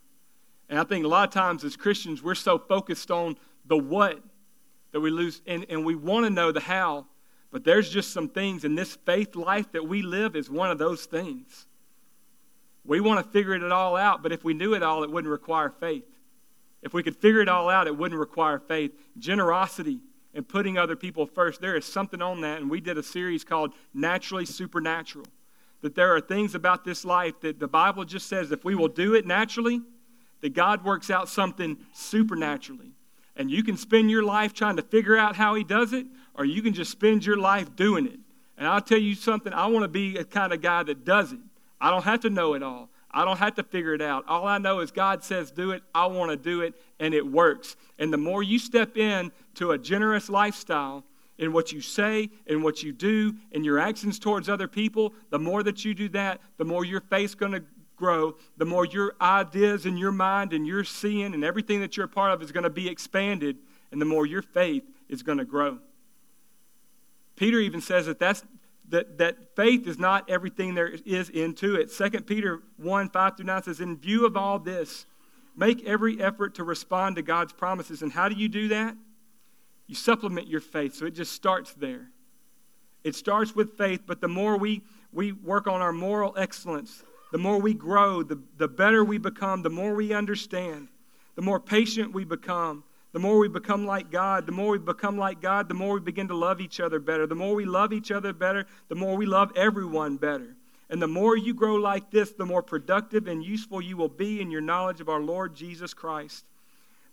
And 0.69 0.79
I 0.79 0.85
think 0.85 1.05
a 1.05 1.09
lot 1.09 1.29
of 1.29 1.35
times 1.35 1.65
as 1.65 1.77
Christians, 1.77 2.23
we're 2.23 2.35
so 2.35 2.59
focused 2.59 3.11
on 3.11 3.37
the 3.67 3.77
what 3.77 4.21
that 4.93 5.01
we 5.01 5.11
lose, 5.11 5.43
and, 5.47 5.67
and 5.69 5.85
we 5.85 5.95
want 5.95 6.25
to 6.25 6.31
know 6.31 6.53
the 6.53 6.61
how, 6.61 7.07
but 7.51 7.65
there's 7.65 7.91
just 7.91 8.13
some 8.13 8.29
things 8.29 8.65
in 8.65 8.75
this 8.75 8.97
faith 9.05 9.37
life 9.37 9.71
that 9.73 9.87
we 9.87 10.03
live 10.03 10.37
is 10.37 10.49
one 10.49 10.71
of 10.71 10.79
those 10.79 11.05
things. 11.05 11.67
We 12.85 13.01
want 13.01 13.25
to 13.25 13.31
figure 13.33 13.55
it 13.55 13.73
all 13.73 13.97
out, 13.97 14.23
but 14.23 14.33
if 14.33 14.45
we 14.45 14.55
knew 14.55 14.75
it 14.75 14.83
all, 14.83 15.03
it 15.05 15.11
wouldn't 15.11 15.31
require 15.31 15.71
faith. 15.71 16.05
If 16.83 16.93
we 16.93 17.03
could 17.03 17.17
figure 17.17 17.41
it 17.41 17.49
all 17.49 17.69
out, 17.69 17.87
it 17.87 17.97
wouldn't 17.97 18.21
require 18.21 18.59
faith. 18.59 18.93
Generosity 19.19 20.01
and 20.35 20.47
putting 20.47 20.77
other 20.77 20.97
people 20.97 21.27
first, 21.27 21.61
there 21.61 21.77
is 21.77 21.85
something 21.85 22.21
on 22.21 22.43
that, 22.43 22.61
and 22.61 22.71
we 22.71 22.81
did 22.81 22.99
a 22.99 23.03
series 23.03 23.43
called 23.43 23.73
Naturally 23.95 24.45
Supernatural. 24.45 25.27
That 25.81 25.95
there 25.95 26.15
are 26.15 26.21
things 26.21 26.55
about 26.55 26.85
this 26.85 27.05
life 27.05 27.41
that 27.41 27.59
the 27.59 27.69
Bible 27.69 28.05
just 28.05 28.27
says 28.29 28.53
if 28.53 28.65
we 28.65 28.75
will 28.75 28.89
do 28.89 29.15
it 29.15 29.27
naturally, 29.27 29.81
that 30.45 30.53
God 30.53 30.85
works 30.85 31.09
out 31.09 31.31
something 31.31 31.79
supernaturally. 31.95 32.93
And 33.35 33.51
you 33.51 33.65
can 33.65 33.79
spend 33.79 34.11
your 34.11 34.23
life 34.23 34.53
trying 34.53 34.77
to 34.77 34.83
figure 34.83 35.17
out 35.17 35.37
how 35.37 35.55
He 35.55 35.65
does 35.65 35.95
it, 35.95 36.05
or 36.35 36.45
you 36.45 36.61
can 36.61 36.75
just 36.75 36.91
spend 36.91 37.25
your 37.25 37.39
life 37.39 37.75
doing 37.75 38.05
it. 38.05 38.19
And 38.59 38.69
I'll 38.69 38.83
tell 38.83 38.99
you 38.99 39.15
something, 39.15 39.55
I 39.55 39.69
want 39.69 39.85
to 39.85 39.89
be 39.89 40.19
a 40.19 40.25
kind 40.25 40.53
of 40.53 40.61
guy 40.61 40.83
that 40.83 41.03
does 41.03 41.33
it. 41.33 41.39
I 41.81 41.91
don't 41.91 42.05
have 42.05 42.21
to 42.21 42.31
know 42.31 42.53
it 42.53 42.63
all. 42.63 42.91
I 43.11 43.25
don't 43.25 43.39
have 43.39 43.55
to 43.55 43.63
figure 43.63 43.95
it 43.95 44.03
out. 44.03 44.27
All 44.29 44.47
I 44.47 44.59
know 44.59 44.81
is 44.81 44.91
God 44.91 45.25
says 45.25 45.51
do 45.51 45.71
it. 45.71 45.83
I 45.95 46.05
want 46.09 46.31
to 46.31 46.37
do 46.37 46.61
it, 46.61 46.75
and 47.01 47.15
it 47.15 47.27
works. 47.27 47.75
And 47.99 48.13
the 48.13 48.19
more 48.19 48.43
you 48.43 48.59
step 48.59 48.99
in 48.99 49.33
to 49.55 49.71
a 49.71 49.79
generous 49.79 50.29
lifestyle 50.29 51.05
in 51.39 51.55
what 51.55 51.73
you 51.73 51.81
say 51.81 52.29
and 52.47 52.63
what 52.63 52.83
you 52.83 52.93
do 52.93 53.35
and 53.53 53.65
your 53.65 53.79
actions 53.79 54.19
towards 54.19 54.51
other 54.51 54.69
people, 54.69 55.15
the 55.31 55.39
more 55.39 55.63
that 55.63 55.87
you 55.87 55.95
do 55.95 56.11
that, 56.11 56.43
the 56.59 56.67
more 56.67 56.85
your 56.85 57.01
faith's 57.01 57.35
going 57.35 57.53
to 57.53 57.65
grow, 58.05 58.37
the 58.59 58.67
more 58.67 58.85
your 58.85 59.15
ideas 59.19 59.87
and 59.87 59.99
your 59.99 60.13
mind 60.13 60.53
and 60.53 60.67
your 60.67 60.85
seeing 60.85 61.33
and 61.33 61.43
everything 61.43 61.81
that 61.81 61.97
you're 61.97 62.05
a 62.05 62.09
part 62.09 62.33
of 62.33 62.43
is 62.43 62.53
going 62.53 62.65
to 62.65 62.71
be 62.71 62.87
expanded, 62.87 63.57
and 63.91 64.01
the 64.01 64.05
more 64.05 64.27
your 64.27 64.43
faith 64.43 64.85
is 65.09 65.23
going 65.23 65.39
to 65.39 65.45
grow. 65.45 65.79
Peter 67.35 67.59
even 67.59 67.81
says 67.81 68.05
that 68.07 68.19
that's 68.19 68.45
that, 68.91 69.17
that 69.17 69.57
faith 69.57 69.87
is 69.87 69.99
not 69.99 70.29
everything 70.29 70.75
there 70.75 70.93
is 71.07 71.31
into 71.31 71.75
it. 71.75 71.91
2 71.91 72.11
Peter 72.21 72.61
1 72.77 73.09
5 73.09 73.37
through 73.37 73.47
9 73.47 73.63
says, 73.63 73.81
In 73.81 73.97
view 73.97 74.27
of 74.27 74.37
all 74.37 74.59
this, 74.59 75.07
make 75.57 75.83
every 75.87 76.21
effort 76.21 76.55
to 76.57 76.65
respond 76.65 77.17
to 77.17 77.23
God's 77.23 77.55
promises. 77.55 78.03
And 78.03 78.13
how 78.13 78.29
do 78.29 78.35
you 78.35 78.47
do 78.47 78.69
that? 78.69 78.95
You 79.87 79.95
supplement 79.95 80.49
your 80.49 80.61
faith. 80.61 80.95
So 80.95 81.07
it 81.07 81.15
just 81.15 81.33
starts 81.33 81.73
there. 81.73 82.11
It 83.05 83.15
starts 83.15 83.55
with 83.55 83.79
faith, 83.79 84.03
but 84.07 84.21
the 84.21 84.29
more 84.29 84.59
we, 84.59 84.83
we 85.13 85.33
work 85.33 85.67
on 85.67 85.81
our 85.81 85.93
moral 85.93 86.35
excellence, 86.37 87.03
the 87.35 87.39
more 87.39 87.59
we 87.59 87.75
grow, 87.75 88.23
the, 88.23 88.39
the 88.59 88.69
better 88.69 89.05
we 89.05 89.19
become, 89.19 89.63
the 89.63 89.69
more 89.69 89.93
we 89.97 90.13
understand, 90.13 90.87
the 91.35 91.43
more 91.43 91.59
patient 91.59 92.13
we 92.13 92.25
become, 92.25 92.85
the 93.11 93.19
more 93.19 93.41
we 93.41 93.49
become 93.49 93.85
like 93.85 94.13
God, 94.13 94.47
the 94.47 94.53
more 94.53 94.71
we 94.71 94.79
become 94.79 95.19
like 95.19 95.41
God, 95.41 95.67
the 95.67 95.75
more 95.75 95.95
we 95.95 96.01
begin 96.01 96.29
to 96.29 96.37
love 96.37 96.61
each 96.61 96.79
other 96.79 97.01
better. 97.01 97.27
The 97.27 97.35
more 97.35 97.57
we 97.57 97.65
love 97.65 97.93
each 97.93 98.13
other 98.13 98.33
better, 98.33 98.67
the 98.87 98.95
more 98.95 99.17
we 99.17 99.27
love 99.27 99.51
everyone 99.57 100.17
better. 100.17 100.55
And 100.89 101.03
the 101.03 101.09
more 101.09 101.37
you 101.37 101.55
grow 101.55 101.75
like 101.75 102.09
this, 102.13 102.31
the 102.31 102.47
more 102.47 102.63
productive 102.63 103.27
and 103.27 103.45
useful 103.45 103.83
you 103.83 103.97
will 103.97 104.09
be 104.09 104.41
in 104.41 104.53
your 104.53 104.61
knowledge 104.61 105.01
of 105.01 105.09
our 105.09 105.21
Lord 105.21 105.57
Jesus 105.57 105.93
Christ. 105.93 106.45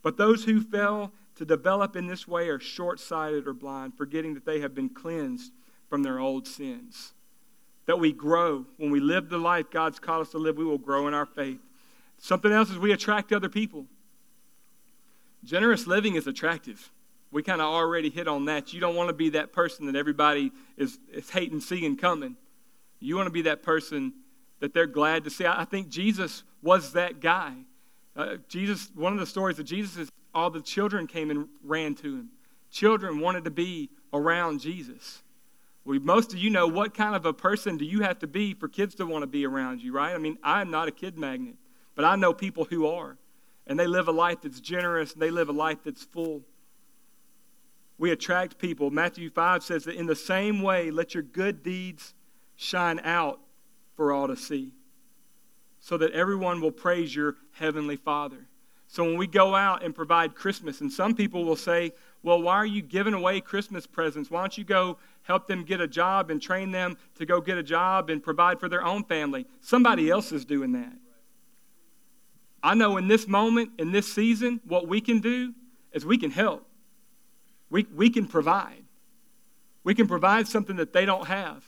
But 0.03 0.17
those 0.17 0.43
who 0.45 0.61
fail 0.61 1.13
to 1.37 1.45
develop 1.45 1.95
in 1.95 2.05
this 2.05 2.27
way 2.27 2.47
are 2.49 2.59
short 2.59 2.99
sighted 2.99 3.47
or 3.47 3.53
blind, 3.53 3.97
forgetting 3.97 4.35
that 4.35 4.45
they 4.45 4.59
have 4.59 4.75
been 4.75 4.89
cleansed 4.89 5.51
from 5.89 6.03
their 6.03 6.19
old 6.19 6.47
sins. 6.47 7.13
That 7.87 7.99
we 7.99 8.11
grow. 8.11 8.65
When 8.77 8.91
we 8.91 8.99
live 8.99 9.29
the 9.29 9.37
life 9.37 9.69
God's 9.69 9.99
called 9.99 10.21
us 10.21 10.31
to 10.31 10.37
live, 10.37 10.57
we 10.57 10.65
will 10.65 10.77
grow 10.77 11.07
in 11.07 11.13
our 11.13 11.25
faith. 11.25 11.59
Something 12.17 12.51
else 12.51 12.69
is 12.69 12.77
we 12.77 12.91
attract 12.91 13.33
other 13.33 13.49
people. 13.49 13.85
Generous 15.43 15.87
living 15.87 16.15
is 16.15 16.27
attractive. 16.27 16.91
We 17.31 17.41
kind 17.41 17.61
of 17.61 17.67
already 17.67 18.09
hit 18.09 18.27
on 18.27 18.45
that. 18.45 18.73
You 18.73 18.79
don't 18.79 18.95
want 18.95 19.09
to 19.09 19.13
be 19.13 19.29
that 19.29 19.53
person 19.53 19.85
that 19.87 19.95
everybody 19.95 20.51
is, 20.77 20.99
is 21.11 21.29
hating, 21.29 21.61
seeing 21.61 21.97
coming. 21.97 22.35
You 22.99 23.15
want 23.15 23.27
to 23.27 23.31
be 23.31 23.41
that 23.43 23.63
person 23.63 24.13
that 24.59 24.73
they're 24.73 24.85
glad 24.85 25.23
to 25.23 25.29
see. 25.29 25.45
I 25.45 25.65
think 25.65 25.89
Jesus 25.89 26.43
was 26.61 26.93
that 26.93 27.19
guy. 27.19 27.53
Uh, 28.15 28.35
Jesus, 28.47 28.91
one 28.93 29.13
of 29.13 29.19
the 29.19 29.25
stories 29.25 29.57
of 29.57 29.65
Jesus 29.65 29.97
is 29.97 30.09
all 30.33 30.49
the 30.49 30.61
children 30.61 31.07
came 31.07 31.31
and 31.31 31.47
ran 31.63 31.95
to 31.95 32.17
him. 32.17 32.29
Children 32.69 33.19
wanted 33.19 33.45
to 33.45 33.51
be 33.51 33.89
around 34.13 34.59
Jesus. 34.59 35.23
Most 35.85 36.33
of 36.33 36.39
you 36.39 36.49
know 36.49 36.67
what 36.67 36.93
kind 36.93 37.15
of 37.15 37.25
a 37.25 37.33
person 37.33 37.77
do 37.77 37.85
you 37.85 38.01
have 38.01 38.19
to 38.19 38.27
be 38.27 38.53
for 38.53 38.67
kids 38.67 38.95
to 38.95 39.05
want 39.05 39.23
to 39.23 39.27
be 39.27 39.45
around 39.45 39.81
you, 39.81 39.91
right? 39.91 40.13
I 40.13 40.17
mean, 40.17 40.37
I'm 40.43 40.69
not 40.69 40.87
a 40.87 40.91
kid 40.91 41.17
magnet, 41.17 41.55
but 41.95 42.05
I 42.05 42.15
know 42.15 42.33
people 42.33 42.65
who 42.65 42.87
are 42.87 43.17
and 43.67 43.79
they 43.79 43.87
live 43.87 44.07
a 44.07 44.11
life 44.11 44.39
that's 44.41 44.59
generous, 44.59 45.13
and 45.13 45.21
they 45.21 45.29
live 45.29 45.47
a 45.47 45.53
life 45.53 45.77
that's 45.85 46.03
full. 46.03 46.41
We 47.97 48.11
attract 48.11 48.57
people. 48.57 48.89
Matthew 48.89 49.29
5 49.29 49.63
says 49.63 49.83
that 49.85 49.95
in 49.95 50.07
the 50.07 50.15
same 50.15 50.61
way, 50.61 50.89
let 50.89 51.13
your 51.13 51.23
good 51.23 51.61
deeds 51.61 52.13
shine 52.55 52.99
out 53.03 53.39
for 53.95 54.11
all 54.11 54.27
to 54.27 54.35
see, 54.35 54.73
so 55.79 55.97
that 55.97 56.11
everyone 56.11 56.59
will 56.59 56.71
praise 56.71 57.15
your 57.15 57.35
heavenly 57.53 57.95
Father. 57.95 58.47
So 58.87 59.03
when 59.03 59.17
we 59.17 59.27
go 59.27 59.55
out 59.55 59.83
and 59.83 59.95
provide 59.95 60.35
Christmas, 60.35 60.81
and 60.81 60.91
some 60.91 61.15
people 61.15 61.45
will 61.45 61.55
say, 61.55 61.93
well, 62.23 62.41
why 62.41 62.55
are 62.55 62.65
you 62.65 62.81
giving 62.81 63.13
away 63.13 63.41
Christmas 63.41 63.87
presents? 63.87 64.29
Why 64.29 64.41
don't 64.41 64.57
you 64.57 64.63
go 64.63 64.97
help 65.23 65.47
them 65.47 65.63
get 65.63 65.81
a 65.81 65.87
job 65.87 66.29
and 66.29 66.41
train 66.41 66.71
them 66.71 66.97
to 67.15 67.25
go 67.25 67.41
get 67.41 67.57
a 67.57 67.63
job 67.63 68.09
and 68.09 68.21
provide 68.21 68.59
for 68.59 68.69
their 68.69 68.83
own 68.83 69.03
family? 69.05 69.47
Somebody 69.61 70.09
else 70.09 70.31
is 70.31 70.45
doing 70.45 70.71
that. 70.73 70.93
I 72.61 72.75
know 72.75 72.97
in 72.97 73.07
this 73.07 73.27
moment, 73.27 73.71
in 73.79 73.91
this 73.91 74.11
season, 74.11 74.61
what 74.65 74.87
we 74.87 75.01
can 75.01 75.19
do 75.19 75.53
is 75.93 76.05
we 76.05 76.17
can 76.17 76.29
help. 76.29 76.67
We, 77.71 77.87
we 77.95 78.11
can 78.11 78.27
provide. 78.27 78.83
We 79.83 79.95
can 79.95 80.07
provide 80.07 80.47
something 80.47 80.75
that 80.75 80.93
they 80.93 81.05
don't 81.05 81.25
have. 81.25 81.63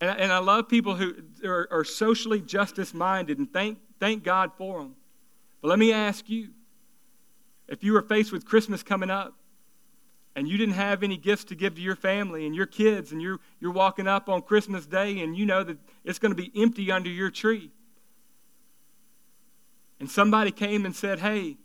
And, 0.00 0.10
and 0.20 0.32
I 0.32 0.38
love 0.38 0.68
people 0.68 0.94
who 0.94 1.14
are, 1.44 1.66
are 1.72 1.84
socially 1.84 2.40
justice 2.40 2.94
minded 2.94 3.38
and 3.38 3.52
thank, 3.52 3.78
thank 3.98 4.22
God 4.22 4.52
for 4.56 4.78
them. 4.78 4.94
But 5.60 5.68
let 5.68 5.80
me 5.80 5.92
ask 5.92 6.28
you 6.28 6.50
if 7.66 7.82
you 7.82 7.92
were 7.92 8.02
faced 8.02 8.30
with 8.30 8.44
Christmas 8.44 8.84
coming 8.84 9.10
up 9.10 9.34
and 10.38 10.48
you 10.48 10.56
didn't 10.56 10.74
have 10.74 11.02
any 11.02 11.16
gifts 11.16 11.44
to 11.44 11.54
give 11.54 11.74
to 11.74 11.80
your 11.80 11.96
family 11.96 12.46
and 12.46 12.54
your 12.54 12.66
kids, 12.66 13.12
and 13.12 13.20
you're, 13.20 13.40
you're 13.60 13.72
walking 13.72 14.06
up 14.06 14.28
on 14.28 14.42
Christmas 14.42 14.86
Day 14.86 15.20
and 15.20 15.36
you 15.36 15.44
know 15.44 15.62
that 15.64 15.78
it's 16.04 16.18
going 16.18 16.34
to 16.34 16.40
be 16.40 16.50
empty 16.60 16.90
under 16.90 17.10
your 17.10 17.30
tree 17.30 17.70
and 20.00 20.10
somebody 20.10 20.50
came 20.50 20.84
and 20.84 20.94
said, 20.94 21.18
Hey, 21.18 21.56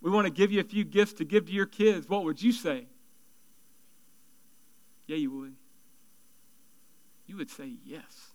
we 0.00 0.10
want 0.10 0.26
to 0.26 0.32
give 0.32 0.52
you 0.52 0.60
a 0.60 0.64
few 0.64 0.84
gifts 0.84 1.14
to 1.14 1.24
give 1.24 1.46
to 1.46 1.52
your 1.52 1.66
kids, 1.66 2.08
what 2.08 2.24
would 2.24 2.42
you 2.42 2.52
say? 2.52 2.86
Yeah, 5.06 5.16
you 5.16 5.30
would. 5.30 5.54
You 7.26 7.36
would 7.36 7.50
say 7.50 7.72
yes. 7.84 8.30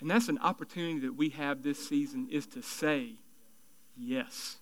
And 0.00 0.10
that's 0.10 0.28
an 0.28 0.38
opportunity 0.38 1.00
that 1.00 1.16
we 1.16 1.30
have 1.30 1.62
this 1.62 1.88
season 1.88 2.28
is 2.30 2.46
to 2.48 2.62
say 2.62 3.14
yes. 3.96 4.58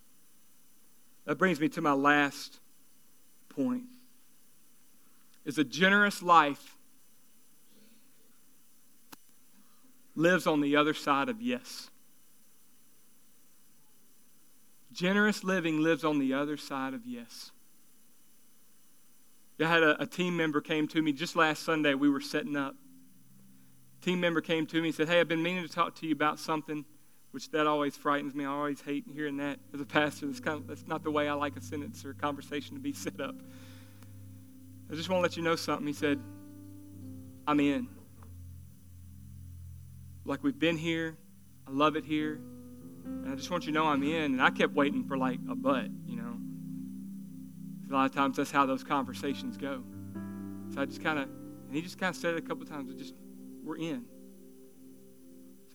That 1.25 1.37
brings 1.39 1.61
me 1.61 1.69
to 1.71 1.81
my 1.81 1.93
last 1.93 2.61
point. 3.57 3.85
Is 5.45 5.59
a 5.59 5.65
generous 5.65 6.23
life 6.23 6.77
lives 10.15 10.47
on 10.47 10.61
the 10.61 10.77
other 10.77 10.95
side 10.95 11.29
of 11.29 11.41
yes. 11.41 11.91
Generous 14.93 15.45
living 15.45 15.81
lives 15.81 16.05
on 16.05 16.19
the 16.19 16.33
other 16.33 16.57
side 16.57 16.95
of 16.95 17.07
yes. 17.07 17.51
I 19.61 19.69
had 19.69 19.83
a, 19.83 20.03
a, 20.03 20.07
team 20.07 20.37
member 20.37 20.61
came 20.61 20.87
to 20.89 21.01
me 21.01 21.13
just 21.13 21.37
last 21.37 21.63
Sunday. 21.63 21.95
We 21.95 22.11
were 22.11 22.21
setting 22.21 22.57
up. 22.57 22.75
Team 24.03 24.21
member 24.21 24.41
came 24.41 24.67
to 24.67 24.81
me 24.83 24.89
and 24.89 24.95
said, 24.95 25.09
"Hey, 25.09 25.21
I've 25.21 25.29
been 25.29 25.43
meaning 25.43 25.67
to 25.67 25.73
talk 25.73 25.95
to 25.97 26.07
you 26.07 26.13
about 26.13 26.39
something, 26.39 26.85
which 27.33 27.51
that 27.51 27.67
always 27.67 27.97
frightens 27.97 28.35
me. 28.35 28.45
I 28.45 28.49
always 28.49 28.81
hate 28.81 29.05
hearing 29.13 29.37
that 29.39 29.59
as 29.75 29.81
a 29.81 29.87
pastor. 29.87 30.27
That's 30.27 30.41
kind 30.41 30.59
of 30.59 30.67
that's 30.67 30.87
not 30.87 31.03
the 31.03 31.11
way 31.11 31.29
I 31.29 31.35
like 31.35 31.57
a 31.57 31.61
sentence 31.61 32.05
or 32.05 32.11
a 32.11 32.15
conversation 32.15 32.75
to 32.75 32.81
be 32.81 32.93
set 32.95 33.21
up." 33.21 33.37
I 34.91 34.95
just 34.95 35.09
want 35.09 35.19
to 35.19 35.23
let 35.23 35.37
you 35.37 35.43
know 35.43 35.57
something. 35.57 35.87
He 35.87 35.93
said, 35.93 36.21
I'm 37.47 37.59
in. 37.59 37.89
Like 40.25 40.45
we've 40.45 40.59
been 40.59 40.77
here. 40.77 41.17
I 41.67 41.71
love 41.73 41.97
it 41.97 42.05
here. 42.05 42.41
And 43.05 43.33
I 43.33 43.35
just 43.35 43.51
want 43.51 43.67
you 43.67 43.73
to 43.73 43.79
know 43.79 43.87
I'm 43.87 44.03
in. 44.03 44.33
And 44.33 44.43
I 44.43 44.51
kept 44.51 44.75
waiting 44.75 45.05
for 45.05 45.17
like 45.17 45.41
a 45.51 45.57
but, 45.57 45.87
you 46.07 46.17
know. 46.17 46.39
A 47.91 47.93
lot 47.93 48.07
of 48.07 48.15
times 48.15 48.37
that's 48.37 48.51
how 48.51 48.67
those 48.67 48.85
conversations 48.85 49.57
go. 49.57 49.83
So 50.73 50.81
I 50.81 50.85
just 50.85 51.03
kind 51.03 51.19
of, 51.19 51.29
and 51.67 51.75
he 51.75 51.83
just 51.83 51.99
kind 51.99 52.11
of 52.11 52.21
said 52.21 52.35
it 52.35 52.39
a 52.39 52.47
couple 52.47 52.65
times, 52.67 52.95
just, 52.95 53.15
we're 53.65 53.77
in. 53.77 54.05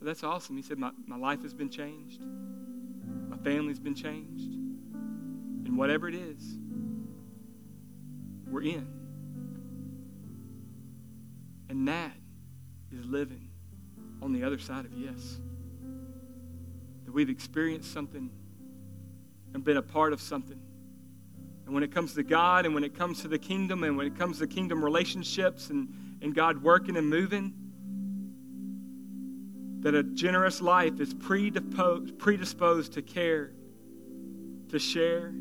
That's 0.01 0.23
awesome. 0.23 0.57
He 0.57 0.63
said, 0.63 0.79
my, 0.79 0.91
my 1.05 1.17
life 1.17 1.43
has 1.43 1.53
been 1.53 1.69
changed. 1.69 2.21
My 3.29 3.37
family's 3.37 3.79
been 3.79 3.93
changed. 3.93 4.51
And 5.65 5.77
whatever 5.77 6.09
it 6.09 6.15
is, 6.15 6.57
we're 8.47 8.63
in. 8.63 8.87
And 11.69 11.87
that 11.87 12.13
is 12.91 13.05
living 13.05 13.49
on 14.21 14.33
the 14.33 14.43
other 14.43 14.57
side 14.57 14.85
of 14.85 14.93
yes. 14.93 15.39
That 17.05 17.13
we've 17.13 17.29
experienced 17.29 17.93
something 17.93 18.31
and 19.53 19.63
been 19.63 19.77
a 19.77 19.81
part 19.83 20.13
of 20.13 20.21
something. 20.21 20.59
And 21.65 21.75
when 21.75 21.83
it 21.83 21.91
comes 21.91 22.15
to 22.15 22.23
God 22.23 22.65
and 22.65 22.73
when 22.73 22.83
it 22.83 22.95
comes 22.95 23.21
to 23.21 23.27
the 23.27 23.39
kingdom 23.39 23.83
and 23.83 23.95
when 23.95 24.07
it 24.07 24.17
comes 24.17 24.39
to 24.39 24.47
kingdom 24.47 24.83
relationships 24.83 25.69
and, 25.69 25.93
and 26.21 26.33
God 26.33 26.61
working 26.61 26.97
and 26.97 27.07
moving, 27.07 27.53
that 29.81 29.95
a 29.95 30.03
generous 30.03 30.61
life 30.61 30.99
is 30.99 31.13
predisposed, 31.13 32.17
predisposed 32.19 32.93
to 32.93 33.01
care, 33.01 33.51
to 34.69 34.79
share, 34.79 35.33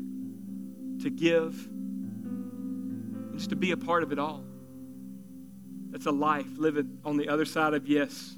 to 1.01 1.09
give, 1.09 1.67
and 1.67 3.33
just 3.37 3.49
to 3.51 3.55
be 3.55 3.71
a 3.71 3.77
part 3.77 4.03
of 4.03 4.11
it 4.11 4.19
all. 4.19 4.43
That's 5.91 6.07
a 6.07 6.11
life 6.11 6.47
living 6.57 6.99
on 7.05 7.17
the 7.17 7.29
other 7.29 7.45
side 7.45 7.73
of 7.73 7.87
yes. 7.87 8.37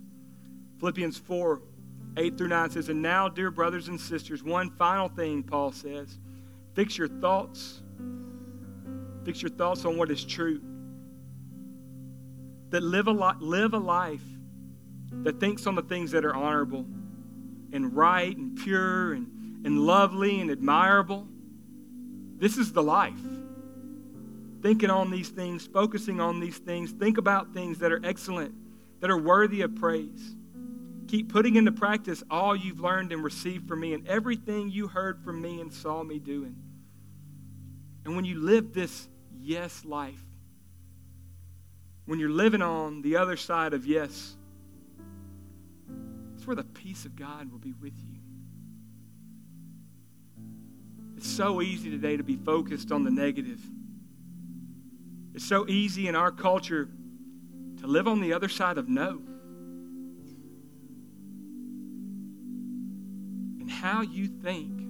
Philippians 0.79 1.17
4 1.17 1.61
8 2.15 2.37
through 2.37 2.49
9 2.49 2.69
says, 2.69 2.89
And 2.89 3.01
now, 3.01 3.27
dear 3.27 3.49
brothers 3.49 3.87
and 3.87 3.99
sisters, 3.99 4.43
one 4.43 4.69
final 4.71 5.09
thing, 5.09 5.41
Paul 5.41 5.71
says 5.71 6.19
fix 6.73 6.97
your 6.97 7.07
thoughts. 7.07 7.81
Fix 9.23 9.41
your 9.41 9.51
thoughts 9.51 9.85
on 9.85 9.97
what 9.97 10.11
is 10.11 10.25
true. 10.25 10.61
That 12.71 12.83
live 12.83 13.07
a, 13.07 13.11
li- 13.11 13.37
live 13.39 13.73
a 13.73 13.77
life 13.77 14.23
that 15.23 15.39
thinks 15.39 15.67
on 15.67 15.75
the 15.75 15.81
things 15.83 16.11
that 16.11 16.25
are 16.25 16.35
honorable 16.35 16.85
and 17.71 17.95
right 17.95 18.35
and 18.35 18.57
pure 18.57 19.13
and, 19.13 19.65
and 19.65 19.79
lovely 19.79 20.41
and 20.41 20.51
admirable. 20.51 21.27
This 22.37 22.57
is 22.57 22.73
the 22.73 22.83
life 22.83 23.19
thinking 24.63 24.89
on 24.89 25.11
these 25.11 25.29
things, 25.29 25.67
focusing 25.67 26.21
on 26.21 26.39
these 26.39 26.57
things. 26.57 26.91
Think 26.91 27.17
about 27.17 27.53
things 27.53 27.79
that 27.79 27.91
are 27.91 27.99
excellent, 28.03 28.55
that 29.01 29.11
are 29.11 29.17
worthy 29.17 29.61
of 29.61 29.75
praise. 29.75 30.35
Keep 31.09 31.31
putting 31.31 31.57
into 31.57 31.71
practice 31.71 32.23
all 32.31 32.55
you've 32.55 32.79
learned 32.79 33.11
and 33.11 33.23
received 33.23 33.67
from 33.67 33.81
me 33.81 33.93
and 33.93 34.07
everything 34.07 34.71
you 34.71 34.87
heard 34.87 35.21
from 35.21 35.41
me 35.41 35.59
and 35.59 35.71
saw 35.71 36.01
me 36.01 36.17
doing. 36.17 36.55
And 38.05 38.15
when 38.15 38.23
you 38.23 38.39
live 38.39 38.73
this 38.73 39.09
yes 39.41 39.83
life, 39.83 40.23
when 42.05 42.19
you're 42.19 42.29
living 42.29 42.61
on 42.61 43.01
the 43.01 43.17
other 43.17 43.35
side 43.35 43.73
of 43.73 43.85
yes, 43.85 44.37
it's 46.43 46.47
where 46.47 46.55
the 46.57 46.63
peace 46.63 47.05
of 47.05 47.15
God 47.15 47.49
will 47.49 47.59
be 47.59 47.73
with 47.73 47.93
you. 47.97 48.19
It's 51.15 51.29
so 51.29 51.61
easy 51.61 51.89
today 51.89 52.17
to 52.17 52.23
be 52.23 52.35
focused 52.35 52.91
on 52.91 53.05
the 53.05 53.11
negative 53.11 53.59
it's 55.33 55.45
so 55.45 55.67
easy 55.67 56.07
in 56.07 56.15
our 56.15 56.31
culture 56.31 56.87
to 57.79 57.87
live 57.87 58.07
on 58.07 58.21
the 58.21 58.33
other 58.33 58.47
side 58.47 58.77
of 58.77 58.87
no. 58.87 59.21
And 63.59 63.69
how 63.69 64.01
you 64.01 64.27
think 64.27 64.81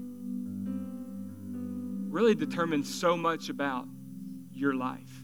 really 2.11 2.35
determines 2.35 2.93
so 2.93 3.15
much 3.15 3.47
about 3.49 3.87
your 4.51 4.73
life. 4.73 5.23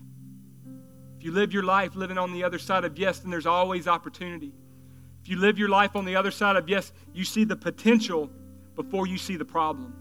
If 1.18 1.26
you 1.26 1.34
live 1.34 1.54
your 1.54 1.64
life 1.64 1.98
living 1.98 2.18
on 2.18 2.32
the 2.32 2.46
other 2.46 2.58
side 2.58 2.86
of 2.86 2.98
yes, 2.98 3.20
then 3.20 3.30
there's 3.30 3.46
always 3.46 3.90
opportunity. 3.90 4.54
You 5.30 5.38
live 5.38 5.60
your 5.60 5.70
life 5.70 5.96
on 5.96 6.06
the 6.06 6.16
other 6.16 6.32
side 6.32 6.56
of 6.56 6.68
yes, 6.68 6.92
you 7.14 7.24
see 7.24 7.44
the 7.44 7.56
potential 7.56 8.32
before 8.76 9.06
you 9.06 9.20
see 9.20 9.36
the 9.36 9.46
problem. 9.46 9.94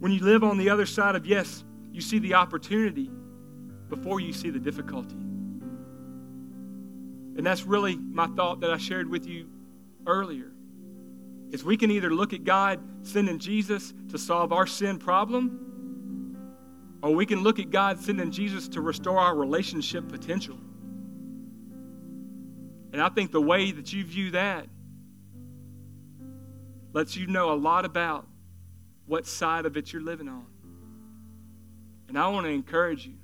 When 0.00 0.10
you 0.10 0.18
live 0.18 0.42
on 0.42 0.58
the 0.58 0.68
other 0.68 0.84
side 0.84 1.14
of 1.14 1.24
yes, 1.24 1.62
you 1.92 2.00
see 2.00 2.18
the 2.18 2.34
opportunity 2.34 3.08
before 3.88 4.18
you 4.18 4.32
see 4.32 4.50
the 4.50 4.58
difficulty. 4.58 5.14
And 7.36 7.46
that's 7.46 7.62
really 7.62 7.94
my 7.96 8.26
thought 8.26 8.58
that 8.62 8.70
I 8.72 8.78
shared 8.78 9.08
with 9.08 9.26
you 9.26 9.48
earlier. 10.04 10.50
Is 11.52 11.62
we 11.62 11.76
can 11.76 11.92
either 11.92 12.10
look 12.12 12.32
at 12.32 12.42
God 12.42 12.80
sending 13.04 13.38
Jesus 13.38 13.94
to 14.08 14.18
solve 14.18 14.52
our 14.52 14.66
sin 14.66 14.98
problem, 14.98 16.48
or 17.00 17.14
we 17.14 17.26
can 17.26 17.44
look 17.44 17.60
at 17.60 17.70
God 17.70 18.00
sending 18.00 18.32
Jesus 18.32 18.66
to 18.70 18.80
restore 18.80 19.20
our 19.20 19.36
relationship 19.36 20.08
potential. 20.08 20.58
And 22.92 23.00
I 23.00 23.08
think 23.08 23.30
the 23.30 23.40
way 23.40 23.70
that 23.70 23.92
you 23.92 24.04
view 24.04 24.32
that 24.32 24.66
lets 26.92 27.16
you 27.16 27.26
know 27.26 27.52
a 27.52 27.54
lot 27.54 27.84
about 27.84 28.26
what 29.06 29.26
side 29.26 29.66
of 29.66 29.76
it 29.76 29.92
you're 29.92 30.02
living 30.02 30.28
on. 30.28 30.46
And 32.08 32.18
I 32.18 32.28
want 32.28 32.46
to 32.46 32.50
encourage 32.50 33.06
you. 33.06 33.14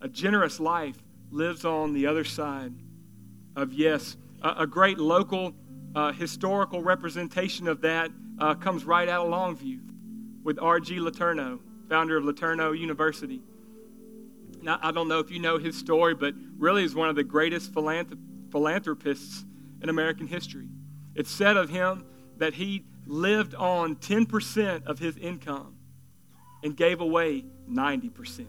A 0.00 0.08
generous 0.08 0.58
life 0.58 0.96
lives 1.30 1.66
on 1.66 1.92
the 1.92 2.06
other 2.06 2.24
side 2.24 2.72
of 3.56 3.72
yes. 3.72 4.16
A, 4.42 4.62
a 4.62 4.66
great 4.66 4.98
local 4.98 5.52
uh, 5.94 6.12
historical 6.12 6.82
representation 6.82 7.68
of 7.68 7.82
that 7.82 8.10
uh, 8.38 8.54
comes 8.54 8.84
right 8.84 9.08
out 9.08 9.26
of 9.26 9.32
Longview 9.32 9.80
with 10.42 10.58
R.G. 10.58 10.96
LeTourneau, 10.96 11.60
founder 11.88 12.16
of 12.16 12.24
LeTourneau 12.24 12.78
University. 12.78 13.42
Now, 14.62 14.78
I 14.82 14.90
don't 14.90 15.08
know 15.08 15.18
if 15.18 15.30
you 15.30 15.38
know 15.38 15.58
his 15.58 15.76
story, 15.76 16.14
but 16.14 16.34
really 16.58 16.84
is 16.84 16.94
one 16.94 17.08
of 17.08 17.16
the 17.16 17.24
greatest 17.24 17.72
philanthrop- 17.74 18.18
philanthropists 18.50 19.44
in 19.82 19.88
American 19.88 20.26
history. 20.26 20.68
It's 21.14 21.30
said 21.30 21.56
of 21.56 21.70
him 21.70 22.04
that 22.38 22.54
he 22.54 22.84
lived 23.06 23.54
on 23.54 23.96
10% 23.96 24.86
of 24.86 24.98
his 24.98 25.16
income 25.16 25.76
and 26.62 26.76
gave 26.76 27.00
away 27.00 27.44
90%. 27.68 28.46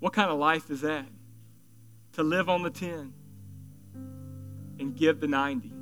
What 0.00 0.12
kind 0.12 0.30
of 0.30 0.38
life 0.38 0.70
is 0.70 0.80
that? 0.80 1.06
To 2.14 2.22
live 2.22 2.48
on 2.48 2.62
the 2.62 2.70
10 2.70 3.12
and 4.78 4.96
give 4.96 5.20
the 5.20 5.28
90. 5.28 5.72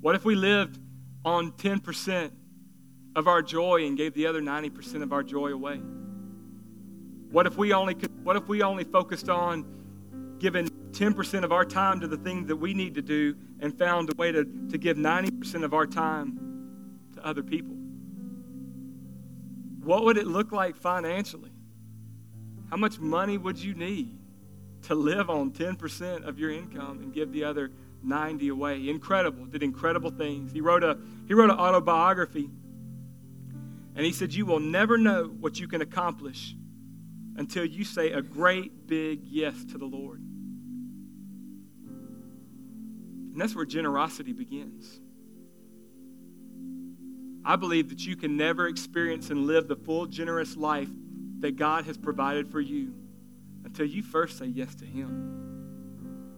What 0.00 0.14
if 0.14 0.24
we 0.24 0.34
lived 0.34 0.78
on 1.24 1.52
10% 1.52 2.30
of 3.16 3.26
our 3.26 3.42
joy 3.42 3.86
and 3.86 3.96
gave 3.96 4.14
the 4.14 4.26
other 4.26 4.40
90% 4.40 5.02
of 5.02 5.12
our 5.12 5.22
joy 5.22 5.52
away? 5.52 5.80
What 7.30 7.46
if 7.46 7.56
we 7.56 7.72
only 7.72 7.94
could, 7.94 8.24
what 8.24 8.36
if 8.36 8.48
we 8.48 8.62
only 8.62 8.84
focused 8.84 9.28
on 9.28 9.77
giving 10.38 10.68
10% 10.68 11.44
of 11.44 11.52
our 11.52 11.64
time 11.64 12.00
to 12.00 12.08
the 12.08 12.16
things 12.16 12.48
that 12.48 12.56
we 12.56 12.74
need 12.74 12.94
to 12.94 13.02
do 13.02 13.36
and 13.60 13.76
found 13.78 14.10
a 14.12 14.16
way 14.16 14.32
to, 14.32 14.44
to 14.70 14.78
give 14.78 14.96
90% 14.96 15.64
of 15.64 15.74
our 15.74 15.86
time 15.86 17.10
to 17.14 17.26
other 17.26 17.42
people? 17.42 17.76
What 19.82 20.04
would 20.04 20.18
it 20.18 20.26
look 20.26 20.52
like 20.52 20.76
financially? 20.76 21.52
How 22.70 22.76
much 22.76 22.98
money 22.98 23.38
would 23.38 23.58
you 23.58 23.74
need 23.74 24.18
to 24.82 24.94
live 24.94 25.30
on 25.30 25.50
10% 25.50 26.26
of 26.26 26.38
your 26.38 26.50
income 26.50 27.00
and 27.00 27.12
give 27.12 27.32
the 27.32 27.44
other 27.44 27.70
90 28.02 28.48
away? 28.48 28.88
Incredible. 28.88 29.46
Did 29.46 29.62
incredible 29.62 30.10
things. 30.10 30.52
He 30.52 30.60
wrote 30.60 30.84
a 30.84 30.98
he 31.26 31.34
wrote 31.34 31.50
an 31.50 31.58
autobiography. 31.58 32.50
And 33.96 34.04
he 34.04 34.12
said 34.12 34.34
you 34.34 34.46
will 34.46 34.60
never 34.60 34.98
know 34.98 35.24
what 35.40 35.58
you 35.58 35.66
can 35.66 35.80
accomplish 35.80 36.54
until 37.36 37.64
you 37.64 37.84
say 37.84 38.12
a 38.12 38.20
great 38.20 38.86
big 38.86 39.20
yes 39.24 39.64
to 39.72 39.78
the 39.78 39.86
Lord. 39.86 40.22
And 43.38 43.44
that's 43.44 43.54
where 43.54 43.64
generosity 43.64 44.32
begins. 44.32 45.00
I 47.44 47.54
believe 47.54 47.88
that 47.90 48.04
you 48.04 48.16
can 48.16 48.36
never 48.36 48.66
experience 48.66 49.30
and 49.30 49.46
live 49.46 49.68
the 49.68 49.76
full, 49.76 50.06
generous 50.06 50.56
life 50.56 50.88
that 51.38 51.54
God 51.54 51.84
has 51.84 51.96
provided 51.96 52.50
for 52.50 52.60
you 52.60 52.92
until 53.64 53.86
you 53.86 54.02
first 54.02 54.38
say 54.38 54.46
yes 54.46 54.74
to 54.74 54.84
Him. 54.84 56.32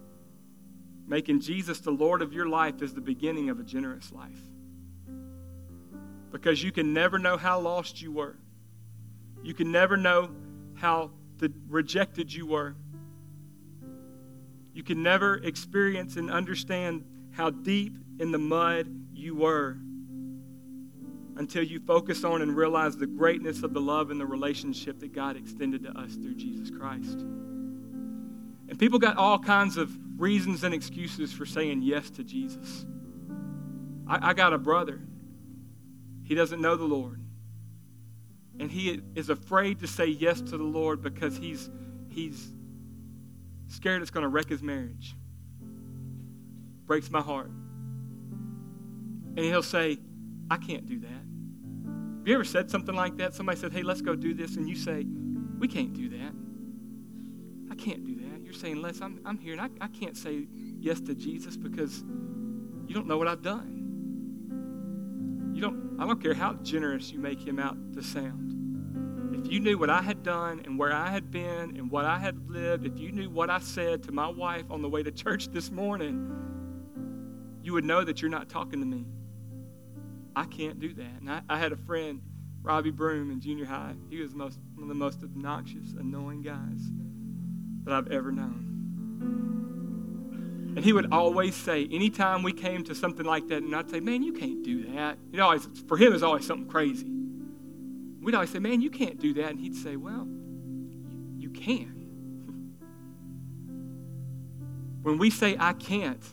Making 1.07 1.39
Jesus 1.39 1.79
the 1.79 1.89
Lord 1.89 2.21
of 2.21 2.33
your 2.33 2.45
life 2.45 2.83
is 2.83 2.93
the 2.93 3.01
beginning 3.01 3.49
of 3.49 3.59
a 3.59 3.63
generous 3.63 4.11
life. 4.11 4.37
Because 6.31 6.61
you 6.61 6.71
can 6.71 6.93
never 6.93 7.17
know 7.17 7.35
how 7.35 7.59
lost 7.59 7.99
you 7.99 8.11
were. 8.11 8.35
You 9.41 9.55
can 9.55 9.71
never 9.71 9.97
know 9.97 10.29
how 10.75 11.09
rejected 11.67 12.31
you 12.31 12.45
were. 12.45 12.75
You 14.73 14.83
can 14.83 15.03
never 15.03 15.35
experience 15.35 16.15
and 16.15 16.31
understand 16.31 17.03
how 17.31 17.49
deep 17.49 17.97
in 18.19 18.31
the 18.31 18.37
mud 18.37 18.87
you 19.13 19.35
were 19.35 19.77
until 21.37 21.63
you 21.63 21.79
focus 21.79 22.23
on 22.23 22.41
and 22.41 22.55
realize 22.55 22.97
the 22.97 23.07
greatness 23.07 23.63
of 23.63 23.73
the 23.73 23.81
love 23.81 24.11
and 24.11 24.19
the 24.19 24.25
relationship 24.25 24.99
that 24.99 25.13
God 25.13 25.37
extended 25.37 25.83
to 25.83 25.89
us 25.97 26.13
through 26.15 26.35
Jesus 26.35 26.69
Christ. 26.69 27.19
And 28.69 28.77
people 28.77 28.99
got 28.99 29.17
all 29.17 29.39
kinds 29.39 29.77
of 29.77 29.91
reasons 30.17 30.63
and 30.63 30.73
excuses 30.73 31.33
for 31.33 31.45
saying 31.45 31.81
yes 31.81 32.09
to 32.11 32.23
Jesus. 32.23 32.85
I, 34.07 34.29
I 34.29 34.33
got 34.33 34.53
a 34.53 34.57
brother. 34.57 35.01
He 36.23 36.35
doesn't 36.35 36.61
know 36.61 36.75
the 36.75 36.85
Lord. 36.85 37.21
And 38.59 38.69
he 38.69 39.01
is 39.15 39.29
afraid 39.29 39.79
to 39.79 39.87
say 39.87 40.05
yes 40.05 40.39
to 40.41 40.57
the 40.57 40.63
Lord 40.63 41.01
because 41.01 41.35
he's, 41.35 41.69
he's 42.09 42.53
scared 43.71 44.01
it's 44.01 44.11
going 44.11 44.23
to 44.23 44.29
wreck 44.29 44.49
his 44.49 44.61
marriage. 44.61 45.15
Breaks 46.85 47.09
my 47.09 47.21
heart. 47.21 47.51
And 49.37 49.39
he'll 49.39 49.63
say, 49.63 49.97
I 50.49 50.57
can't 50.57 50.85
do 50.85 50.99
that. 50.99 51.07
Have 51.09 52.27
you 52.27 52.35
ever 52.35 52.43
said 52.43 52.69
something 52.69 52.93
like 52.93 53.17
that? 53.17 53.33
Somebody 53.33 53.57
said, 53.57 53.71
Hey, 53.71 53.81
let's 53.81 54.01
go 54.01 54.15
do 54.15 54.33
this. 54.33 54.57
And 54.57 54.67
you 54.67 54.75
say, 54.75 55.05
We 55.57 55.67
can't 55.67 55.93
do 55.93 56.09
that. 56.09 56.33
I 57.71 57.75
can't 57.75 58.03
do 58.05 58.15
that. 58.15 58.43
You're 58.43 58.53
saying, 58.53 58.81
Les, 58.81 59.01
I'm, 59.01 59.21
I'm 59.25 59.37
here 59.37 59.53
and 59.53 59.61
I, 59.61 59.69
I 59.79 59.87
can't 59.87 60.17
say 60.17 60.47
yes 60.79 60.99
to 61.01 61.15
Jesus 61.15 61.55
because 61.55 62.03
you 62.87 62.93
don't 62.93 63.07
know 63.07 63.17
what 63.17 63.29
I've 63.29 63.41
done. 63.41 63.77
You 65.53 65.61
don't, 65.61 65.97
I 65.99 66.05
don't 66.05 66.21
care 66.21 66.33
how 66.33 66.53
generous 66.55 67.11
you 67.11 67.19
make 67.19 67.39
him 67.39 67.57
out 67.59 67.77
to 67.93 68.03
sound. 68.03 68.60
If 69.33 69.51
you 69.51 69.59
knew 69.59 69.77
what 69.77 69.89
I 69.89 70.01
had 70.01 70.23
done 70.23 70.61
and 70.65 70.77
where 70.77 70.93
I 70.93 71.09
had 71.09 71.31
been 71.31 71.77
and 71.77 71.89
what 71.89 72.05
I 72.05 72.19
had 72.19 72.49
lived, 72.49 72.85
if 72.85 72.99
you 72.99 73.11
knew 73.11 73.29
what 73.29 73.49
I 73.49 73.59
said 73.59 74.03
to 74.03 74.11
my 74.11 74.27
wife 74.27 74.65
on 74.69 74.81
the 74.81 74.89
way 74.89 75.03
to 75.03 75.11
church 75.11 75.47
this 75.49 75.71
morning, 75.71 76.29
you 77.63 77.73
would 77.73 77.85
know 77.85 78.03
that 78.03 78.21
you're 78.21 78.31
not 78.31 78.49
talking 78.49 78.79
to 78.79 78.85
me. 78.85 79.05
I 80.35 80.45
can't 80.45 80.79
do 80.79 80.93
that. 80.95 81.19
And 81.19 81.29
I, 81.29 81.41
I 81.49 81.57
had 81.57 81.71
a 81.71 81.77
friend, 81.77 82.21
Robbie 82.61 82.91
Broom, 82.91 83.31
in 83.31 83.39
junior 83.39 83.65
high. 83.65 83.95
He 84.09 84.21
was 84.21 84.33
most, 84.33 84.59
one 84.73 84.83
of 84.83 84.89
the 84.89 84.95
most 84.95 85.23
obnoxious, 85.23 85.93
annoying 85.93 86.41
guys 86.41 86.89
that 87.83 87.93
I've 87.93 88.11
ever 88.11 88.31
known. 88.31 88.67
And 90.75 90.85
he 90.85 90.93
would 90.93 91.11
always 91.11 91.55
say, 91.55 91.87
anytime 91.91 92.43
we 92.43 92.53
came 92.53 92.83
to 92.85 92.95
something 92.95 93.25
like 93.25 93.47
that, 93.49 93.61
and 93.61 93.75
I'd 93.75 93.89
say, 93.89 93.99
man, 93.99 94.23
you 94.23 94.31
can't 94.33 94.63
do 94.63 94.93
that. 94.93 95.17
You 95.31 95.37
know, 95.37 95.57
for 95.87 95.97
him, 95.97 96.07
it 96.07 96.13
was 96.13 96.23
always 96.23 96.47
something 96.47 96.69
crazy. 96.69 97.20
We'd 98.21 98.35
always 98.35 98.51
say, 98.51 98.59
man, 98.59 98.81
you 98.81 98.89
can't 98.89 99.19
do 99.19 99.33
that. 99.35 99.49
And 99.49 99.59
he'd 99.59 99.75
say, 99.75 99.95
well, 99.95 100.27
you, 100.27 101.01
you 101.37 101.49
can. 101.49 101.97
when 105.01 105.17
we 105.17 105.29
say, 105.29 105.57
I 105.59 105.73
can't, 105.73 106.23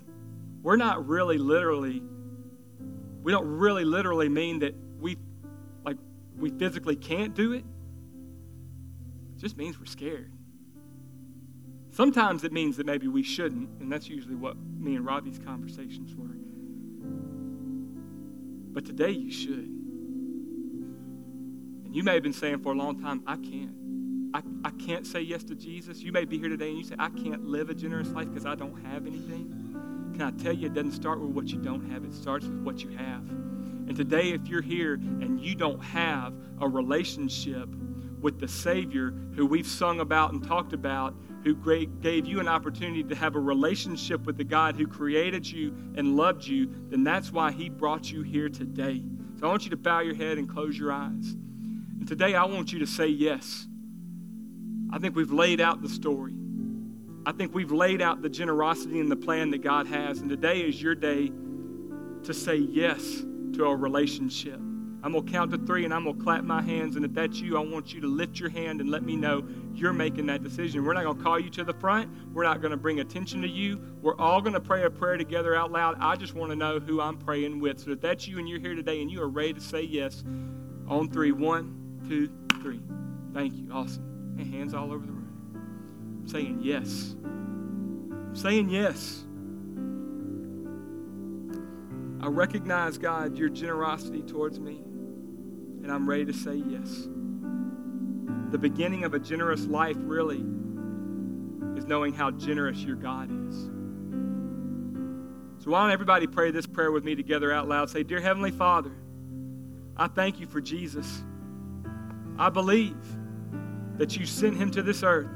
we're 0.62 0.76
not 0.76 1.07
really 1.09 1.39
literally 1.39 2.03
we 3.28 3.32
don't 3.32 3.47
really 3.47 3.84
literally 3.84 4.30
mean 4.30 4.61
that 4.61 4.74
we 4.99 5.18
like 5.84 5.99
we 6.39 6.49
physically 6.49 6.97
can't 6.97 7.34
do 7.34 7.53
it. 7.53 7.64
It 9.36 9.39
just 9.39 9.59
means 9.59 9.78
we're 9.78 9.84
scared. 9.84 10.32
Sometimes 11.91 12.45
it 12.45 12.53
means 12.53 12.78
that 12.78 12.86
maybe 12.86 13.07
we 13.07 13.22
shouldn't, 13.22 13.68
and 13.80 13.93
that's 13.93 14.09
usually 14.09 14.34
what 14.34 14.57
me 14.57 14.97
and 14.97 15.05
Robbie's 15.05 15.39
conversations 15.39 16.14
were. 16.14 16.36
But 18.72 18.86
today 18.86 19.11
you 19.11 19.30
should. 19.30 19.78
And 21.89 21.97
you 21.97 22.03
may 22.03 22.12
have 22.12 22.22
been 22.22 22.34
saying 22.34 22.59
for 22.59 22.72
a 22.72 22.76
long 22.76 23.01
time, 23.01 23.22
I 23.26 23.36
can't. 23.36 23.72
I, 24.34 24.43
I 24.62 24.70
can't 24.72 25.07
say 25.07 25.22
yes 25.22 25.43
to 25.45 25.55
Jesus. 25.55 26.03
You 26.03 26.12
may 26.12 26.26
be 26.26 26.39
here 26.39 26.51
today 26.51 26.68
and 26.68 26.76
you 26.76 26.84
say, 26.84 26.95
I 26.99 27.09
can't 27.09 27.47
live 27.47 27.70
a 27.70 27.74
generous 27.74 28.09
life 28.11 28.28
because 28.28 28.45
I 28.45 28.55
don't 28.57 28.78
have 28.84 29.07
anything. 29.07 30.12
Can 30.12 30.20
I 30.20 30.30
tell 30.32 30.53
you, 30.53 30.66
it 30.66 30.74
doesn't 30.74 30.93
start 30.93 31.18
with 31.18 31.30
what 31.30 31.49
you 31.49 31.57
don't 31.57 31.91
have, 31.91 32.05
it 32.05 32.12
starts 32.12 32.45
with 32.45 32.61
what 32.61 32.84
you 32.84 32.91
have. 32.91 33.26
And 33.30 33.97
today, 33.97 34.32
if 34.32 34.47
you're 34.49 34.61
here 34.61 34.95
and 34.95 35.41
you 35.41 35.55
don't 35.55 35.82
have 35.82 36.34
a 36.61 36.68
relationship 36.68 37.70
with 38.20 38.39
the 38.39 38.49
Savior 38.49 39.14
who 39.34 39.47
we've 39.47 39.66
sung 39.66 40.01
about 40.01 40.34
and 40.34 40.47
talked 40.47 40.74
about, 40.74 41.14
who 41.43 41.55
gave 42.03 42.26
you 42.26 42.39
an 42.39 42.49
opportunity 42.49 43.03
to 43.03 43.14
have 43.14 43.34
a 43.34 43.41
relationship 43.41 44.26
with 44.26 44.36
the 44.36 44.45
God 44.45 44.76
who 44.76 44.86
created 44.86 45.51
you 45.51 45.74
and 45.97 46.16
loved 46.16 46.45
you, 46.45 46.70
then 46.91 47.03
that's 47.03 47.32
why 47.32 47.51
He 47.51 47.70
brought 47.70 48.12
you 48.12 48.20
here 48.20 48.51
today. 48.51 49.03
So 49.41 49.47
I 49.47 49.49
want 49.49 49.64
you 49.64 49.70
to 49.70 49.76
bow 49.78 50.01
your 50.01 50.14
head 50.14 50.36
and 50.36 50.47
close 50.47 50.78
your 50.78 50.93
eyes. 50.93 51.34
And 51.99 52.07
today, 52.07 52.34
I 52.34 52.44
want 52.44 52.72
you 52.72 52.78
to 52.80 52.86
say 52.86 53.09
yes. 53.09 53.66
I 54.90 54.99
think 54.99 55.16
we've 55.16 55.32
laid 55.32 55.61
out 55.61 55.82
the 55.82 55.88
story. 55.88 56.34
I 57.26 57.32
think 57.32 57.55
we've 57.55 57.72
laid 57.72 58.01
out 58.01 58.22
the 58.22 58.28
generosity 58.28 59.01
and 59.01 59.11
the 59.11 59.16
plan 59.16 59.51
that 59.51 59.62
God 59.62 59.86
has. 59.86 60.20
And 60.20 60.30
today 60.30 60.61
is 60.61 60.80
your 60.80 60.94
day 60.94 61.30
to 62.22 62.32
say 62.32 62.57
yes 62.57 63.22
to 63.55 63.64
a 63.66 63.76
relationship. 63.76 64.61
I'm 65.03 65.12
going 65.12 65.26
to 65.26 65.32
count 65.32 65.51
to 65.53 65.59
three 65.59 65.84
and 65.84 65.94
I'm 65.94 66.05
going 66.05 66.18
to 66.18 66.24
clap 66.24 66.42
my 66.42 66.61
hands. 66.61 66.96
And 66.96 67.05
if 67.05 67.12
that's 67.14 67.38
you, 67.38 67.57
I 67.57 67.61
want 67.61 67.92
you 67.92 68.01
to 68.01 68.07
lift 68.09 68.40
your 68.40 68.49
hand 68.49 68.80
and 68.80 68.90
let 68.90 69.05
me 69.05 69.14
know 69.14 69.46
you're 69.74 69.92
making 69.92 70.26
that 70.26 70.42
decision. 70.42 70.84
We're 70.84 70.94
not 70.94 71.05
going 71.05 71.18
to 71.18 71.22
call 71.22 71.38
you 71.38 71.51
to 71.51 71.64
the 71.64 71.74
front. 71.74 72.11
We're 72.32 72.42
not 72.42 72.61
going 72.61 72.72
to 72.72 72.76
bring 72.76 72.99
attention 72.99 73.40
to 73.42 73.49
you. 73.49 73.80
We're 74.03 74.16
all 74.16 74.40
going 74.40 74.55
to 74.55 74.61
pray 74.61 74.82
a 74.84 74.90
prayer 74.90 75.16
together 75.16 75.55
out 75.55 75.70
loud. 75.70 75.99
I 76.01 76.16
just 76.16 76.34
want 76.34 76.51
to 76.51 76.57
know 76.57 76.80
who 76.80 77.01
I'm 77.01 77.16
praying 77.16 77.61
with. 77.61 77.80
So 77.80 77.92
if 77.92 78.01
that's 78.01 78.26
you 78.26 78.38
and 78.38 78.49
you're 78.49 78.59
here 78.59 78.74
today 78.74 79.01
and 79.01 79.11
you 79.11 79.22
are 79.22 79.28
ready 79.28 79.53
to 79.53 79.61
say 79.61 79.82
yes, 79.82 80.24
on 80.88 81.11
three, 81.11 81.32
one, 81.32 81.78
two, 82.09 82.30
three. 82.62 82.80
Thank 83.34 83.54
you. 83.54 83.68
Awesome. 83.72 84.36
And 84.38 84.52
hands 84.52 84.74
all 84.74 84.92
over 84.92 85.04
the 85.04 85.12
room 85.12 85.28
saying 86.28 86.61
yes. 86.62 87.14
saying 88.34 88.68
yes. 88.68 89.24
I 92.20 92.26
recognize, 92.28 92.98
God, 92.98 93.38
your 93.38 93.48
generosity 93.48 94.22
towards 94.22 94.59
me, 94.61 94.76
and 95.82 95.90
I'm 95.90 96.09
ready 96.09 96.26
to 96.26 96.32
say 96.32 96.56
yes. 96.56 97.09
The 98.50 98.59
beginning 98.59 99.04
of 99.04 99.14
a 99.14 99.18
generous 99.18 99.66
life, 99.66 99.96
really, 100.00 100.44
is 101.76 101.86
knowing 101.86 102.12
how 102.12 102.30
generous 102.32 102.78
your 102.78 102.96
God 102.96 103.30
is. 103.30 103.56
So, 105.62 105.70
why 105.70 105.82
don't 105.82 105.92
everybody 105.92 106.26
pray 106.26 106.50
this 106.50 106.66
prayer 106.66 106.90
with 106.90 107.04
me 107.04 107.14
together 107.14 107.52
out 107.52 107.68
loud? 107.68 107.88
Say, 107.88 108.02
Dear 108.02 108.20
Heavenly 108.20 108.50
Father, 108.50 108.92
I 109.96 110.09
thank 110.09 110.40
you 110.40 110.46
for 110.46 110.61
Jesus. 110.61 111.22
I 112.39 112.51
believe 112.51 112.97
that 113.97 114.16
you 114.16 114.26
sent 114.26 114.57
him 114.57 114.70
to 114.72 114.82
this 114.82 115.03
earth 115.03 115.30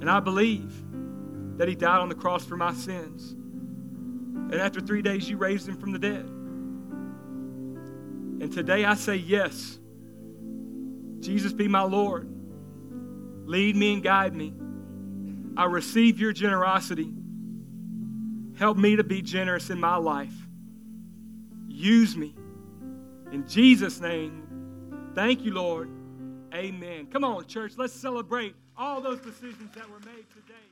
and 0.00 0.10
I 0.10 0.20
believe 0.20 0.72
that 1.58 1.68
he 1.68 1.74
died 1.74 2.00
on 2.00 2.08
the 2.08 2.14
cross 2.14 2.44
for 2.44 2.56
my 2.56 2.72
sins. 2.74 3.32
And 3.32 4.54
after 4.54 4.80
three 4.80 5.02
days, 5.02 5.28
you 5.28 5.36
raised 5.36 5.68
him 5.68 5.76
from 5.76 5.92
the 5.92 5.98
dead. 5.98 6.26
And 8.40 8.52
today 8.52 8.84
I 8.84 8.94
say 8.94 9.16
yes. 9.16 9.78
Jesus, 11.20 11.52
be 11.52 11.66
my 11.66 11.82
Lord. 11.82 12.28
Lead 13.46 13.74
me 13.74 13.94
and 13.94 14.02
guide 14.02 14.34
me. 14.34 14.54
I 15.56 15.64
receive 15.64 16.20
your 16.20 16.32
generosity. 16.32 17.12
Help 18.58 18.76
me 18.76 18.96
to 18.96 19.04
be 19.04 19.22
generous 19.22 19.70
in 19.70 19.80
my 19.80 19.96
life. 19.96 20.34
Use 21.66 22.16
me. 22.16 22.34
In 23.32 23.48
Jesus' 23.48 24.00
name, 24.00 24.45
thank 25.16 25.42
you, 25.44 25.52
Lord. 25.52 25.90
Amen. 26.54 27.06
Come 27.06 27.24
on, 27.24 27.44
church, 27.46 27.72
let's 27.76 27.92
celebrate 27.92 28.54
all 28.76 29.00
those 29.00 29.18
decisions 29.20 29.74
that 29.74 29.90
were 29.90 29.98
made 30.00 30.26
today. 30.30 30.65